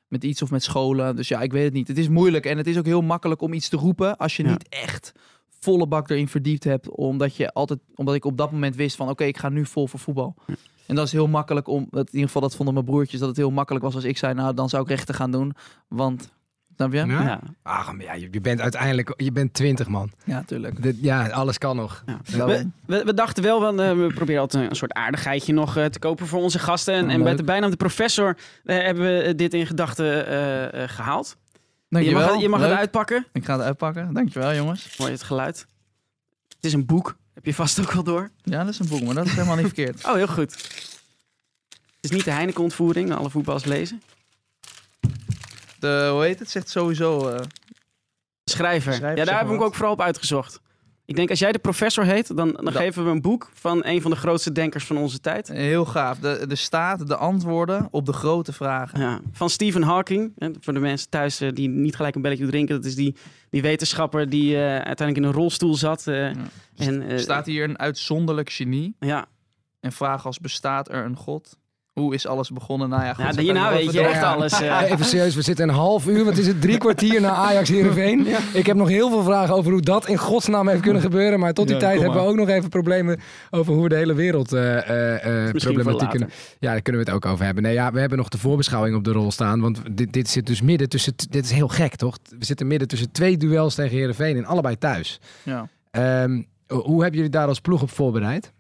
met 0.09 0.25
iets 0.25 0.43
of 0.43 0.51
met 0.51 0.63
scholen. 0.63 1.17
Dus 1.17 1.29
ja, 1.29 1.41
ik 1.41 1.53
weet 1.53 1.65
het 1.65 1.73
niet. 1.73 1.89
Het 1.89 1.99
is 1.99 2.09
moeilijk 2.09 2.47
en 2.47 2.57
het 2.57 2.67
is 2.67 2.79
ook 2.79 2.85
heel 2.87 3.01
makkelijk 3.03 3.41
om 3.43 3.53
iets 3.53 3.69
te 3.69 3.77
roepen 3.77 4.17
als 4.17 4.37
je 4.37 4.43
Ja. 4.43 4.51
niet 4.51 4.69
echt 4.69 5.13
volle 5.61 5.87
bak 5.87 6.11
erin 6.11 6.29
verdiept 6.29 6.65
hebt, 6.65 6.91
omdat 6.91 7.37
je 7.37 7.53
altijd 7.53 7.79
omdat 7.95 8.15
ik 8.15 8.25
op 8.25 8.37
dat 8.37 8.53
moment 8.53 8.77
wist 8.77 8.97
van 8.97 9.09
oké, 9.09 9.25
ik 9.25 9.39
ga 9.39 9.49
nu 9.49 9.67
vol 9.67 9.87
voor 9.87 10.01
voetbal. 10.01 10.35
En 10.87 10.95
dat 10.95 11.07
is 11.07 11.13
heel 11.13 11.27
makkelijk 11.29 11.69
om, 11.69 11.89
in 11.93 11.99
ieder 11.99 12.21
geval 12.27 12.43
dat 12.43 12.57
vonden 12.57 12.75
mijn 12.75 12.87
broertjes, 12.87 13.21
dat 13.21 13.29
het 13.29 13.37
heel 13.37 13.51
makkelijk 13.51 13.85
was 13.85 13.95
als 13.95 14.05
ik 14.05 14.17
zei, 14.19 14.35
nou 14.35 14.55
dan 14.55 14.69
zou 14.69 14.83
ik 14.83 14.89
rechten 14.89 15.15
gaan 15.15 15.31
doen, 15.31 15.55
want 15.89 16.31
snap 16.79 16.93
je? 16.93 16.99
Ja? 17.07 17.23
ja. 17.23 17.41
Ach, 17.63 17.93
maar 17.93 18.05
ja, 18.05 18.13
je, 18.13 18.29
je 18.31 18.41
bent 18.41 18.61
uiteindelijk 18.61 19.13
je 19.17 19.33
bent 19.33 19.55
twintig, 19.55 19.89
man. 19.89 20.11
Ja, 20.25 20.43
tuurlijk. 20.47 20.83
Dit, 20.83 20.97
ja, 21.01 21.29
alles 21.29 21.59
kan 21.59 21.77
nog. 21.77 22.03
Ja. 22.07 22.47
We, 22.47 22.69
we, 22.87 23.05
we 23.05 23.15
dachten 23.15 23.43
wel, 23.43 23.61
want, 23.61 23.81
eh, 23.81 23.93
we 23.93 24.13
proberen 24.15 24.41
altijd 24.41 24.63
een, 24.65 24.71
een 24.71 24.77
soort 24.77 24.93
aardigheidje 24.93 25.53
nog 25.53 25.77
eh, 25.77 25.85
te 25.85 25.99
kopen 25.99 26.27
voor 26.27 26.41
onze 26.43 26.59
gasten. 26.59 26.95
En, 26.95 27.05
Oh, 27.07 27.11
en 27.13 27.23
bij 27.23 27.37
de 27.37 27.43
bijnaam 27.45 27.71
de 27.71 27.77
professor 27.77 28.37
eh, 28.65 28.77
hebben 28.79 29.05
we 29.05 29.35
dit 29.35 29.55
in 29.55 29.67
gedachten 29.67 30.27
eh, 30.27 30.83
eh, 30.83 30.89
gehaald. 30.91 31.37
Je 31.53 31.59
Dankjewel. 31.89 32.21
mag, 32.23 32.33
het- 32.33 32.41
je 32.41 32.49
mag 32.49 32.61
het 32.61 32.71
uitpakken. 32.71 33.27
Ik 33.33 33.45
ga 33.45 33.53
het 33.57 33.63
uitpakken. 33.63 34.13
Dankjewel, 34.13 34.55
jongens. 34.55 34.97
Hoor 34.97 35.07
je 35.07 35.13
het 35.13 35.23
geluid? 35.23 35.67
Het 36.57 36.65
is 36.65 36.73
een 36.73 36.87
boek. 36.87 37.17
Heb 37.35 37.45
je 37.45 37.55
vast 37.55 37.81
ook 37.81 37.93
wel 37.93 38.03
door. 38.03 38.31
Ja, 38.43 38.59
dat 38.65 38.73
is 38.73 38.79
een 38.79 38.89
boek, 38.89 39.03
maar 39.03 39.15
dat 39.15 39.27
is 39.27 39.33
helemaal 39.33 39.57
niet 39.57 39.65
verkeerd. 39.65 40.05
Oh, 40.07 40.13
heel 40.15 40.27
goed. 40.27 40.53
Het 40.53 42.01
is 42.01 42.11
niet 42.11 42.25
de 42.25 42.31
Heineken-ontvoering, 42.31 43.15
alle 43.15 43.31
voetballers 43.31 43.65
lezen. 43.65 44.03
De, 45.79 46.09
hoe 46.13 46.23
heet 46.23 46.39
het? 46.39 46.51
Zegt 46.51 46.69
sowieso... 46.69 47.29
eh, 47.29 47.41
Schrijver. 48.45 48.93
Schrijver, 48.93 49.19
ja, 49.19 49.25
daar 49.25 49.37
heb 49.37 49.45
maar 49.45 49.55
ik 49.55 49.59
wat. 49.61 49.69
ook 49.69 49.75
vooral 49.75 49.93
op 49.93 50.01
uitgezocht. 50.01 50.61
Ik 51.05 51.17
denk, 51.17 51.31
als 51.31 51.39
jij 51.39 51.53
de 51.53 51.59
professor 51.59 52.05
heet, 52.05 52.37
dan, 52.37 52.59
geven 52.63 53.05
we 53.05 53.11
een 53.11 53.21
boek 53.21 53.51
van 53.55 53.85
een 53.85 54.03
van 54.03 54.11
de 54.11 54.17
grootste 54.17 54.53
denkers 54.53 54.85
van 54.87 54.97
onze 54.97 55.21
tijd. 55.21 55.49
heel 55.49 55.85
gaaf. 55.85 56.19
De, 56.19 56.45
de 56.49 56.55
staat, 56.55 57.07
de 57.09 57.17
antwoorden 57.17 57.89
op 57.91 58.07
de 58.07 58.13
grote 58.13 58.53
vragen. 58.53 59.01
Ja, 59.01 59.21
van 59.33 59.51
Stephen 59.51 59.83
Hawking. 59.83 60.33
Hè, 60.39 60.51
voor 60.61 60.73
de 60.73 60.79
mensen 60.81 61.09
thuis 61.11 61.41
eh, 61.41 61.53
die 61.53 61.69
niet 61.69 61.97
gelijk 61.97 62.15
een 62.15 62.23
belletje 62.23 62.47
drinken. 62.47 62.75
Dat 62.75 62.85
is 62.85 62.95
die, 62.95 63.17
die 63.51 63.63
wetenschapper 63.63 64.29
die 64.29 64.55
eh, 64.57 64.61
uiteindelijk 64.63 65.17
in 65.17 65.23
een 65.25 65.33
rolstoel 65.33 65.75
zat. 65.75 66.07
eh, 66.07 66.27
en, 66.77 67.03
eh, 67.09 67.19
staat 67.19 67.47
hier 67.47 67.65
een 67.65 67.79
uitzonderlijk 67.79 68.51
genie. 68.51 68.97
Ja, 69.01 69.27
En 69.81 69.93
vraag 69.93 70.27
als 70.27 70.39
bestaat 70.39 70.89
er 70.89 71.05
een 71.05 71.17
god? 71.17 71.58
Hoe 71.99 72.15
is 72.15 72.27
alles 72.27 72.51
begonnen? 72.51 72.89
Nou 72.89 73.03
ja, 73.03 73.15
goed. 73.15 73.25
ja 73.25 73.33
zo 73.33 73.41
hierna 73.41 73.69
kan 73.69 73.79
ik 73.79 73.85
weet 73.85 73.93
je 73.93 74.01
even 74.01 74.13
echt 74.13 74.23
alles. 74.23 74.61
Even 74.93 75.05
serieus, 75.05 75.35
we 75.35 75.43
zitten 75.43 75.69
een 75.69 75.75
half 75.75 76.07
uur, 76.07 76.25
wat 76.25 76.37
is 76.37 76.47
het, 76.47 76.61
drie 76.61 76.79
kwartier 76.79 77.21
naar 77.21 77.31
Ajax 77.31 77.69
Heerenveen. 77.69 78.27
Ik 78.53 78.67
heb 78.67 78.77
nog 78.77 78.89
heel 78.89 79.09
veel 79.09 79.23
vragen 79.23 79.55
over 79.55 79.73
hoe 79.73 79.81
dat 79.81 80.09
in 80.09 80.17
godsnaam 80.17 80.69
heeft 80.69 80.83
kunnen 80.83 81.03
gebeuren. 81.03 81.41
Maar 81.41 81.53
tot 81.53 81.67
die 81.67 81.77
Ja, 81.77 81.81
tijd 81.83 82.01
hebben 82.01 82.23
we 82.23 82.29
ook 82.29 82.37
nog 82.37 82.49
even 82.49 82.69
problemen 82.69 83.21
over 83.51 83.73
hoe 83.73 83.83
we 83.83 83.89
de 83.89 83.95
hele 83.95 84.15
wereld 84.15 84.53
eh 84.53 84.77
eh, 84.89 85.47
eh, 85.47 85.51
voor 85.51 85.61
problematiek 85.61 86.11
kunnen. 86.11 86.31
Ja, 86.59 86.71
daar 86.71 86.83
kunnen 86.83 87.05
we 87.05 87.11
het 87.11 87.17
ook 87.17 87.33
over 87.33 87.45
hebben. 87.45 87.63
Nee, 87.63 87.73
ja, 87.73 87.93
we 87.93 88.01
hebben 88.01 88.19
nog 88.19 88.29
de 88.29 88.39
voorbeschouwing 88.39 88.97
op 88.97 89.05
de 89.05 89.13
rol 89.13 89.31
staan. 89.31 89.61
Want 89.61 89.81
dit, 89.91 90.13
dit 90.13 90.29
zit 90.29 90.47
dus 90.47 90.63
midden 90.63 90.89
tussen, 90.89 91.13
dit 91.31 91.45
is 91.45 91.51
heel 91.51 91.69
gek 91.69 91.97
toch? 91.97 92.19
We 92.39 92.45
zitten 92.45 92.67
midden 92.67 92.89
tussen 92.89 93.13
twee 93.13 93.37
duels 93.37 93.75
tegen 93.75 93.97
Heerenveen 93.97 94.37
en 94.37 94.45
allebei 94.45 94.79
thuis. 94.79 95.21
Ja. 95.43 95.69
Ehm, 95.91 96.43
Hoe 96.67 97.01
hebben 97.01 97.17
jullie 97.17 97.31
daar 97.31 97.49
als 97.49 97.61
ploeg 97.61 97.83
op 97.83 97.91
voorbereid? 97.91 98.53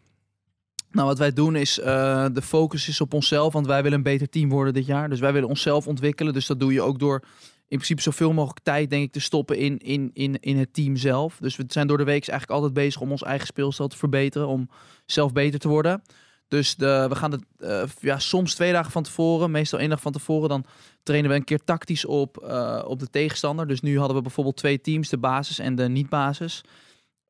Nou, 0.98 1.10
wat 1.10 1.18
wij 1.18 1.32
doen 1.32 1.56
is, 1.56 1.78
eh, 1.78 2.26
de 2.32 2.42
focus 2.42 2.88
is 2.88 3.00
op 3.00 3.14
onszelf, 3.14 3.52
want 3.52 3.66
wij 3.66 3.82
willen 3.82 3.98
een 3.98 4.04
beter 4.04 4.28
team 4.28 4.48
worden 4.48 4.74
dit 4.74 4.86
jaar. 4.86 5.08
Dus 5.08 5.20
wij 5.20 5.32
willen 5.32 5.48
onszelf 5.48 5.86
ontwikkelen. 5.86 6.32
Dus 6.32 6.46
dat 6.46 6.60
doe 6.60 6.72
je 6.72 6.82
ook 6.82 6.98
door 6.98 7.20
in 7.68 7.76
principe 7.76 8.02
zoveel 8.02 8.32
mogelijk 8.32 8.60
tijd, 8.64 8.90
denk 8.90 9.04
ik, 9.04 9.12
te 9.12 9.20
stoppen 9.20 9.56
in, 9.56 9.78
in, 9.78 10.10
in, 10.12 10.40
in 10.40 10.58
het 10.58 10.74
team 10.74 10.96
zelf. 10.96 11.36
Dus 11.40 11.56
we 11.56 11.64
zijn 11.66 11.86
door 11.86 11.96
de 11.96 12.04
week 12.04 12.28
eigenlijk 12.28 12.50
altijd 12.50 12.72
bezig 12.72 13.00
om 13.00 13.10
ons 13.10 13.22
eigen 13.22 13.46
speelstijl 13.46 13.88
te 13.88 13.96
verbeteren, 13.96 14.48
om 14.48 14.68
zelf 15.06 15.32
beter 15.32 15.58
te 15.58 15.68
worden. 15.68 16.02
Dus 16.48 16.76
de, 16.76 17.06
we 17.08 17.14
gaan 17.14 17.32
het 17.32 17.44
uh, 17.58 17.82
ja, 18.00 18.18
soms 18.18 18.54
twee 18.54 18.72
dagen 18.72 18.92
van 18.92 19.02
tevoren, 19.02 19.50
meestal 19.50 19.78
één 19.78 19.88
dag 19.88 20.00
van 20.00 20.12
tevoren, 20.12 20.48
dan 20.48 20.64
trainen 21.02 21.30
we 21.30 21.36
een 21.36 21.44
keer 21.44 21.64
tactisch 21.64 22.04
op, 22.04 22.44
uh, 22.44 22.84
op 22.86 22.98
de 22.98 23.10
tegenstander. 23.10 23.66
Dus 23.66 23.80
nu 23.80 23.98
hadden 23.98 24.16
we 24.16 24.22
bijvoorbeeld 24.22 24.56
twee 24.56 24.80
teams, 24.80 25.08
de 25.08 25.18
basis 25.18 25.58
en 25.58 25.74
de 25.74 25.88
niet-basis. 25.88 26.64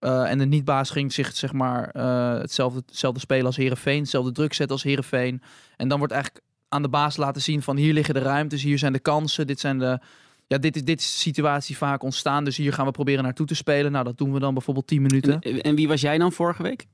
Uh, 0.01 0.30
en 0.30 0.38
de 0.38 0.44
niet-baas 0.44 0.90
ging 0.90 1.12
zich 1.12 1.36
zeg 1.36 1.53
maar 1.53 1.88
hetzelfde, 2.40 2.82
hetzelfde 2.86 3.20
spelen 3.20 3.46
als 3.46 3.57
Herenveen, 3.57 4.01
hetzelfde 4.01 4.32
druk 4.32 4.53
zetten 4.55 4.76
als 4.76 4.84
Herenveen. 4.84 5.42
En 5.76 5.88
dan 5.88 5.99
wordt 5.99 6.12
eigenlijk 6.12 6.44
aan 6.68 6.82
de 6.82 6.88
baas 6.88 7.16
laten 7.16 7.42
zien 7.42 7.62
van 7.62 7.76
hier 7.76 7.92
liggen 7.92 8.14
de 8.14 8.20
ruimtes, 8.20 8.62
hier 8.62 8.78
zijn 8.78 8.92
de 8.92 8.99
kansen, 8.99 9.46
dit 9.46 9.61
zijn 9.61 9.78
de, 9.78 10.01
ja, 10.49 10.59
dit 10.59 10.76
is, 10.76 10.84
dit 10.84 11.01
is 11.01 11.07
de 11.07 11.18
situatie 11.18 11.76
vaak 11.76 12.03
ontstaan. 12.03 12.44
Dus 12.44 12.57
hier 12.57 12.72
gaan 12.72 12.86
we 12.86 12.90
proberen 12.90 13.22
naartoe 13.22 13.46
te 13.46 13.55
spelen. 13.55 13.92
Nou, 13.92 14.05
dat 14.05 14.18
doen 14.18 14.32
we 14.32 14.38
dan 14.38 14.55
bijvoorbeeld 14.55 14.86
10 14.86 15.03
minuten. 15.03 15.40
En, 15.40 15.61
en 15.61 15.74
wie 15.74 15.88
was 15.88 16.01
jij 16.01 16.18
dan 16.18 16.32
vorige 16.32 16.62
week? 16.62 16.86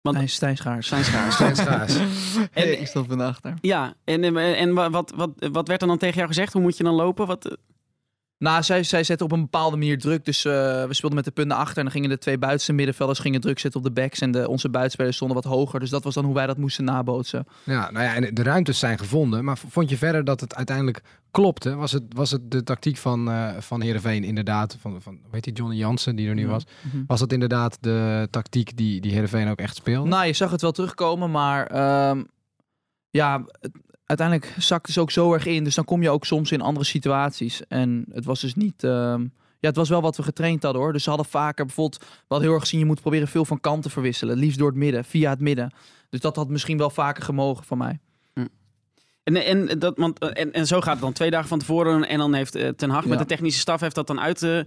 Want, 0.00 0.30
Stijn 0.30 0.56
Schaars. 0.56 0.86
Stijn 0.86 1.04
Schaars. 1.04 1.34
Stijn 1.34 1.56
Schaars. 1.56 1.96
en, 2.52 2.80
ik 2.80 2.86
stond 2.86 3.06
van 3.06 3.20
achter. 3.20 3.54
Ja, 3.60 3.94
en, 4.04 4.36
en 4.36 4.74
wat, 4.74 5.10
wat, 5.10 5.32
wat 5.52 5.68
werd 5.68 5.82
er 5.82 5.88
dan 5.88 5.98
tegen 5.98 6.16
jou 6.16 6.28
gezegd? 6.28 6.52
Hoe 6.52 6.62
moet 6.62 6.76
je 6.76 6.84
dan 6.84 6.94
lopen? 6.94 7.26
Wat, 7.26 7.56
nou, 8.44 8.62
zij, 8.62 8.82
zij 8.82 9.04
zetten 9.04 9.26
op 9.26 9.32
een 9.32 9.40
bepaalde 9.40 9.76
manier 9.76 9.98
druk. 9.98 10.24
Dus 10.24 10.44
uh, 10.44 10.52
we 10.84 10.94
speelden 10.94 11.14
met 11.14 11.24
de 11.24 11.30
punten 11.30 11.56
achter. 11.56 11.76
En 11.76 11.82
dan 11.82 11.92
gingen 11.92 12.08
de 12.08 12.18
twee 12.18 12.38
buitenste 12.38 12.72
middenvelders 12.72 13.18
gingen 13.18 13.40
druk 13.40 13.58
zetten 13.58 13.80
op 13.80 13.86
de 13.86 13.92
backs. 13.92 14.20
En 14.20 14.30
de, 14.30 14.48
onze 14.48 14.68
buitenspelers 14.68 15.16
stonden 15.16 15.36
wat 15.36 15.52
hoger. 15.52 15.80
Dus 15.80 15.90
dat 15.90 16.04
was 16.04 16.14
dan 16.14 16.24
hoe 16.24 16.34
wij 16.34 16.46
dat 16.46 16.56
moesten 16.56 16.84
nabootsen. 16.84 17.46
Ja, 17.62 17.90
nou 17.90 18.04
ja, 18.04 18.14
en 18.14 18.34
de 18.34 18.42
ruimtes 18.42 18.78
zijn 18.78 18.98
gevonden. 18.98 19.44
Maar 19.44 19.58
vond 19.58 19.90
je 19.90 19.96
verder 19.96 20.24
dat 20.24 20.40
het 20.40 20.54
uiteindelijk 20.54 21.02
klopte? 21.30 21.74
Was 21.74 21.92
het, 21.92 22.02
was 22.08 22.30
het 22.30 22.50
de 22.50 22.62
tactiek 22.62 22.96
van, 22.96 23.28
uh, 23.28 23.50
van 23.58 23.80
Heerenveen 23.80 24.24
inderdaad? 24.24 24.76
Van, 24.80 25.02
van, 25.02 25.18
weet 25.30 25.44
je, 25.44 25.52
Johnny 25.52 25.76
Jansen 25.76 26.16
die 26.16 26.28
er 26.28 26.34
nu 26.34 26.46
was. 26.46 26.64
Mm 26.82 26.90
-hmm. 26.90 27.04
Was 27.06 27.20
dat 27.20 27.32
inderdaad 27.32 27.78
de 27.80 28.28
tactiek 28.30 28.76
die, 28.76 29.00
die 29.00 29.12
Heerenveen 29.12 29.48
ook 29.48 29.58
echt 29.58 29.76
speelde? 29.76 30.08
Nou, 30.08 30.26
je 30.26 30.32
zag 30.32 30.50
het 30.50 30.60
wel 30.60 30.72
terugkomen. 30.72 31.30
Maar 31.30 31.72
uh, 31.72 32.22
ja, 33.10 33.44
uiteindelijk 34.18 34.62
zakt 34.62 34.86
het 34.86 34.98
ook 34.98 35.10
zo 35.10 35.32
erg 35.32 35.46
in. 35.46 35.64
Dus 35.64 35.74
dan 35.74 35.84
kom 35.84 36.02
je 36.02 36.10
ook 36.10 36.24
soms 36.24 36.52
in 36.52 36.60
andere 36.60 36.86
situaties. 36.86 37.66
En 37.68 38.04
het 38.12 38.24
was 38.24 38.40
dus 38.40 38.54
niet. 38.54 38.82
Uh, 38.82 38.90
ja, 39.60 39.68
het 39.68 39.76
was 39.76 39.88
wel 39.88 40.02
wat 40.02 40.16
we 40.16 40.22
getraind 40.22 40.62
hadden 40.62 40.82
hoor. 40.82 40.92
Dus 40.92 41.02
ze 41.02 41.08
hadden 41.08 41.28
vaker 41.28 41.64
bijvoorbeeld. 41.64 42.04
Wel 42.28 42.40
heel 42.40 42.52
erg 42.52 42.62
gezien, 42.62 42.80
je 42.80 42.86
moet 42.86 43.00
proberen 43.00 43.28
veel 43.28 43.44
van 43.44 43.60
kant 43.60 43.82
te 43.82 43.90
verwisselen. 43.90 44.36
Liefst 44.36 44.58
door 44.58 44.68
het 44.68 44.76
midden, 44.76 45.04
via 45.04 45.30
het 45.30 45.40
midden. 45.40 45.72
Dus 46.10 46.20
dat 46.20 46.36
had 46.36 46.48
misschien 46.48 46.78
wel 46.78 46.90
vaker 46.90 47.22
gemogen 47.22 47.64
van 47.64 47.78
mij. 47.78 47.98
En, 49.24 49.36
en, 49.36 49.78
dat, 49.78 49.96
want, 49.96 50.18
en, 50.18 50.52
en 50.52 50.66
zo 50.66 50.80
gaat 50.80 50.92
het 50.92 51.02
dan 51.02 51.12
twee 51.12 51.30
dagen 51.30 51.48
van 51.48 51.58
tevoren. 51.58 52.08
En 52.08 52.18
dan 52.18 52.34
heeft 52.34 52.56
uh, 52.56 52.68
Ten 52.68 52.90
Hag 52.90 53.02
ja. 53.02 53.08
met 53.08 53.18
de 53.18 53.24
technische 53.24 53.60
staf 53.60 53.80
heeft 53.80 53.94
dat 53.94 54.06
dan 54.06 54.20
uit. 54.20 54.42
Uh, 54.42 54.60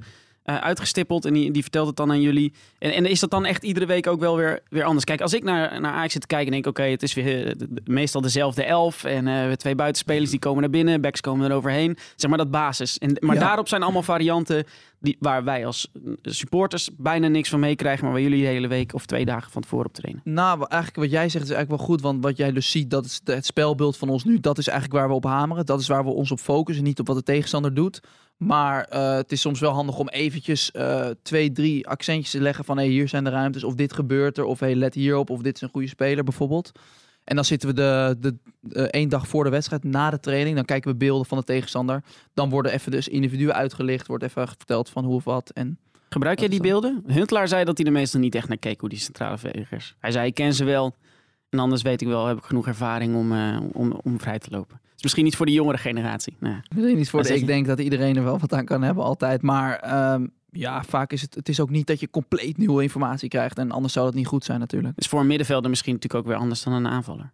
uh, 0.49 0.57
uitgestippeld 0.57 1.25
en 1.25 1.33
die, 1.33 1.51
die 1.51 1.61
vertelt 1.61 1.87
het 1.87 1.95
dan 1.95 2.11
aan 2.11 2.21
jullie. 2.21 2.53
En, 2.79 2.93
en 2.93 3.05
is 3.05 3.19
dat 3.19 3.29
dan 3.29 3.45
echt 3.45 3.63
iedere 3.63 3.85
week 3.85 4.07
ook 4.07 4.19
wel 4.19 4.35
weer, 4.37 4.59
weer 4.69 4.83
anders? 4.83 5.05
Kijk, 5.05 5.21
als 5.21 5.33
ik 5.33 5.43
naar, 5.43 5.81
naar 5.81 5.93
Ajax 5.93 6.11
zit 6.11 6.21
te 6.21 6.27
kijken, 6.27 6.51
denk 6.51 6.65
ik, 6.65 6.69
oké, 6.69 6.81
okay, 6.81 6.91
het 6.91 7.03
is 7.03 7.13
weer 7.13 7.45
uh, 7.45 7.67
meestal 7.85 8.21
dezelfde 8.21 8.63
elf. 8.63 9.03
En 9.03 9.27
uh, 9.27 9.51
twee 9.51 9.75
buitenspelers 9.75 10.29
die 10.29 10.39
komen 10.39 10.61
naar 10.61 10.69
binnen, 10.69 11.01
backs 11.01 11.21
komen 11.21 11.49
er 11.49 11.55
overheen. 11.55 11.97
Zeg 12.15 12.29
maar 12.29 12.39
dat 12.39 12.51
basis. 12.51 12.97
En, 12.97 13.17
maar 13.19 13.35
ja. 13.35 13.41
daarop 13.41 13.67
zijn 13.67 13.83
allemaal 13.83 14.03
varianten 14.03 14.65
die, 14.99 15.17
waar 15.19 15.43
wij 15.43 15.65
als 15.65 15.91
supporters 16.21 16.89
bijna 16.97 17.27
niks 17.27 17.49
van 17.49 17.59
meekrijgen, 17.59 18.03
maar 18.03 18.13
waar 18.13 18.21
jullie 18.21 18.41
de 18.41 18.47
hele 18.47 18.67
week 18.67 18.93
of 18.93 19.05
twee 19.05 19.25
dagen 19.25 19.51
van 19.51 19.61
tevoren 19.61 19.85
op 19.85 19.93
trainen. 19.93 20.21
Nou, 20.23 20.65
eigenlijk 20.69 21.01
wat 21.01 21.11
jij 21.11 21.29
zegt 21.29 21.45
is 21.45 21.51
eigenlijk 21.51 21.79
wel 21.79 21.87
goed, 21.87 22.01
want 22.01 22.23
wat 22.23 22.37
jij 22.37 22.51
dus 22.51 22.71
ziet, 22.71 22.89
dat 22.89 23.05
is 23.05 23.21
het 23.23 23.45
spelbeeld 23.45 23.97
van 23.97 24.09
ons 24.09 24.23
nu, 24.23 24.39
dat 24.39 24.57
is 24.57 24.67
eigenlijk 24.67 24.99
waar 24.99 25.09
we 25.09 25.15
op 25.15 25.23
hameren. 25.23 25.65
Dat 25.65 25.79
is 25.79 25.87
waar 25.87 26.03
we 26.03 26.09
ons 26.09 26.31
op 26.31 26.39
focussen, 26.39 26.83
niet 26.83 26.99
op 26.99 27.07
wat 27.07 27.15
de 27.15 27.23
tegenstander 27.23 27.73
doet. 27.73 28.01
Maar 28.37 28.89
uh, 28.93 29.13
het 29.13 29.31
is 29.31 29.41
soms 29.41 29.59
wel 29.59 29.71
handig 29.71 29.97
om 29.97 30.09
eventjes 30.09 30.71
uh, 30.73 31.07
twee, 31.21 31.51
drie 31.51 31.87
accentjes 31.87 32.31
te 32.31 32.41
leggen 32.41 32.65
van 32.65 32.77
hey, 32.77 32.87
hier 32.87 33.07
zijn 33.07 33.23
de 33.23 33.29
ruimtes, 33.29 33.63
of 33.63 33.75
dit 33.75 33.93
gebeurt 33.93 34.37
er, 34.37 34.43
of 34.43 34.59
hey, 34.59 34.75
let 34.75 34.93
hierop, 34.93 35.29
of 35.29 35.41
dit 35.41 35.55
is 35.55 35.61
een 35.61 35.69
goede 35.69 35.87
speler 35.87 36.23
bijvoorbeeld. 36.23 36.71
En 37.23 37.35
dan 37.35 37.45
zitten 37.45 37.69
we 37.69 37.75
de, 37.75 38.15
de, 38.19 38.35
de 38.61 38.89
één 38.89 39.09
dag 39.09 39.27
voor 39.27 39.43
de 39.43 39.49
wedstrijd, 39.49 39.83
na 39.83 40.09
de 40.09 40.19
training, 40.19 40.55
dan 40.55 40.65
kijken 40.65 40.91
we 40.91 40.97
beelden 40.97 41.25
van 41.25 41.37
de 41.37 41.43
tegenstander. 41.43 42.03
Dan 42.33 42.49
worden 42.49 42.71
even 42.71 42.91
dus 42.91 43.07
individuen 43.07 43.53
uitgelicht, 43.53 44.07
wordt 44.07 44.23
even 44.23 44.47
verteld 44.47 44.89
van 44.89 45.05
hoe 45.05 45.15
of 45.15 45.23
wat. 45.23 45.49
En 45.49 45.79
Gebruik 46.09 46.39
jij 46.39 46.47
die 46.47 46.61
beelden? 46.61 47.03
Huntelaar 47.07 47.47
zei 47.47 47.63
dat 47.63 47.77
hij 47.77 47.85
er 47.85 47.93
meestal 47.93 48.19
niet 48.19 48.35
echt 48.35 48.47
naar 48.47 48.57
keek 48.57 48.79
hoe 48.79 48.89
die 48.89 48.99
centrale 48.99 49.37
verdedigers. 49.37 49.95
Hij 49.99 50.11
zei, 50.11 50.27
ik 50.27 50.33
ken 50.33 50.53
ze 50.53 50.63
wel. 50.63 50.95
En 51.57 51.63
anders 51.63 51.81
weet 51.81 52.01
ik 52.01 52.07
wel, 52.07 52.25
heb 52.25 52.37
ik 52.37 52.43
genoeg 52.43 52.67
ervaring 52.67 53.15
om, 53.15 53.31
uh, 53.31 53.59
om, 53.71 53.99
om 54.03 54.19
vrij 54.19 54.39
te 54.39 54.49
lopen. 54.49 54.79
is 54.95 55.03
misschien 55.03 55.23
niet 55.23 55.35
voor 55.35 55.45
de 55.45 55.51
jongere 55.51 55.77
generatie. 55.77 56.35
Nou, 56.39 56.55
misschien 56.69 56.97
niet 56.97 57.09
voor 57.09 57.23
de, 57.23 57.35
ik 57.35 57.47
denk 57.47 57.65
dat 57.65 57.79
iedereen 57.79 58.15
er 58.15 58.23
wel 58.23 58.39
wat 58.39 58.53
aan 58.53 58.65
kan 58.65 58.81
hebben 58.81 59.03
altijd. 59.03 59.41
Maar 59.41 60.13
um, 60.13 60.33
ja, 60.51 60.83
vaak 60.83 61.11
is 61.11 61.21
het, 61.21 61.35
het 61.35 61.49
is 61.49 61.59
ook 61.59 61.69
niet 61.69 61.87
dat 61.87 61.99
je 61.99 62.09
compleet 62.09 62.57
nieuwe 62.57 62.83
informatie 62.83 63.29
krijgt. 63.29 63.57
En 63.57 63.71
anders 63.71 63.93
zou 63.93 64.05
dat 64.05 64.15
niet 64.15 64.27
goed 64.27 64.43
zijn 64.43 64.59
natuurlijk. 64.59 64.95
Dus 64.95 65.07
voor 65.07 65.19
een 65.19 65.27
middenvelder 65.27 65.69
misschien 65.69 65.93
natuurlijk 65.93 66.23
ook 66.23 66.31
weer 66.31 66.41
anders 66.41 66.63
dan 66.63 66.73
een 66.73 66.87
aanvaller. 66.87 67.31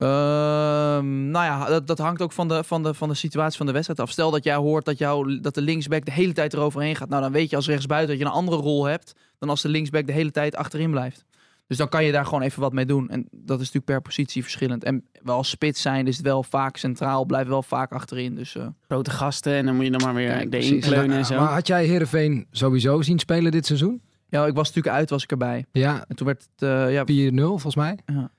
Um, 0.00 1.30
nou 1.30 1.44
ja, 1.44 1.66
dat, 1.66 1.86
dat 1.86 1.98
hangt 1.98 2.22
ook 2.22 2.32
van 2.32 2.48
de, 2.48 2.64
van, 2.64 2.82
de, 2.82 2.94
van 2.94 3.08
de 3.08 3.14
situatie 3.14 3.56
van 3.56 3.66
de 3.66 3.72
wedstrijd 3.72 4.00
af. 4.00 4.10
Stel 4.10 4.30
dat 4.30 4.44
jij 4.44 4.54
hoort 4.54 4.84
dat, 4.84 4.98
jou, 4.98 5.40
dat 5.40 5.54
de 5.54 5.60
linksback 5.60 6.04
de 6.04 6.12
hele 6.12 6.32
tijd 6.32 6.52
eroverheen 6.52 6.96
gaat. 6.96 7.08
Nou, 7.08 7.22
dan 7.22 7.32
weet 7.32 7.50
je 7.50 7.56
als 7.56 7.66
rechtsbuiten 7.66 8.08
dat 8.08 8.18
je 8.18 8.24
een 8.24 8.38
andere 8.38 8.56
rol 8.56 8.84
hebt 8.84 9.14
dan 9.38 9.48
als 9.48 9.62
de 9.62 9.68
linksback 9.68 10.06
de 10.06 10.12
hele 10.12 10.30
tijd 10.30 10.56
achterin 10.56 10.90
blijft. 10.90 11.24
Dus 11.68 11.76
dan 11.76 11.88
kan 11.88 12.04
je 12.04 12.12
daar 12.12 12.24
gewoon 12.24 12.42
even 12.42 12.60
wat 12.60 12.72
mee 12.72 12.86
doen. 12.86 13.08
En 13.08 13.28
dat 13.30 13.60
is 13.60 13.66
natuurlijk 13.66 13.84
per 13.84 14.00
positie 14.00 14.42
verschillend. 14.42 14.84
En 14.84 15.04
wel 15.22 15.36
als 15.36 15.48
spits 15.48 15.82
zijn 15.82 16.06
is 16.06 16.16
het 16.16 16.26
wel 16.26 16.42
vaak 16.42 16.76
centraal, 16.76 17.24
blijft 17.24 17.48
wel 17.48 17.62
vaak 17.62 17.92
achterin. 17.92 18.34
Dus, 18.34 18.54
uh... 18.54 18.66
Grote 18.86 19.10
gasten 19.10 19.52
en 19.52 19.66
dan 19.66 19.74
moet 19.76 19.84
je 19.84 19.90
dan 19.90 20.00
maar 20.02 20.14
weer 20.14 20.32
Kijk, 20.32 20.50
de 20.50 20.58
inkleunen 20.58 21.16
en 21.16 21.24
zo. 21.24 21.38
Maar 21.38 21.52
had 21.52 21.66
jij 21.66 21.84
Heerenveen 21.86 22.46
sowieso 22.50 23.02
zien 23.02 23.18
spelen 23.18 23.52
dit 23.52 23.66
seizoen? 23.66 24.00
Ja, 24.28 24.46
ik 24.46 24.54
was 24.54 24.66
natuurlijk 24.68 24.96
uit, 24.96 25.10
was 25.10 25.22
ik 25.22 25.30
erbij. 25.30 25.64
Ja. 25.72 26.04
En 26.08 26.16
toen 26.16 26.26
werd 26.26 26.48
het... 26.56 26.68
Uh, 26.68 26.92
ja, 26.92 27.30
4-0 27.30 27.34
volgens 27.34 27.76
mij. 27.76 27.98
Ja. 28.06 28.30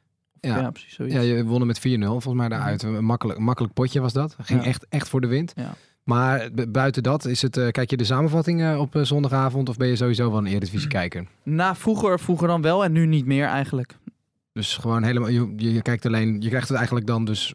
Ja. 0.42 0.58
ja, 0.58 0.72
precies 0.72 0.94
zoiets. 0.94 1.16
Ja, 1.16 1.22
je 1.22 1.46
wonnen 1.46 1.68
met 1.68 1.80
4-0 1.80 1.82
volgens 2.00 2.34
mij 2.34 2.50
daaruit. 2.50 2.84
Een 2.84 3.06
makkelijk, 3.06 3.40
makkelijk 3.40 3.74
potje 3.74 4.00
was 4.00 4.14
dat. 4.14 4.36
Ging 4.42 4.60
Ja. 4.62 4.66
echt, 4.68 4.86
echt 4.90 5.10
voor 5.10 5.22
de 5.22 5.28
wind. 5.28 5.54
Ja. 5.56 5.76
Maar 6.10 6.50
bu- 6.54 6.68
buiten 6.68 7.04
dat, 7.04 7.26
is 7.26 7.42
het, 7.42 7.58
eh, 7.58 7.68
kijk 7.70 7.90
je 7.90 7.98
de 7.98 8.04
samenvatting 8.04 8.62
eh, 8.62 8.80
op 8.80 8.96
eh, 8.96 9.02
zondagavond 9.02 9.70
of 9.70 9.78
ben 9.78 9.88
je 9.88 9.96
sowieso 9.96 10.30
wel 10.30 10.38
een 10.40 10.46
Eredivisie 10.46 10.88
kijker? 10.90 11.26
Nou, 11.44 11.76
vroeger, 11.76 12.20
vroeger 12.20 12.48
dan 12.48 12.62
wel 12.62 12.84
en 12.84 12.92
nu 12.92 13.06
niet 13.06 13.26
meer 13.26 13.46
eigenlijk. 13.46 13.98
Dus 14.54 14.78
gewoon 14.78 15.04
helemaal, 15.04 15.30
je, 15.30 15.54
je, 15.58 15.74
je 15.74 15.82
kijkt 15.82 16.06
alleen, 16.06 16.42
je 16.42 16.48
krijgt 16.50 16.68
het 16.68 16.78
eigenlijk 16.78 17.08
dan 17.08 17.26
dus 17.26 17.54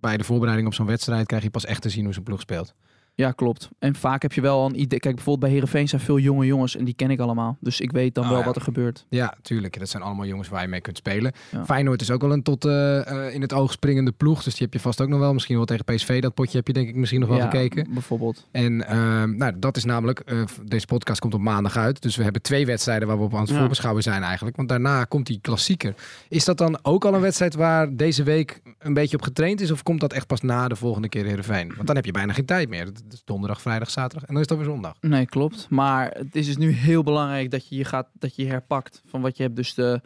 bij 0.00 0.16
de 0.16 0.24
voorbereiding 0.24 0.68
op 0.68 0.74
zo'n 0.74 0.86
wedstrijd 0.86 1.26
krijg 1.26 1.42
je 1.42 1.50
pas 1.50 1.64
echt 1.64 1.82
te 1.82 1.88
zien 1.88 2.04
hoe 2.04 2.14
zo'n 2.14 2.22
ploeg 2.22 2.40
speelt. 2.40 2.74
Ja, 3.18 3.30
klopt. 3.32 3.68
En 3.78 3.94
vaak 3.94 4.22
heb 4.22 4.32
je 4.32 4.40
wel 4.40 4.64
een 4.66 4.80
idee. 4.80 4.98
Kijk, 4.98 5.14
bijvoorbeeld 5.14 5.40
bij 5.40 5.50
Herenveen 5.50 5.88
zijn 5.88 6.00
veel 6.00 6.18
jonge 6.18 6.46
jongens 6.46 6.76
en 6.76 6.84
die 6.84 6.94
ken 6.94 7.10
ik 7.10 7.20
allemaal. 7.20 7.56
Dus 7.60 7.80
ik 7.80 7.92
weet 7.92 8.14
dan 8.14 8.24
Oh, 8.24 8.30
wel 8.30 8.38
ja. 8.38 8.44
wat 8.44 8.56
er 8.56 8.62
gebeurt. 8.62 9.06
Ja, 9.08 9.34
tuurlijk. 9.42 9.78
Dat 9.78 9.88
zijn 9.88 10.02
allemaal 10.02 10.26
jongens 10.26 10.48
waar 10.48 10.62
je 10.62 10.68
mee 10.68 10.80
kunt 10.80 10.96
spelen. 10.96 11.32
Ja. 11.52 11.64
Feyenoord 11.64 12.00
is 12.00 12.10
ook 12.10 12.20
wel 12.20 12.32
een 12.32 12.42
tot 12.42 12.64
eh, 12.64 13.06
eh, 13.26 13.34
in 13.34 13.40
het 13.40 13.52
oog 13.52 13.72
springende 13.72 14.12
ploeg. 14.12 14.42
Dus 14.42 14.54
die 14.54 14.62
heb 14.62 14.72
je 14.72 14.80
vast 14.80 15.00
ook 15.00 15.08
nog 15.08 15.18
wel. 15.18 15.32
Misschien 15.32 15.56
wel 15.56 15.64
tegen 15.64 15.84
PSV. 15.84 16.20
Dat 16.20 16.34
potje 16.34 16.56
heb 16.56 16.66
je 16.66 16.72
denk 16.72 16.88
ik 16.88 16.94
misschien 16.94 17.20
nog 17.20 17.28
wel 17.28 17.38
Ja, 17.38 17.44
gekeken. 17.50 17.86
Bijvoorbeeld. 17.92 18.46
En 18.50 18.86
ehm, 18.88 19.36
nou, 19.36 19.52
dat 19.58 19.76
is 19.76 19.84
namelijk, 19.84 20.20
eh, 20.20 20.42
deze 20.64 20.86
podcast 20.86 21.20
komt 21.20 21.34
op 21.34 21.40
maandag 21.40 21.76
uit. 21.76 22.02
Dus 22.02 22.16
we 22.16 22.22
hebben 22.22 22.42
twee 22.42 22.66
wedstrijden 22.66 23.08
waar 23.08 23.18
we 23.18 23.24
op 23.24 23.34
aan 23.34 23.40
het 23.40 23.52
voorbeschouwen 23.52 24.02
zijn 24.02 24.22
eigenlijk. 24.22 24.56
Want 24.56 24.68
daarna 24.68 25.04
komt 25.04 25.26
die 25.26 25.38
klassieker. 25.40 25.94
Is 26.28 26.44
dat 26.44 26.58
dan 26.58 26.78
ook 26.82 27.04
al 27.04 27.14
een 27.14 27.20
wedstrijd 27.20 27.54
waar 27.54 27.96
deze 27.96 28.22
week 28.22 28.60
een 28.78 28.94
beetje 28.94 29.16
op 29.16 29.22
getraind 29.22 29.60
is? 29.60 29.70
Of 29.70 29.82
komt 29.82 30.00
dat 30.00 30.12
echt 30.12 30.26
pas 30.26 30.40
na 30.40 30.68
de 30.68 30.76
volgende 30.76 31.08
keer 31.08 31.24
Heerenveen? 31.24 31.72
Want 31.74 31.86
dan 31.86 31.96
heb 31.96 32.04
je 32.04 32.12
bijna 32.12 32.32
geen 32.32 32.44
tijd 32.44 32.68
meer. 32.68 32.88
Het 33.08 33.16
is 33.16 33.24
donderdag, 33.24 33.60
vrijdag, 33.60 33.90
zaterdag 33.90 34.28
en 34.28 34.34
dan 34.34 34.42
is 34.42 34.48
het 34.48 34.58
weer 34.58 34.66
zondag. 34.68 34.96
Nee, 35.00 35.26
klopt. 35.26 35.66
Maar 35.70 36.10
het 36.10 36.36
is 36.36 36.46
dus 36.46 36.56
nu 36.56 36.70
heel 36.70 37.02
belangrijk 37.02 37.50
dat 37.50 37.68
je 37.68 37.76
je, 37.76 37.84
gaat, 37.84 38.08
dat 38.12 38.36
je 38.36 38.42
je 38.42 38.48
herpakt 38.48 39.02
van 39.06 39.20
wat 39.20 39.36
je 39.36 39.42
hebt. 39.42 39.56
Dus 39.56 39.74
de, 39.74 40.00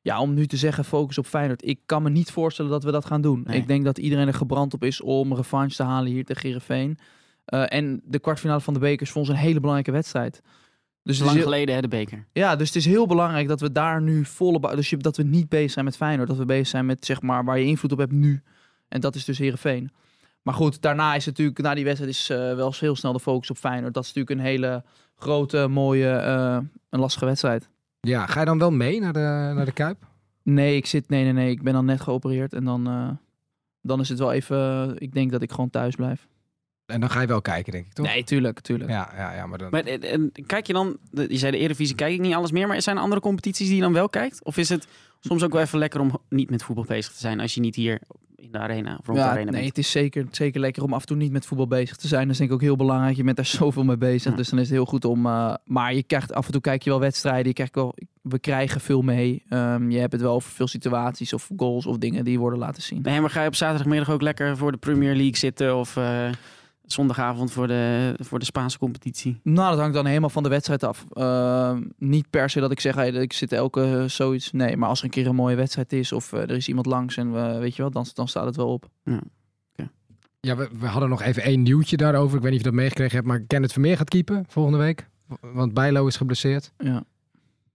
ja, 0.00 0.20
om 0.20 0.34
nu 0.34 0.46
te 0.46 0.56
zeggen 0.56 0.84
focus 0.84 1.18
op 1.18 1.26
Feyenoord. 1.26 1.66
Ik 1.66 1.80
kan 1.86 2.02
me 2.02 2.10
niet 2.10 2.30
voorstellen 2.30 2.70
dat 2.70 2.84
we 2.84 2.90
dat 2.90 3.04
gaan 3.04 3.20
doen. 3.20 3.42
Nee. 3.46 3.56
Ik 3.58 3.66
denk 3.68 3.84
dat 3.84 3.98
iedereen 3.98 4.26
er 4.26 4.34
gebrand 4.34 4.74
op 4.74 4.84
is 4.84 5.00
om 5.00 5.34
revanche 5.34 5.76
te 5.76 5.82
halen 5.82 6.10
hier 6.12 6.24
tegen 6.24 6.42
Heerenveen. 6.42 6.98
Eh, 7.44 7.72
en 7.72 8.00
de 8.04 8.18
kwartfinale 8.18 8.60
van 8.60 8.74
de 8.74 8.80
beker 8.80 9.02
is 9.06 9.10
voor 9.10 9.20
ons 9.20 9.30
een 9.30 9.36
hele 9.36 9.54
belangrijke 9.60 9.92
wedstrijd. 9.92 10.40
Dus 11.02 11.18
Lang 11.18 11.32
heel- 11.32 11.42
geleden, 11.42 11.74
hè, 11.74 11.80
de 11.80 11.88
beker. 11.88 12.26
Ja, 12.32 12.56
dus 12.56 12.66
het 12.66 12.76
is 12.76 12.84
heel 12.84 13.06
belangrijk 13.06 13.48
dat 13.48 13.60
we 13.60 13.72
daar 13.72 14.02
nu 14.02 14.24
volle... 14.24 14.74
Dus 14.76 14.90
je- 14.90 14.96
dat 14.96 15.16
we 15.16 15.22
niet 15.22 15.48
bezig 15.48 15.70
zijn 15.70 15.84
met 15.84 15.96
Feyenoord. 15.96 16.28
Dat 16.28 16.36
we 16.38 16.44
bezig 16.44 16.66
zijn 16.66 16.86
met, 16.86 17.04
zeg 17.04 17.22
maar, 17.22 17.44
waar 17.44 17.58
je 17.58 17.64
invloed 17.66 17.92
op 17.92 17.98
hebt 17.98 18.12
nu. 18.12 18.42
En 18.88 19.00
dat 19.00 19.14
is 19.14 19.24
dus 19.24 19.38
Heerenveen. 19.38 19.90
Maar 20.42 20.54
goed, 20.54 20.82
daarna 20.82 21.14
is 21.14 21.26
natuurlijk... 21.26 21.58
Na 21.58 21.74
die 21.74 21.84
wedstrijd 21.84 22.12
is 22.12 22.30
eh, 22.30 22.36
wel 22.54 22.74
heel 22.78 22.96
snel 22.96 23.12
de 23.12 23.20
focus 23.20 23.50
op 23.50 23.56
Feyenoord. 23.56 23.94
Dat 23.94 24.04
is 24.04 24.12
natuurlijk 24.12 24.40
een 24.40 24.46
hele 24.46 24.84
grote, 25.16 25.68
mooie, 25.68 26.10
eh, 26.10 26.58
een 26.90 27.00
lastige 27.00 27.24
wedstrijd. 27.24 27.68
Ja, 28.00 28.26
ga 28.26 28.40
je 28.40 28.46
dan 28.46 28.58
wel 28.58 28.70
mee 28.70 29.00
naar 29.00 29.12
de, 29.12 29.52
naar 29.54 29.64
de 29.64 29.72
Kuip? 29.72 30.06
Nee, 30.42 30.76
ik 30.76 30.86
zit... 30.86 31.08
Nee, 31.08 31.24
nee, 31.24 31.32
nee. 31.32 31.50
Ik 31.50 31.62
ben 31.62 31.72
dan 31.72 31.84
net 31.84 32.00
geopereerd. 32.00 32.52
En 32.52 32.64
dan, 32.64 32.86
eh, 32.86 33.08
dan 33.82 34.00
is 34.00 34.08
het 34.08 34.18
wel 34.18 34.32
even... 34.32 34.94
ik 34.98 35.12
denk 35.12 35.30
dat 35.30 35.42
ik 35.42 35.50
gewoon 35.50 35.70
thuis 35.70 35.94
blijf. 35.94 36.28
En 36.90 37.00
dan 37.00 37.10
ga 37.10 37.20
je 37.20 37.26
wel 37.26 37.40
kijken, 37.42 37.72
denk 37.72 37.86
ik, 37.86 37.92
toch? 37.92 38.06
Nee, 38.06 38.24
tuurlijk, 38.24 38.60
tuurlijk. 38.60 38.90
Ja, 38.90 39.10
ja, 39.16 39.34
ja, 39.34 39.46
maar 39.46 39.58
dan... 39.58 39.68
Maar 39.70 39.84
en, 39.84 40.02
en 40.02 40.32
kijk 40.46 40.66
je 40.66 40.72
dan, 40.72 40.96
je 41.10 41.36
zei 41.38 41.52
de 41.52 41.58
Eredivisie 41.58 41.94
kijk 41.96 42.12
ik 42.14 42.20
niet 42.20 42.34
alles 42.34 42.52
meer, 42.52 42.66
maar 42.66 42.82
zijn 42.82 42.96
er 42.96 43.02
andere 43.02 43.20
competities 43.20 43.66
die 43.66 43.76
je 43.76 43.82
dan 43.82 43.92
wel 43.92 44.08
kijkt? 44.08 44.44
Of 44.44 44.56
is 44.56 44.68
het 44.68 44.86
soms 45.20 45.42
ook 45.42 45.52
wel 45.52 45.62
even 45.62 45.78
lekker 45.78 46.00
om 46.00 46.18
niet 46.28 46.50
met 46.50 46.62
voetbal 46.62 46.84
bezig 46.88 47.12
te 47.12 47.18
zijn 47.20 47.40
als 47.40 47.54
je 47.54 47.60
niet 47.60 47.74
hier 47.76 48.00
in 48.36 48.52
de 48.52 48.58
arena 48.58 48.96
of 49.00 49.06
rond 49.06 49.18
de 49.18 49.24
Ja, 49.24 49.30
arena 49.30 49.50
nee, 49.50 49.60
bent? 49.60 49.66
het 49.68 49.78
is 49.78 49.90
zeker, 49.90 50.26
zeker 50.30 50.60
lekker 50.60 50.82
om 50.82 50.92
af 50.92 51.00
en 51.00 51.06
toe 51.06 51.16
niet 51.16 51.32
met 51.32 51.46
voetbal 51.46 51.66
bezig 51.66 51.96
te 51.96 52.08
zijn. 52.08 52.22
Dat 52.22 52.30
is 52.30 52.36
denk 52.36 52.50
ik 52.50 52.56
ook 52.56 52.62
heel 52.62 52.76
belangrijk. 52.76 53.16
Je 53.16 53.24
bent 53.24 53.36
daar 53.36 53.46
zoveel 53.60 53.84
mee 53.84 53.96
bezig. 53.96 54.30
Ja. 54.30 54.36
Dus 54.36 54.48
dan 54.48 54.58
is 54.58 54.64
het 54.64 54.74
heel 54.74 54.84
goed 54.86 55.04
om. 55.04 55.26
eh, 55.26 55.54
maar 55.64 55.94
je 55.94 56.02
krijgt 56.02 56.32
af 56.34 56.46
en 56.46 56.52
toe 56.52 56.60
kijk 56.60 56.82
je 56.82 56.90
wel 56.90 57.00
wedstrijden. 57.00 57.46
Je 57.46 57.52
krijgt 57.52 57.74
wel, 57.74 57.94
we 58.22 58.38
krijgen 58.38 58.80
veel 58.80 59.02
mee. 59.02 59.42
Ehm, 59.48 59.90
je 59.90 59.98
hebt 59.98 60.12
het 60.12 60.20
wel 60.20 60.34
over 60.34 60.50
veel 60.50 60.66
situaties 60.68 61.32
of 61.32 61.50
goals 61.56 61.86
of 61.86 61.98
dingen 61.98 62.24
die 62.24 62.38
worden 62.38 62.58
laten 62.58 62.82
zien. 62.82 63.02
Nee, 63.02 63.20
maar 63.20 63.30
ga 63.30 63.40
je 63.42 63.48
op 63.48 63.54
zaterdagmiddag 63.54 64.10
ook 64.10 64.22
lekker 64.22 64.56
voor 64.56 64.72
de 64.72 64.78
Premier 64.78 65.14
League 65.14 65.36
zitten 65.36 65.76
of 65.76 65.96
eh, 65.96 66.28
zondagavond 66.92 67.50
voor 67.52 67.66
de, 67.66 68.14
voor 68.18 68.38
de 68.38 68.44
Spaanse 68.44 68.78
competitie? 68.78 69.40
Nou, 69.42 69.70
dat 69.70 69.78
hangt 69.78 69.94
dan 69.94 70.06
helemaal 70.06 70.30
van 70.30 70.42
de 70.42 70.48
wedstrijd 70.48 70.84
af. 70.84 71.04
Ehm, 71.12 71.82
niet 71.98 72.30
per 72.30 72.50
se 72.50 72.60
dat 72.60 72.70
ik 72.70 72.80
zeg, 72.80 72.94
hey, 72.94 73.10
ik 73.10 73.32
zit 73.32 73.52
elke 73.52 73.82
eh, 73.82 74.04
zoiets. 74.04 74.52
Nee, 74.52 74.76
maar 74.76 74.88
als 74.88 74.98
er 74.98 75.04
een 75.04 75.10
keer 75.10 75.26
een 75.26 75.34
mooie 75.34 75.56
wedstrijd 75.56 75.92
is 75.92 76.12
of 76.12 76.32
eh, 76.32 76.40
er 76.40 76.50
is 76.50 76.68
iemand 76.68 76.86
langs 76.86 77.16
en 77.16 77.32
we, 77.32 77.58
weet 77.58 77.76
je 77.76 77.82
wat, 77.82 77.92
dan, 77.92 78.06
dan 78.14 78.28
staat 78.28 78.44
het 78.44 78.56
wel 78.56 78.68
op. 78.72 78.88
Ja, 80.42 80.56
we, 80.56 80.68
we 80.78 80.86
hadden 80.86 81.08
nog 81.08 81.22
even 81.22 81.42
één 81.42 81.62
nieuwtje 81.62 81.96
daarover. 81.96 82.36
Ik 82.36 82.42
weet 82.42 82.50
niet 82.52 82.60
of 82.60 82.66
je 82.66 82.70
dat 82.70 82.80
meegekregen 82.80 83.14
hebt, 83.16 83.26
maar 83.28 83.40
Kenneth 83.40 83.72
Vermeer 83.72 83.96
gaat 83.96 84.08
keepen 84.08 84.44
volgende 84.48 84.78
week. 84.78 85.08
Want 85.40 85.74
Bijlo 85.74 86.06
is 86.06 86.16
geblesseerd. 86.16 86.72
Ja. 86.78 87.02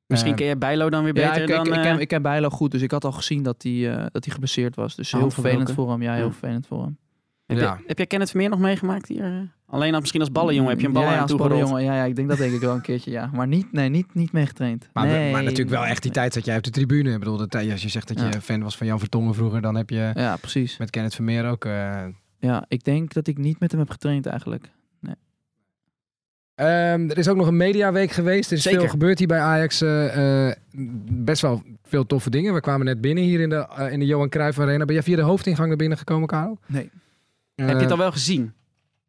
Misschien 0.08 0.32
Eh, 0.32 0.38
ken 0.38 0.48
je 0.48 0.58
Bijlo 0.58 0.90
dan 0.90 1.04
weer 1.04 1.14
beter 1.14 1.36
Ja, 1.36 1.42
ik, 1.42 1.48
dan... 1.48 1.68
ik, 1.68 1.74
ik, 1.74 1.82
ken, 1.82 2.00
ik 2.00 2.08
ken 2.08 2.22
Bijlo 2.22 2.50
goed, 2.50 2.72
dus 2.72 2.82
ik 2.82 2.92
had 2.92 3.06
al 3.06 3.12
gezien 3.12 3.44
dat 3.44 3.64
hij 3.64 3.92
eh, 3.92 4.06
dat 4.12 4.24
hij 4.26 4.34
geblesseerd 4.34 4.76
was. 4.76 4.96
Dus 4.96 5.12
heel 5.12 5.30
vervelend 5.32 5.72
voor 5.72 5.90
hem. 5.92 6.02
Ja, 6.02 6.14
heel 6.14 6.26
Ja. 6.26 6.32
vervelend 6.32 6.68
voor 6.68 6.82
hem. 6.84 6.98
Heb, 7.46 7.58
ja. 7.58 7.76
je, 7.80 7.84
heb 7.88 7.98
jij 7.98 8.08
Kenneth 8.08 8.30
Vermeer 8.30 8.50
nog 8.50 8.60
meegemaakt 8.60 9.08
hier? 9.08 9.54
Alleen 9.68 9.92
als, 9.92 10.00
misschien 10.00 10.22
als 10.22 10.32
ballenjongen 10.32 10.70
heb 10.72 10.80
je 10.80 10.88
een 10.88 10.94
bal 10.94 11.02
ja, 11.02 11.08
ja, 11.10 11.16
aan 11.16 11.22
als 11.22 11.32
toegerold. 11.32 11.54
ballenjongen. 11.60 11.84
Ja, 11.94 11.96
ja, 12.02 12.04
ik 12.10 12.16
denk 12.16 12.30
dat 12.30 12.38
denk 12.38 12.54
ik 12.54 12.60
wel 12.62 12.74
een 12.74 12.82
keertje, 12.82 13.12
ja. 13.12 13.30
Maar 13.34 13.48
niet, 13.48 13.72
nee, 13.72 13.90
niet, 13.90 14.14
niet 14.14 14.32
meegetraind. 14.32 14.90
Maar, 14.94 15.08
nee, 15.08 15.32
maar 15.32 15.44
natuurlijk 15.44 15.70
wel 15.70 15.86
echt 15.86 16.02
die 16.04 16.12
tijd 16.12 16.34
dat 16.34 16.46
jij 16.46 16.58
op 16.58 16.64
de 16.64 16.70
tribune. 16.70 17.12
Ik 17.14 17.20
bedoel, 17.20 17.38
de 17.38 17.48
tijd, 17.48 17.72
als 17.72 17.82
je 17.82 17.90
zegt 17.90 18.08
dat 18.08 18.20
je 18.20 18.26
Ja. 18.26 18.42
fan 18.42 18.64
was 18.64 18.78
van 18.78 18.88
Jan 18.88 19.00
Vertongen 19.00 19.34
vroeger, 19.34 19.62
dan 19.62 19.76
heb 19.76 19.90
je 19.90 20.12
Ja, 20.14 20.36
precies. 20.38 20.78
met 20.78 20.90
Kenneth 20.90 21.16
Vermeer 21.16 21.50
ook... 21.50 21.66
eh, 21.66 22.04
Ja, 22.40 22.66
ik 22.68 22.84
denk 22.84 23.14
dat 23.14 23.28
ik 23.28 23.38
niet 23.38 23.60
met 23.60 23.72
hem 23.72 23.80
heb 23.80 23.90
getraind 23.90 24.26
eigenlijk. 24.26 24.70
Ehm, 26.56 27.10
er 27.10 27.18
is 27.18 27.28
ook 27.28 27.36
nog 27.38 27.48
een 27.48 27.58
mediaweek 27.58 28.12
geweest. 28.12 28.52
Er 28.52 28.58
is 28.58 28.64
Zeker. 28.64 28.80
veel 28.80 28.90
gebeurd 28.90 29.18
hier 29.20 29.28
bij 29.28 29.40
Ajax. 29.40 29.82
eh, 29.82 30.48
eh, 30.48 30.56
best 31.12 31.42
wel 31.42 31.64
veel 31.84 32.06
toffe 32.06 32.30
dingen. 32.30 32.54
We 32.54 32.60
kwamen 32.62 32.86
net 32.86 33.02
binnen 33.02 33.24
hier 33.24 33.40
in 33.40 33.50
de, 33.50 33.68
in 33.92 34.00
de 34.00 34.06
Johan 34.06 34.30
Cruijff 34.30 34.60
Arena. 34.60 34.86
Ben 34.86 34.94
jij 34.96 35.04
via 35.04 35.16
de 35.16 35.22
hoofdingang 35.22 35.68
naar 35.68 35.78
binnen 35.78 35.98
gekomen, 35.98 36.28
Karel? 36.28 36.60
Nee. 36.66 36.90
Heb 37.56 37.70
je 37.76 37.82
het 37.82 37.92
al 37.92 37.98
wel 37.98 38.12
gezien? 38.12 38.54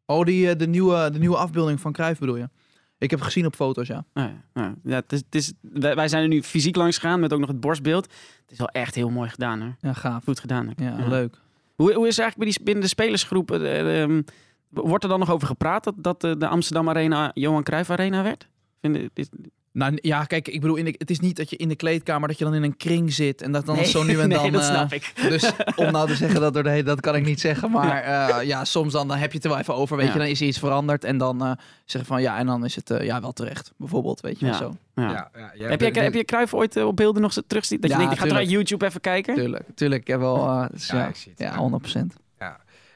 Oh, 0.05 0.25
die, 0.25 0.49
eh, 0.49 0.57
de, 0.57 0.67
nieuwe, 0.67 1.09
de 1.11 1.19
nieuwe 1.19 1.37
afbeelding 1.37 1.79
van 1.81 1.91
Cruijff 1.91 2.19
bedoel 2.19 2.35
je? 2.35 2.49
Ik 2.97 3.09
heb 3.09 3.21
gezien 3.21 3.45
op 3.45 3.55
foto's, 3.55 3.87
ja. 3.87 4.05
Ja, 4.13 4.43
ja, 4.83 4.95
het 4.95 5.11
is, 5.13 5.19
het 5.19 5.35
is, 5.35 5.53
wij, 5.71 6.07
zijn 6.07 6.21
er 6.23 6.27
nu 6.29 6.43
fysiek 6.43 6.75
langs 6.75 6.97
gegaan 6.97 7.19
met 7.19 7.33
ook 7.33 7.39
nog 7.39 7.49
het 7.49 7.59
borstbeeld. 7.59 8.03
Het 8.41 8.51
is 8.51 8.57
wel 8.57 8.67
echt 8.69 8.95
heel 8.95 9.09
mooi 9.09 9.29
gedaan 9.29 9.61
hoor. 9.61 9.75
Ja, 9.81 9.93
gaaf. 9.93 10.23
Goed 10.23 10.39
gedaan. 10.39 10.73
Ja, 10.75 10.97
Ja. 10.97 11.07
leuk. 11.07 11.35
Hoe, 11.75 11.93
hoe 11.93 12.07
is 12.07 12.15
het 12.15 12.19
eigenlijk 12.25 12.37
bij 12.37 12.47
die, 12.47 12.63
binnen 12.63 12.83
de 12.83 12.89
spelersgroep? 12.89 13.51
eh, 13.51 13.79
eh, 13.79 14.01
ehm, 14.03 14.21
wordt 14.69 15.03
er 15.03 15.09
dan 15.09 15.19
nog 15.19 15.31
over 15.31 15.47
gepraat 15.47 15.83
dat, 15.83 15.93
dat 15.97 16.23
eh, 16.23 16.31
de 16.37 16.47
Amsterdam 16.47 16.89
Arena 16.89 17.31
Johan 17.33 17.63
Cruijff 17.63 17.89
Arena 17.89 18.23
werd? 18.23 18.47
Vind, 18.81 19.09
is, 19.13 19.29
Nou, 19.77 19.97
ja, 20.01 20.23
kijk, 20.23 20.47
ik 20.47 20.61
bedoel, 20.61 20.75
in 20.75 20.85
de, 20.85 20.95
het 20.97 21.09
is 21.09 21.19
niet 21.19 21.35
dat 21.35 21.49
je 21.49 21.55
in 21.55 21.67
de 21.67 21.75
kleedkamer, 21.75 22.27
dat 22.27 22.37
je 22.37 22.43
dan 22.43 22.53
in 22.53 22.63
een 22.63 22.77
kring 22.77 23.13
zit 23.13 23.41
en 23.41 23.51
dat 23.51 23.65
dan 23.65 23.75
nee, 23.75 23.85
zo 23.85 24.03
nu 24.03 24.19
en 24.19 24.27
nee, 24.29 24.37
dan... 24.37 24.51
dat 24.51 24.61
eh, 24.61 24.67
snap 24.67 24.93
ik. 24.93 25.13
Dus 25.29 25.51
om 25.75 25.91
nou 25.91 26.07
te 26.07 26.15
zeggen 26.15 26.41
dat 26.41 26.53
door 26.53 26.63
de 26.63 26.69
hele, 26.69 26.83
dat 26.83 26.99
kan 27.01 27.15
ik 27.15 27.25
niet 27.25 27.39
zeggen. 27.39 27.71
Maar 27.71 28.01
eh, 28.03 28.43
ja, 28.45 28.65
soms 28.65 28.93
dan, 28.93 29.07
dan 29.07 29.17
heb 29.17 29.29
je 29.29 29.35
het 29.35 29.45
er 29.45 29.51
wel 29.51 29.59
even 29.59 29.75
over, 29.75 29.97
weet 29.97 30.05
Ja. 30.07 30.13
je. 30.13 30.19
Dan 30.19 30.27
is 30.27 30.41
er 30.41 30.47
iets 30.47 30.59
veranderd 30.59 31.03
en 31.03 31.17
dan 31.17 31.41
eh 31.45 31.51
zeggen 31.85 32.09
van 32.11 32.21
ja, 32.21 32.37
en 32.37 32.45
dan 32.45 32.65
is 32.65 32.75
het 32.75 32.89
eh, 32.89 33.05
ja 33.05 33.21
wel 33.21 33.31
terecht. 33.33 33.71
Bijvoorbeeld, 33.77 34.21
weet 34.21 34.39
je 34.39 34.45
wel 34.45 34.53
Ja. 34.53 34.59
zo. 34.59 34.75
Ja. 34.95 35.11
ja, 35.11 35.51
ja, 35.55 35.67
heb, 35.67 35.81
je, 35.81 36.01
heb 36.01 36.13
je 36.13 36.23
Cruijff 36.25 36.53
ooit 36.53 36.75
op 36.83 36.95
beelden 36.95 37.21
nog 37.21 37.33
terugzien? 37.47 37.79
Dat 37.81 37.89
je 37.89 37.95
Ja, 37.97 38.01
denkt, 38.07 38.23
ik 38.23 38.31
ga 38.31 38.37
er 38.39 38.43
YouTube 38.45 38.85
even 38.85 39.01
kijken? 39.01 39.35
Tuurlijk, 39.35 39.63
tuurlijk. 39.75 40.01
Ik 40.01 40.07
heb 40.07 40.19
wel, 40.19 40.47
eh, 40.47 40.65
dus 40.71 40.87
Ja, 40.87 40.97
ja, 40.97 41.07
ik 41.07 41.15
zie 41.15 41.31
het. 41.35 41.39
ja, 41.39 41.57
100% 41.57 42.13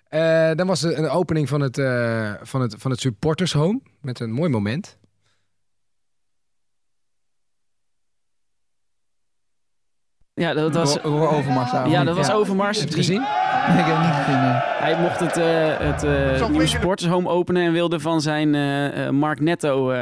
Eh, 0.09 0.51
dan 0.55 0.67
was 0.67 0.83
er 0.83 0.97
een 0.97 1.09
opening 1.09 1.49
van 1.49 1.61
het, 1.61 1.77
eh, 1.77 2.33
van, 2.41 2.61
het, 2.61 2.75
van 2.77 2.91
het 2.91 2.99
supporters 2.99 3.53
home. 3.53 3.79
Met 4.01 4.19
een 4.19 4.31
mooi 4.31 4.49
moment. 4.49 4.97
Ja, 10.41 10.53
dat 10.53 10.75
was, 10.75 11.03
Overmars 11.03 11.71
daar. 11.71 11.89
ja, 11.89 12.03
dat 12.03 12.15
was 12.15 12.31
Overmars. 12.31 12.79
Heb 12.79 12.89
je 12.89 12.95
het 12.95 13.05
gezien? 13.05 13.21
Nee, 13.67 13.79
ik 13.79 13.85
heb 13.85 13.95
het 13.97 14.05
niet 14.05 14.15
gezien. 14.25 14.41
nee. 14.41 14.51
Hij 14.79 14.97
mocht 15.01 15.19
het, 15.19 15.37
eh, 15.37 15.45
het 15.77 16.03
eh, 16.41 16.49
nieuwe 16.49 16.67
supporters 16.67 17.09
home 17.09 17.29
openen 17.29 17.63
en 17.63 17.71
wilde 17.71 17.99
van 17.99 18.21
zijn 18.21 18.55
eh, 18.55 19.05
eh, 19.05 19.13
Mark 19.13 19.39
Netto 19.39 19.93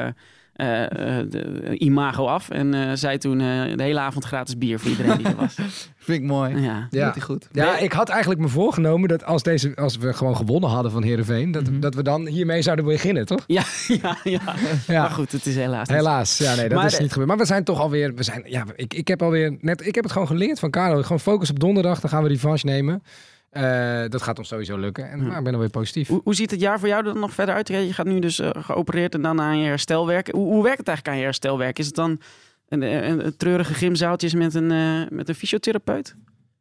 eh, 0.59 1.19
eh, 1.19 1.25
de 1.29 1.75
imago 1.77 2.25
af. 2.25 2.49
En 2.49 2.73
eh, 2.73 2.89
zei 2.93 3.17
toen 3.17 3.39
eh, 3.41 3.75
de 3.75 3.83
hele 3.83 3.99
avond 3.99 4.25
gratis 4.25 4.57
bier 4.57 4.79
voor 4.79 4.89
iedereen 4.89 5.17
die 5.17 5.27
er 5.27 5.35
was. 5.35 5.55
Vind 5.97 6.21
ik 6.21 6.27
mooi. 6.27 6.55
Ja. 6.55 6.61
Ja. 6.61 6.87
Ja. 6.89 7.05
Doet 7.05 7.13
hij 7.15 7.23
goed. 7.23 7.47
Ja, 7.51 7.77
ik 7.77 7.91
had 7.91 8.09
eigenlijk 8.09 8.41
me 8.41 8.47
voorgenomen 8.47 9.09
dat 9.09 9.25
als, 9.25 9.43
deze, 9.43 9.75
als 9.75 9.97
we 9.97 10.13
gewoon 10.13 10.35
gewonnen 10.35 10.69
hadden 10.69 10.91
van 10.91 11.03
Heerenveen... 11.03 11.51
Dat, 11.51 11.69
Mhm. 11.69 11.79
dat 11.79 11.95
we 11.95 12.03
dan 12.03 12.27
hiermee 12.27 12.61
zouden 12.61 12.85
beginnen, 12.85 13.25
toch? 13.25 13.43
Ja, 13.47 13.63
ja, 14.01 14.17
ja. 14.23 14.39
Ja. 14.87 15.01
Maar 15.01 15.09
goed, 15.09 15.31
het 15.31 15.45
is 15.45 15.55
helaas 15.55 15.87
niet. 15.87 15.97
Helaas, 15.97 16.37
ja, 16.37 16.55
nee, 16.55 16.69
dat 16.69 16.77
Maar 16.77 16.85
is 16.87 16.99
niet 16.99 17.09
gebeurd. 17.11 17.27
Maar 17.29 17.37
we 17.37 17.45
zijn 17.45 17.63
toch 17.63 17.79
alweer, 17.79 18.13
we 18.15 18.23
zijn, 18.23 18.43
ja, 18.45 18.65
ik, 18.75 18.93
ik 18.93 19.07
heb 19.07 19.21
alweer 19.21 19.57
net, 19.61 19.87
ik 19.87 19.95
heb 19.95 20.03
het 20.03 20.13
gewoon 20.13 20.27
geleerd 20.27 20.59
van 20.59 20.69
Karel. 20.69 21.01
Gewoon 21.03 21.19
focus 21.19 21.49
op 21.49 21.59
donderdag, 21.59 21.99
dan 21.99 22.09
gaan 22.09 22.23
we 22.23 22.29
revanche 22.29 22.65
nemen. 22.65 23.03
Eh, 23.49 24.03
dat 24.09 24.21
gaat 24.21 24.37
ons 24.37 24.47
sowieso 24.47 24.77
lukken. 24.77 25.09
En 25.09 25.19
Ja. 25.19 25.25
maar 25.27 25.37
ik 25.37 25.43
ben 25.43 25.53
alweer 25.53 25.69
positief. 25.69 26.07
Hoe, 26.07 26.21
hoe 26.23 26.35
ziet 26.35 26.51
het 26.51 26.59
jaar 26.59 26.79
voor 26.79 26.87
jou 26.87 27.05
er 27.05 27.11
dan 27.11 27.19
nog 27.21 27.33
verder 27.33 27.55
uit? 27.55 27.67
Je 27.67 27.93
gaat 27.93 28.05
nu 28.05 28.19
dus 28.19 28.39
eh, 28.39 28.49
geopereerd 28.53 29.13
en 29.13 29.21
dan 29.21 29.41
aan 29.41 29.57
je 29.57 29.65
herstel 29.65 30.07
werken. 30.07 30.35
Hoe, 30.35 30.53
hoe 30.53 30.63
werkt 30.63 30.77
het 30.77 30.87
eigenlijk 30.87 31.15
aan 31.17 31.21
je 31.21 31.27
herstel 31.29 31.57
werken? 31.57 31.79
Is 31.79 31.85
het 31.85 31.95
dan 31.95 32.19
een, 32.67 32.81
een, 32.81 33.25
een 33.25 33.37
treurige 33.37 33.73
gymzaaltjes 33.73 34.33
met 34.33 34.53
een, 34.53 34.71
eh, 34.71 35.01
met 35.09 35.29
een 35.29 35.35
fysiotherapeut? 35.35 36.15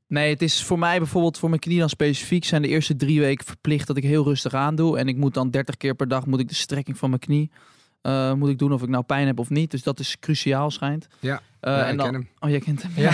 Nee, 0.07 0.31
het 0.31 0.43
is 0.43 0.63
voor 0.65 0.79
mij 0.79 0.99
bijvoorbeeld 0.99 1.39
voor 1.39 1.49
mijn 1.49 1.61
knie 1.61 1.79
dan 1.79 1.89
specifiek 1.89 2.45
zijn 2.45 2.63
de 2.63 2.69
eerste 2.69 2.97
drie 2.97 3.21
weken 3.21 3.47
verplicht 3.47 3.87
dat 3.87 3.97
ik 3.97 4.03
heel 4.03 4.25
rustig 4.25 4.55
aandoe. 4.55 4.99
En 4.99 5.09
ik 5.09 5.17
moet 5.17 5.35
dan 5.35 5.51
30 5.51 5.77
keer 5.77 5.95
per 5.95 6.09
dag 6.09 6.27
moet 6.27 6.41
ik 6.41 6.49
de 6.49 6.55
strekking 6.55 6.99
van 6.99 7.09
mijn 7.09 7.21
knie 7.21 7.51
eh, 8.01 8.33
moet 8.33 8.49
ik 8.49 8.59
doen 8.59 8.73
of 8.73 8.83
ik 8.83 8.89
nou 8.89 9.05
pijn 9.05 9.27
heb 9.27 9.39
of 9.39 9.51
niet. 9.51 9.71
Dus 9.71 9.83
dat 9.83 9.99
is 10.01 10.17
cruciaal 10.21 10.71
schijnt. 10.71 11.07
Ja, 11.21 11.41
Eh, 11.61 11.73
ja, 11.73 11.85
en 11.85 11.93
ik 11.93 11.99
dan, 11.99 12.07
ken 12.11 12.15
hem. 12.15 12.29
Oh, 12.41 12.51
jij 12.51 12.59
kent 12.59 12.83
hem. 12.83 12.91
Ja. 12.97 13.11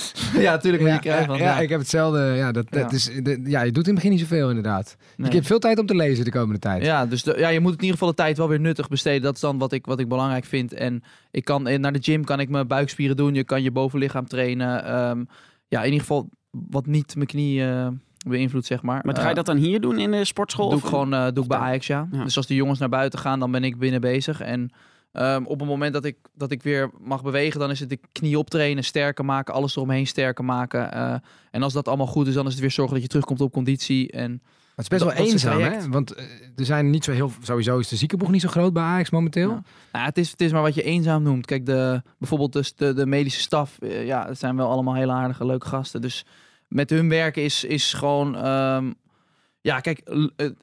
ja, 0.44 0.52
natuurlijk. 0.52 0.82
Ja, 0.82 0.88
Ja, 0.88 0.94
je 0.94 1.00
krijgt 1.00 1.20
ja, 1.20 1.26
van, 1.26 1.36
ja, 1.38 1.44
ja. 1.44 1.58
ik 1.58 1.68
heb 1.68 1.78
hetzelfde. 1.80 2.18
Ja, 2.20 2.52
dat, 2.52 2.70
dat 2.70 2.90
Ja. 2.90 2.96
Is, 2.96 3.04
de- 3.22 3.40
ja, 3.44 3.62
je 3.62 3.72
doet 3.72 3.82
in 3.86 3.94
het 3.94 3.94
begin 3.94 4.10
niet 4.10 4.20
zoveel 4.28 4.48
inderdaad. 4.48 4.96
Nee. 5.16 5.28
Je 5.28 5.34
hebt 5.34 5.46
veel 5.46 5.58
tijd 5.58 5.78
om 5.78 5.86
te 5.86 5.94
lezen 5.94 6.24
de 6.24 6.30
komende 6.30 6.58
tijd. 6.58 6.84
Ja, 6.84 7.06
dus 7.06 7.22
de, 7.22 7.34
ja, 7.38 7.48
je 7.48 7.60
moet 7.60 7.72
in 7.72 7.78
ieder 7.78 7.92
geval 7.92 8.08
de 8.08 8.14
tijd 8.14 8.36
wel 8.36 8.48
weer 8.48 8.60
nuttig 8.60 8.88
besteden. 8.88 9.22
Dat 9.22 9.34
is 9.34 9.40
dan 9.40 9.58
wat 9.58 9.72
ik, 9.72 9.86
wat 9.86 10.00
ik 10.00 10.08
belangrijk 10.08 10.44
vind. 10.44 10.72
En 10.72 11.02
ik 11.30 11.44
kan 11.44 11.66
eh, 11.66 11.78
naar 11.78 11.92
de 11.92 12.02
gym 12.02 12.24
kan 12.24 12.40
ik 12.40 12.48
mijn 12.48 12.66
buikspieren 12.66 13.16
doen. 13.16 13.34
Je 13.34 13.44
kan 13.44 13.62
je 13.62 13.70
bovenlichaam 13.70 14.26
trainen. 14.26 14.84
Ehm, 14.84 15.24
ja, 15.68 15.78
in 15.78 15.84
ieder 15.84 16.00
geval 16.00 16.28
wat 16.50 16.86
niet 16.86 17.14
mijn 17.14 17.26
knie 17.26 17.64
eh, 17.64 17.88
beïnvloedt, 18.26 18.66
zeg 18.66 18.82
maar. 18.82 19.00
Maar 19.04 19.16
ga 19.16 19.28
je 19.28 19.34
dat 19.34 19.46
dan 19.46 19.56
hier 19.56 19.80
doen 19.80 19.98
in 19.98 20.10
de 20.10 20.24
sportschool? 20.24 20.68
doe 20.68 20.76
of- 20.78 20.82
ik 20.82 20.88
gewoon 20.88 21.10
doe 21.34 21.42
ik 21.42 21.48
bij? 21.48 21.58
Ajax, 21.58 21.86
ja. 21.86 22.08
Ja. 22.12 22.24
Dus 22.24 22.36
als 22.36 22.46
de 22.46 22.54
jongens 22.54 22.78
naar 22.78 22.88
buiten 22.88 23.18
gaan, 23.18 23.40
dan 23.40 23.50
ben 23.50 23.64
ik 23.64 23.78
binnen 23.78 24.00
bezig. 24.00 24.40
En 24.40 24.70
ehm, 25.12 25.44
op 25.44 25.58
het 25.60 25.68
moment 25.68 25.92
dat 25.92 26.04
ik, 26.04 26.16
dat 26.34 26.50
ik 26.50 26.62
weer 26.62 26.90
mag 27.00 27.22
bewegen, 27.22 27.60
dan 27.60 27.70
is 27.70 27.80
het 27.80 27.88
de 27.88 27.98
knie 28.12 28.38
optrainen, 28.38 28.84
sterker 28.84 29.24
maken, 29.24 29.54
alles 29.54 29.76
eromheen 29.76 30.06
sterker 30.06 30.44
maken. 30.44 30.92
Eh, 30.92 31.14
en 31.50 31.62
als 31.62 31.72
dat 31.72 31.88
allemaal 31.88 32.06
goed 32.06 32.26
is, 32.26 32.34
dan 32.34 32.46
is 32.46 32.52
het 32.52 32.60
weer 32.60 32.70
zorgen 32.70 32.94
dat 32.94 33.02
je 33.02 33.08
terugkomt 33.08 33.40
op 33.40 33.52
conditie. 33.52 34.10
En 34.10 34.30
Het 34.32 34.86
is 34.86 34.88
best 34.98 35.02
Dat- 35.04 35.14
wel 35.14 35.24
dat 35.26 35.34
is 35.34 35.42
het 35.42 35.52
eenzaam, 35.52 35.72
hè? 35.80 35.88
Want 35.88 36.14
eh, 36.14 36.24
er 36.56 36.64
zijn 36.64 36.90
niet 36.90 37.04
zo 37.04 37.12
heel... 37.12 37.32
Sowieso 37.42 37.78
is 37.78 37.88
de 37.88 37.96
ziekenboeg 37.96 38.30
niet 38.30 38.40
zo 38.40 38.48
groot 38.48 38.72
bij 38.72 38.82
Ajax 38.82 39.10
momenteel. 39.10 39.50
Ja. 39.50 39.62
Nou, 39.92 40.04
het, 40.04 40.18
is, 40.18 40.30
het 40.30 40.40
is 40.40 40.52
maar 40.52 40.62
wat 40.62 40.74
je 40.74 40.82
eenzaam 40.82 41.22
noemt. 41.22 41.46
Kijk, 41.46 41.66
de, 41.66 42.02
bijvoorbeeld 42.18 42.52
dus 42.52 42.74
de, 42.74 42.92
de 42.94 43.06
medische 43.06 43.40
staf, 43.40 43.78
eh, 43.78 44.06
ja, 44.06 44.26
het 44.26 44.38
zijn 44.38 44.56
wel 44.56 44.70
allemaal 44.70 44.94
hele 44.94 45.12
aardige, 45.12 45.46
leuke 45.46 45.66
gasten. 45.66 46.00
Dus 46.00 46.24
met 46.68 46.90
hun 46.90 47.08
werken 47.08 47.42
is, 47.42 47.64
is 47.64 47.92
gewoon... 47.92 48.36
ehm, 48.36 48.92
ja, 49.68 49.80
kijk, 49.80 50.00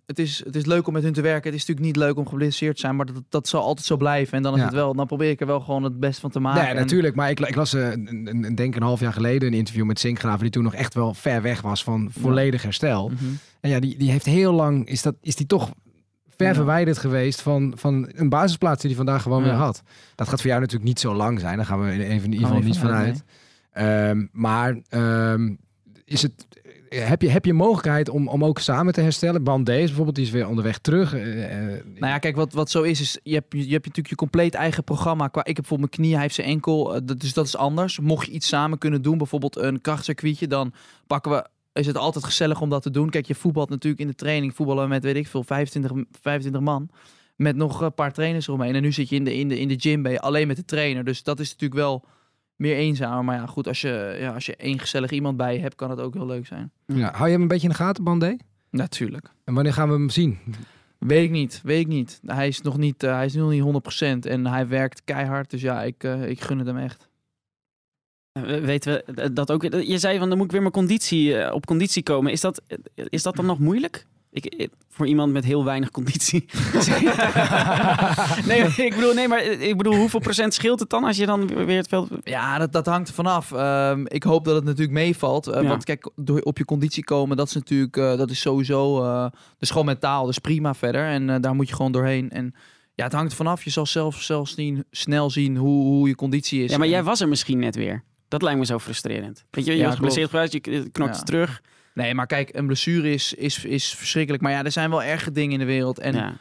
het- 0.06 0.20
is, 0.20 0.42
het 0.46 0.56
is 0.56 0.66
leuk 0.66 0.88
om 0.88 0.94
met 0.94 1.04
hun 1.04 1.14
te 1.14 1.22
werken. 1.22 1.52
Het 1.52 1.60
is 1.62 1.66
natuurlijk 1.68 1.88
niet 1.96 2.06
leuk 2.06 2.18
om 2.18 2.28
geblesseerd 2.28 2.76
te 2.76 2.82
zijn, 2.82 2.96
maar 2.96 3.06
dat, 3.06 3.24
dat 3.30 3.48
zal 3.48 3.62
altijd 3.62 3.86
zo 3.88 3.98
blijven. 3.98 4.38
En 4.38 4.44
dan 4.44 4.54
is 4.54 4.60
Ja. 4.60 4.66
het 4.66 4.74
wel, 4.74 4.94
dan 4.94 5.06
probeer 5.08 5.30
ik 5.30 5.40
er 5.42 5.48
wel 5.48 5.60
gewoon 5.60 5.84
het 5.84 6.00
best 6.00 6.20
van 6.20 6.30
te 6.30 6.40
maken. 6.40 6.62
Nee, 6.62 6.70
En- 6.72 6.76
natuurlijk. 6.76 7.16
Maar 7.16 7.30
ik, 7.30 7.40
ik 7.40 7.56
las 7.56 7.74
eh, 7.74 7.92
een, 7.92 8.28
een, 8.28 8.44
een- 8.44 8.56
denk 8.56 8.76
een 8.76 8.82
half 8.82 9.00
jaar 9.00 9.14
geleden 9.14 9.48
een 9.48 9.58
interview 9.58 9.86
met 9.86 10.00
Sinkgraven... 10.00 10.40
die 10.42 10.50
toen 10.50 10.64
nog 10.64 10.74
echt 10.74 10.94
wel 10.94 11.14
ver 11.14 11.42
weg 11.42 11.62
was 11.62 11.84
van 11.84 12.10
volledig 12.20 12.62
herstel. 12.62 13.10
Mhm. 13.10 13.24
En 13.60 13.70
ja, 13.70 13.80
die, 13.80 13.98
die 13.98 14.12
heeft 14.12 14.26
heel 14.26 14.54
lang... 14.54 14.88
Is, 14.88 15.02
dat, 15.02 15.16
is 15.22 15.36
die 15.36 15.46
toch 15.46 15.72
ver 16.38 16.48
Ja. 16.48 16.54
verwijderd 16.54 16.98
geweest 16.98 17.42
van, 17.42 17.74
van 17.76 18.10
een 18.16 18.30
basisplaats 18.30 18.80
die 18.82 18.90
hij 18.90 18.98
vandaag 18.98 19.22
gewoon 19.22 19.44
weer 19.44 19.52
had. 19.52 19.82
Dat 20.16 20.28
gaat 20.30 20.40
voor 20.42 20.50
jou 20.50 20.62
natuurlijk 20.62 20.88
niet 20.90 21.00
zo 21.00 21.14
lang 21.16 21.40
zijn. 21.40 21.58
Daar 21.58 21.66
gaan 21.66 21.84
we 21.86 21.94
in, 21.94 22.02
even, 22.02 22.26
in 22.26 22.32
ieder 22.34 22.48
geval 22.48 22.64
niet 22.64 22.78
vanuit. 22.78 23.24
Ehm, 23.72 24.26
maar 24.32 24.78
ehm, 24.90 25.54
is 26.06 26.22
het... 26.22 26.48
Heb 27.00 27.22
je, 27.22 27.30
heb 27.30 27.46
je 27.46 27.54
mogelijkheid 27.54 28.10
om, 28.10 28.28
om 28.28 28.44
ook 28.44 28.60
samen 28.60 28.94
te 28.94 29.02
herstellen? 29.02 29.44
Bandees 29.44 29.86
bijvoorbeeld, 29.86 30.16
die 30.16 30.26
is 30.26 30.32
weer 30.32 30.48
onderweg 30.48 30.78
terug. 30.78 31.14
Eh, 31.14 31.44
eh, 31.44 31.84
Nou 31.86 32.12
ja, 32.12 32.18
kijk, 32.18 32.36
wat, 32.36 32.54
wat 32.54 32.70
zo 32.70 32.82
is, 32.82 33.02
is 33.02 33.20
je 33.24 33.34
hebt, 33.34 33.52
je 33.52 33.60
hebt 33.60 33.72
natuurlijk 33.72 34.10
je 34.10 34.16
compleet 34.16 34.54
eigen 34.54 34.84
programma. 34.84 35.28
Qua, 35.28 35.42
ik 35.42 35.56
heb 35.56 35.56
bijvoorbeeld 35.56 35.90
mijn 35.90 36.02
knie, 36.02 36.14
hij 36.14 36.22
heeft 36.22 36.36
zijn 36.36 36.48
enkel. 36.48 37.06
dus 37.18 37.34
dat 37.34 37.46
is 37.46 37.58
anders. 37.58 38.00
Mocht 38.00 38.26
je 38.26 38.32
iets 38.32 38.48
samen 38.48 38.78
kunnen 38.78 39.02
doen, 39.02 39.18
bijvoorbeeld 39.18 39.58
een 39.58 39.82
krachtcircuitje, 39.82 40.48
dan 40.48 40.74
pakken 41.08 41.32
we 41.32 41.46
is 41.80 41.88
het 41.88 41.98
altijd 41.98 42.26
gezellig 42.26 42.62
om 42.62 42.70
dat 42.70 42.82
te 42.82 42.90
doen. 42.90 43.10
Kijk, 43.10 43.26
je 43.26 43.36
voetbalt 43.36 43.70
natuurlijk 43.70 44.02
in 44.02 44.08
de 44.08 44.16
training, 44.16 44.56
voetballen 44.56 44.90
met, 44.90 45.04
weet 45.04 45.16
ik 45.16 45.28
veel, 45.28 45.44
25, 45.44 45.92
25 46.22 46.62
man. 46.62 46.90
Met 47.36 47.56
nog 47.56 47.82
een 47.82 47.94
paar 47.94 48.14
trainers 48.14 48.48
eromheen. 48.48 48.76
En 48.76 48.82
nu 48.82 48.92
zit 48.92 49.10
je 49.10 49.16
in 49.16 49.24
de, 49.24 49.36
in, 49.36 49.48
de, 49.48 49.60
in 49.60 49.68
de 49.68 49.76
gym, 49.78 50.02
ben 50.02 50.12
je 50.12 50.20
alleen 50.20 50.48
met 50.48 50.56
de 50.56 50.66
trainer. 50.66 51.04
Dus 51.04 51.24
dat 51.24 51.40
is 51.40 51.52
natuurlijk 51.52 51.80
wel 51.80 52.06
meer 52.56 52.76
eenzamer. 52.76 53.24
Maar 53.24 53.36
ja, 53.36 53.46
goed, 53.46 53.68
als 53.68 53.82
je, 53.82 54.18
ja, 54.20 54.34
als 54.34 54.46
je 54.46 54.56
één 54.56 54.80
gezellig 54.80 55.12
iemand 55.12 55.38
bij 55.38 55.54
je 55.54 55.60
hebt, 55.60 55.76
kan 55.76 55.90
het 55.90 56.00
ook 56.00 56.14
heel 56.14 56.26
leuk 56.26 56.46
zijn. 56.46 56.72
Ja, 56.86 57.12
hou 57.14 57.26
je 57.26 57.32
hem 57.32 57.42
een 57.42 57.48
beetje 57.48 57.68
in 57.68 57.74
de 57.74 57.80
gaten, 57.80 58.04
Bandé? 58.04 58.38
Natuurlijk. 58.70 59.28
En 59.44 59.54
wanneer 59.54 59.74
gaan 59.74 59.88
we 59.88 59.94
hem 59.94 60.10
zien? 60.10 60.40
Weet 61.00 61.24
ik 61.24 61.32
niet, 61.32 61.62
weet 61.64 61.80
ik 61.80 61.88
niet. 61.88 62.20
Hij 62.26 62.48
is 62.48 62.62
nog 62.62 62.78
niet, 62.78 63.04
eh, 63.04 63.14
hij 63.14 63.26
is 63.26 63.34
nog 63.34 63.50
niet 63.50 63.62
100% 63.62 64.26
en 64.26 64.46
hij 64.46 64.68
werkt 64.68 65.02
keihard. 65.04 65.50
Dus 65.50 65.62
ja, 65.62 65.84
ik, 65.84 66.04
eh, 66.04 66.30
ik 66.30 66.42
gun 66.42 66.58
het 66.58 66.68
hem 66.68 66.78
echt. 66.78 67.10
Eh, 68.32 68.44
Weten 68.44 69.04
we 69.06 69.34
dat 69.34 69.52
ook? 69.52 69.64
Je 69.64 69.98
zei 69.98 70.20
van 70.20 70.28
dan 70.30 70.38
moet 70.38 70.46
ik 70.46 70.52
weer 70.52 70.62
mijn 70.62 70.74
conditie, 70.74 71.54
op 71.54 71.66
conditie 71.66 72.04
komen. 72.04 72.32
Is 72.32 72.42
dat, 72.42 72.62
is 72.96 73.24
dat 73.24 73.36
dan 73.36 73.46
nog 73.46 73.60
moeilijk? 73.60 74.06
Ik, 74.36 74.70
voor 74.90 75.08
iemand 75.08 75.32
met 75.34 75.44
heel 75.46 75.64
weinig 75.66 75.92
conditie. 75.92 76.46
nee, 78.48 78.62
ik 78.64 78.94
bedoel, 78.96 79.14
nee, 79.14 79.28
maar 79.28 79.44
ik 79.44 79.78
bedoel, 79.78 79.96
hoeveel 79.96 80.20
procent 80.20 80.54
scheelt 80.54 80.80
het 80.80 80.90
dan 80.90 81.04
als 81.04 81.18
je 81.18 81.26
dan 81.26 81.48
weer 81.66 81.78
het 81.78 81.88
veld. 81.88 82.10
Ja, 82.24 82.58
dat, 82.58 82.72
dat 82.74 82.86
hangt 82.86 83.08
er 83.08 83.14
vanaf. 83.14 83.52
Ehm, 83.52 84.06
ik 84.08 84.24
hoop 84.24 84.46
dat 84.46 84.56
het 84.56 84.64
natuurlijk 84.64 84.92
meevalt. 84.92 85.48
Eh, 85.48 85.62
Ja. 85.62 85.68
Want 85.68 85.84
kijk, 85.84 86.10
door 86.16 86.40
op 86.40 86.58
je 86.58 86.66
conditie 86.66 87.04
komen, 87.04 87.38
dat 87.38 87.48
is 87.48 87.54
natuurlijk, 87.54 87.98
eh, 87.98 88.18
dat 88.18 88.30
is 88.30 88.40
sowieso, 88.40 89.04
eh 89.04 89.22
dat 89.32 89.60
is 89.60 89.70
gewoon 89.70 89.86
mentaal, 89.86 90.26
dus 90.26 90.40
prima 90.40 90.74
verder. 90.74 91.06
En 91.08 91.30
eh, 91.30 91.42
daar 91.42 91.56
moet 91.56 91.70
je 91.70 91.76
gewoon 91.76 91.92
doorheen. 91.92 92.30
En 92.30 92.54
ja, 92.94 93.04
het 93.04 93.14
hangt 93.14 93.32
er 93.32 93.38
vanaf. 93.38 93.64
Je 93.64 93.70
zal 93.70 93.86
zelf, 93.86 94.22
zelf 94.22 94.50
zien, 94.50 94.84
snel 94.92 95.30
zien 95.30 95.58
hoe, 95.58 95.84
hoe 95.84 96.08
je 96.08 96.16
conditie 96.16 96.64
is. 96.64 96.72
Ja, 96.72 96.78
maar 96.78 96.86
En- 96.86 96.92
jij 96.94 97.04
was 97.04 97.22
er 97.22 97.28
misschien 97.28 97.60
net 97.60 97.76
weer. 97.76 98.04
Dat 98.28 98.42
lijkt 98.42 98.60
me 98.60 98.66
zo 98.66 98.80
frustrerend. 98.80 99.46
Weet 99.52 99.66
je, 99.66 99.72
je 99.72 99.78
Ja, 99.78 99.86
was 99.86 99.96
geblesseerd 99.96 100.30
geweest, 100.30 100.54
je 100.54 100.90
knokt 100.92 101.16
Ja. 101.18 101.24
terug. 101.24 101.62
Nee, 101.96 102.14
maar 102.14 102.26
kijk, 102.26 102.56
een 102.56 102.66
blessure 102.66 103.12
is, 103.12 103.34
is, 103.34 103.66
is 103.66 103.94
verschrikkelijk. 103.94 104.44
Maar 104.44 104.52
ja, 104.52 104.64
er 104.64 104.72
zijn 104.72 104.90
wel 104.90 105.04
erge 105.04 105.32
dingen 105.32 105.52
in 105.52 105.60
de 105.60 105.66
wereld. 105.66 106.00
En 106.00 106.14
ja. 106.14 106.34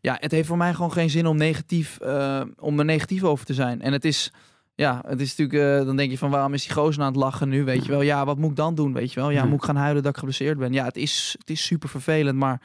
ja, 0.00 0.16
het 0.20 0.30
heeft 0.30 0.48
voor 0.48 0.56
mij 0.56 0.74
gewoon 0.74 0.92
geen 0.92 1.10
zin 1.10 1.26
om 1.26 1.36
negatief, 1.36 1.98
eh, 1.98 2.42
om 2.58 2.78
er 2.78 2.84
negatief 2.84 3.22
over 3.22 3.46
te 3.46 3.54
zijn. 3.54 3.82
En 3.82 3.92
het 3.92 4.04
is, 4.04 4.32
ja, 4.74 5.02
het 5.06 5.20
is 5.20 5.36
natuurlijk, 5.36 5.80
eh, 5.80 5.86
dan 5.86 5.96
denk 5.96 6.10
je 6.10 6.18
van 6.18 6.30
waarom 6.30 6.54
is 6.54 6.62
die 6.62 6.72
gozer 6.72 7.02
aan 7.02 7.08
het 7.08 7.16
lachen 7.16 7.48
nu, 7.48 7.64
weet 7.64 7.84
je 7.84 7.90
wel. 7.90 8.02
Ja, 8.02 8.24
wat 8.24 8.38
moet 8.38 8.50
ik 8.50 8.56
dan 8.56 8.74
doen, 8.74 8.92
weet 8.92 9.12
je 9.12 9.20
wel. 9.20 9.30
Ja, 9.30 9.44
moet 9.44 9.58
ik 9.58 9.64
gaan 9.64 9.76
huilen 9.76 10.02
dat 10.02 10.12
ik 10.12 10.18
geblesseerd 10.18 10.58
ben. 10.58 10.72
Ja, 10.72 10.84
het 10.84 10.96
is, 10.96 11.34
het 11.38 11.50
is 11.50 11.64
super 11.64 11.88
vervelend, 11.88 12.38
maar 12.38 12.60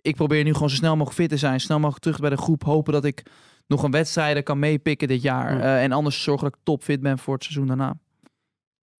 ik 0.00 0.16
probeer 0.16 0.44
nu 0.44 0.52
gewoon 0.52 0.70
zo 0.70 0.76
snel 0.76 0.96
mogelijk 0.96 1.20
fit 1.20 1.28
te 1.28 1.36
zijn. 1.36 1.60
Snel 1.60 1.78
mogelijk 1.78 2.02
terug 2.02 2.20
bij 2.20 2.30
de 2.30 2.36
groep. 2.36 2.64
Hopen 2.64 2.92
dat 2.92 3.04
ik 3.04 3.22
nog 3.66 3.82
een 3.82 3.90
wedstrijden 3.90 4.42
kan 4.42 4.58
meepikken 4.58 5.08
dit 5.08 5.22
jaar. 5.22 5.56
Ja. 5.56 5.60
Eh, 5.60 5.82
en 5.82 5.92
anders 5.92 6.22
zorgen 6.22 6.44
dat 6.44 6.54
ik 6.58 6.64
topfit 6.64 7.00
ben 7.00 7.18
voor 7.18 7.34
het 7.34 7.44
seizoen 7.44 7.66
daarna. 7.66 7.96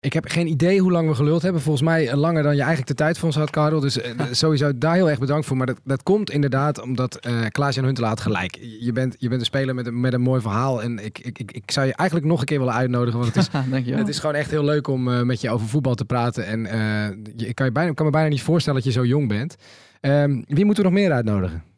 Ik 0.02 0.12
heb 0.12 0.24
geen 0.28 0.46
idee 0.46 0.80
hoe 0.80 0.90
lang 0.90 1.08
we 1.08 1.14
geluld 1.14 1.42
hebben. 1.42 1.62
Volgens 1.62 1.84
mij 1.84 2.08
eh, 2.08 2.16
langer 2.16 2.42
dan 2.42 2.52
je 2.52 2.58
eigenlijk 2.58 2.88
de 2.88 2.94
tijd 3.04 3.18
voor 3.18 3.26
ons 3.26 3.36
had, 3.36 3.50
Karel. 3.50 3.80
Dus 3.80 4.00
eh, 4.00 4.12
sowieso 4.30 4.78
daar 4.78 4.94
heel 4.94 5.10
erg 5.10 5.18
bedankt 5.18 5.46
voor. 5.46 5.56
Maar 5.56 5.66
dat, 5.66 5.80
dat 5.84 6.02
komt 6.02 6.30
inderdaad 6.30 6.80
omdat 6.80 7.16
eh 7.16 7.40
Klaas-Jan 7.48 7.84
Huntelaar 7.84 8.10
had 8.10 8.20
gelijk. 8.20 8.58
Je 8.80 8.92
bent, 8.92 9.14
je 9.18 9.28
bent 9.28 9.40
een 9.40 9.46
speler 9.46 9.74
met 9.74 9.86
een, 9.86 10.00
met 10.00 10.12
een 10.12 10.20
mooi 10.20 10.40
verhaal. 10.40 10.82
En 10.82 10.98
ik, 10.98 11.18
ik, 11.18 11.38
ik, 11.38 11.52
ik 11.52 11.70
zou 11.70 11.86
je 11.86 11.94
eigenlijk 11.94 12.28
nog 12.28 12.40
een 12.40 12.46
keer 12.46 12.58
willen 12.58 12.74
uitnodigen. 12.74 13.20
Want 13.20 13.34
het 13.34 13.44
is, 13.44 13.50
Dank 13.70 13.84
je 13.84 13.90
wel. 13.90 14.00
het 14.00 14.08
is 14.08 14.18
gewoon 14.18 14.34
echt 14.34 14.50
heel 14.50 14.64
leuk 14.64 14.88
om 14.88 15.26
met 15.26 15.40
je 15.40 15.50
over 15.50 15.68
voetbal 15.68 15.94
te 15.94 16.04
praten. 16.04 16.46
En 16.46 16.60
je, 17.36 17.46
ik 17.46 17.54
kan, 17.54 17.66
je 17.66 17.72
bijna, 17.72 17.92
kan 17.92 18.06
me 18.06 18.12
bijna 18.12 18.28
niet 18.28 18.42
voorstellen 18.42 18.82
dat 18.82 18.92
je 18.92 19.00
zo 19.00 19.06
jong 19.06 19.28
bent. 19.28 19.56
Ehm, 20.00 20.42
wie 20.46 20.64
moeten 20.64 20.84
we 20.84 20.90
nog 20.90 20.98
meer 20.98 21.12
uitnodigen? 21.12 21.71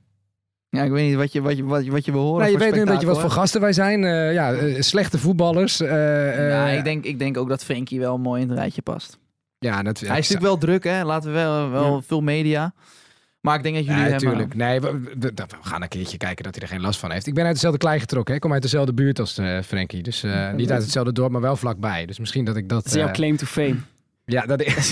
Ja, 0.75 0.83
ik 0.83 0.91
weet 0.91 1.07
niet 1.09 1.17
wat 1.17 1.33
je, 1.33 1.41
wat 1.43 1.57
je, 1.57 1.65
wat 1.65 1.85
je, 1.85 1.91
wat 1.91 2.05
je 2.05 2.13
wil 2.13 2.21
horen. 2.21 2.39
Nou, 2.39 2.51
je 2.51 2.57
voor 2.57 2.67
weet 2.67 2.75
nu 2.75 2.81
een 2.81 2.87
beetje 2.93 3.07
wat 3.07 3.21
voor 3.21 3.31
gasten 3.31 3.61
wij 3.61 3.73
zijn. 3.73 4.05
Eh, 4.05 4.33
ja, 4.33 4.53
eh, 4.53 4.81
slechte 4.81 5.19
voetballers. 5.19 5.81
eh, 5.81 5.89
hè? 5.91 6.31
eh, 6.31 6.49
Ja, 6.49 6.67
ik 6.69 6.85
denk, 6.85 7.05
ik 7.05 7.19
denk 7.19 7.37
ook 7.37 7.49
dat 7.49 7.65
Frenkie 7.65 8.01
wel 8.01 8.19
mooi 8.19 8.43
in 8.43 8.49
het 8.49 8.59
rijtje 8.59 8.83
past. 8.83 9.19
ja, 9.59 9.83
dat, 9.83 10.01
Hij 10.01 10.09
is 10.09 10.29
natuurlijk 10.29 10.43
wel 10.43 10.59
druk, 10.59 10.85
hè? 10.85 11.05
Laten 11.05 11.29
we 11.29 11.35
wel, 11.37 11.71
wel 11.71 11.95
Ja. 11.95 12.01
veel 12.07 12.21
media. 12.21 12.73
Maar 13.41 13.57
ik 13.57 13.63
denk 13.63 13.75
dat 13.75 13.85
jullie 13.85 14.01
Ja, 14.01 14.05
hem... 14.09 14.13
natuurlijk. 14.13 14.55
Nee, 14.55 14.81
we, 14.81 14.91
we- 15.01 15.11
we- 15.19 15.33
we 15.35 15.45
gaan 15.61 15.83
een 15.83 15.89
keertje 15.89 16.17
kijken 16.17 16.45
dat 16.45 16.55
hij 16.55 16.63
er 16.63 16.69
geen 16.71 16.81
last 16.81 17.01
van 17.01 17.11
heeft. 17.11 17.27
Ik 17.27 17.35
ben 17.35 17.45
uit 17.45 17.55
dezelfde 17.55 17.79
klei 17.79 18.01
getrokken. 18.01 18.31
Hè. 18.31 18.35
Ik 18.37 18.43
kom 18.43 18.53
uit 18.53 18.63
dezelfde 18.63 18.93
buurt 18.95 19.19
als 19.19 19.39
eh 19.39 19.59
Frenkie. 19.63 20.03
Dus 20.03 20.23
eh, 20.23 20.53
niet 20.53 20.71
uit 20.73 20.83
hetzelfde 20.83 21.13
dorp, 21.13 21.31
maar 21.33 21.41
wel 21.41 21.57
vlakbij. 21.57 22.07
Dus 22.07 22.19
misschien 22.19 22.45
dat 22.45 22.57
ik 22.57 22.69
dat... 22.69 22.83
Dat 22.83 22.93
is 22.93 22.99
jouw 22.99 23.11
claim 23.11 23.37
to 23.37 23.47
fame. 23.47 23.77
Ja, 24.25 24.47
dat 24.47 24.63
is... 24.63 24.89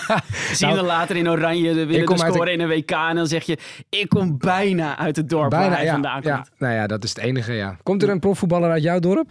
Zie 0.58 0.68
je 0.68 0.74
dan 0.74 0.84
later 0.84 1.16
in 1.16 1.28
Oranje 1.28 1.74
de 1.74 1.86
winnen 1.86 2.06
de- 2.06 2.16
scoren 2.18 2.52
in 2.52 2.60
een 2.60 2.68
WK 2.68 2.90
en 2.90 3.14
dan 3.16 3.26
zeg 3.26 3.44
je, 3.44 3.58
ik 3.88 4.08
kom 4.08 4.38
bijna 4.38 4.98
uit 4.98 5.16
het 5.16 5.28
dorp 5.28 5.50
waar 5.50 5.60
bijna, 5.60 5.74
hij 5.74 5.84
ja, 5.84 5.92
vandaan 5.92 6.22
komt. 6.22 6.24
ja. 6.34 6.46
Nou 6.58 6.74
ja, 6.74 6.86
dat 6.86 7.04
is 7.04 7.10
het 7.10 7.18
enige, 7.18 7.52
ja. 7.52 7.76
Komt 7.82 8.02
er 8.02 8.08
een 8.08 8.20
profvoetballer 8.20 8.70
uit 8.70 8.82
jouw 8.82 8.98
dorp? 8.98 9.30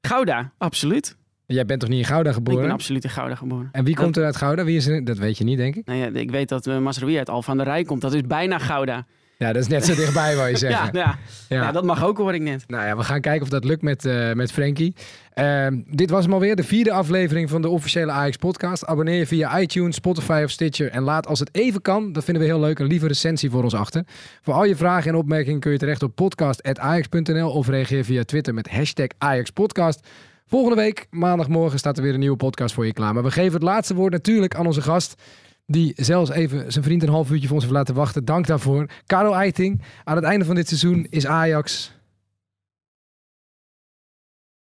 Gouda, 0.00 0.52
absoluut. 0.58 1.16
Jij 1.46 1.64
bent 1.64 1.80
toch 1.80 1.88
niet 1.88 1.98
in 1.98 2.04
Gouda 2.04 2.28
Ik 2.28 2.34
geboren? 2.34 2.62
ben 2.62 2.70
absoluut 2.70 3.04
in 3.04 3.10
Gouda 3.10 3.34
geboren. 3.34 3.68
En 3.72 3.84
wie 3.84 3.94
komt 3.96 4.16
er 4.16 4.24
uit 4.24 4.36
Gouda? 4.36 4.64
Wie 4.64 4.76
is 4.76 4.86
er? 4.86 5.04
Dat 5.04 5.18
weet 5.18 5.38
je 5.38 5.44
niet, 5.44 5.56
denk 5.56 5.76
ik. 5.76 5.86
Nou 5.86 5.98
ja, 5.98 6.06
ik 6.20 6.30
weet 6.30 6.48
dat 6.48 6.66
uh, 6.66 6.78
Masrowi 6.78 7.18
uit 7.18 7.28
Alphen 7.28 7.50
aan 7.52 7.58
de 7.58 7.64
Rijn 7.64 7.86
komt. 7.86 8.00
Dat 8.00 8.14
is 8.14 8.20
bijna 8.20 8.58
Gouda. 8.58 9.06
Ja, 9.40 9.52
dat 9.52 9.62
is 9.62 9.68
net 9.68 9.84
zo 9.84 9.94
dichtbij, 9.94 10.36
wou 10.36 10.46
je 10.48 10.52
Ja, 10.54 10.58
zeggen. 10.58 10.88
ja. 10.92 11.18
Ja. 11.48 11.62
ja, 11.62 11.72
dat 11.72 11.84
mag 11.84 12.04
ook, 12.04 12.18
hoor 12.18 12.34
ik 12.34 12.40
net. 12.40 12.64
Nou 12.66 12.86
ja, 12.86 12.96
we 12.96 13.02
gaan 13.02 13.20
kijken 13.20 13.42
of 13.42 13.48
dat 13.48 13.64
lukt 13.64 13.82
met, 13.82 14.04
eh 14.04 14.32
met 14.32 14.52
Frankie. 14.52 14.94
Ehm, 15.34 15.80
dit 15.86 16.10
was 16.10 16.24
hem 16.24 16.32
alweer, 16.32 16.56
de 16.56 16.62
vierde 16.64 16.92
aflevering 16.92 17.50
van 17.50 17.62
de 17.62 17.68
officiële 17.68 18.10
Ajax 18.12 18.36
podcast. 18.36 18.86
Abonneer 18.86 19.18
je 19.18 19.26
via 19.26 19.60
iTunes, 19.60 19.94
Spotify 19.94 20.42
of 20.44 20.50
Stitcher. 20.50 20.90
En 20.90 21.02
laat 21.02 21.26
als 21.26 21.38
het 21.38 21.48
even 21.52 21.82
kan, 21.82 22.12
dat 22.12 22.24
vinden 22.24 22.42
we 22.42 22.48
heel 22.48 22.60
leuk, 22.60 22.78
een 22.78 22.86
lieve 22.86 23.06
recensie 23.06 23.50
voor 23.50 23.62
ons 23.62 23.74
achter. 23.74 24.04
Voor 24.42 24.54
al 24.54 24.64
je 24.64 24.76
vragen 24.76 25.10
en 25.10 25.16
opmerkingen 25.16 25.60
kun 25.60 25.72
je 25.72 25.78
terecht 25.78 26.02
op 26.02 26.14
podcast.ajax.nl 26.14 27.50
of 27.50 27.68
reageer 27.68 28.04
via 28.04 28.24
Twitter 28.24 28.54
met 28.54 28.70
hashtag 28.70 29.06
AjaxPodcast. 29.18 30.06
Volgende 30.46 30.76
week, 30.76 31.06
maandagmorgen, 31.10 31.78
staat 31.78 31.96
er 31.96 32.02
weer 32.02 32.14
een 32.14 32.20
nieuwe 32.20 32.36
podcast 32.36 32.74
voor 32.74 32.86
je 32.86 32.92
klaar. 32.92 33.14
Maar 33.14 33.22
we 33.22 33.30
geven 33.30 33.52
het 33.52 33.62
laatste 33.62 33.94
woord 33.94 34.12
natuurlijk 34.12 34.54
aan 34.54 34.66
onze 34.66 34.82
gast. 34.82 35.22
Die 35.70 35.92
zelfs 35.96 36.30
even 36.30 36.72
zijn 36.72 36.84
vriend 36.84 37.02
een 37.02 37.08
half 37.08 37.30
uurtje 37.30 37.46
voor 37.46 37.56
ons 37.56 37.64
heeft 37.64 37.76
laten 37.76 37.94
wachten. 37.94 38.24
Dank 38.24 38.46
daarvoor. 38.46 38.86
Karel 39.06 39.34
Eiting. 39.34 39.82
Aan 40.04 40.16
het 40.16 40.24
einde 40.24 40.44
van 40.44 40.54
dit 40.54 40.68
seizoen 40.68 41.06
is 41.10 41.26
Ajax 41.26 41.92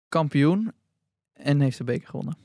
Kampioen 0.10 0.72
en 1.34 1.60
heeft 1.60 1.78
de 1.78 1.84
beker 1.84 2.08
gewonnen. 2.08 2.38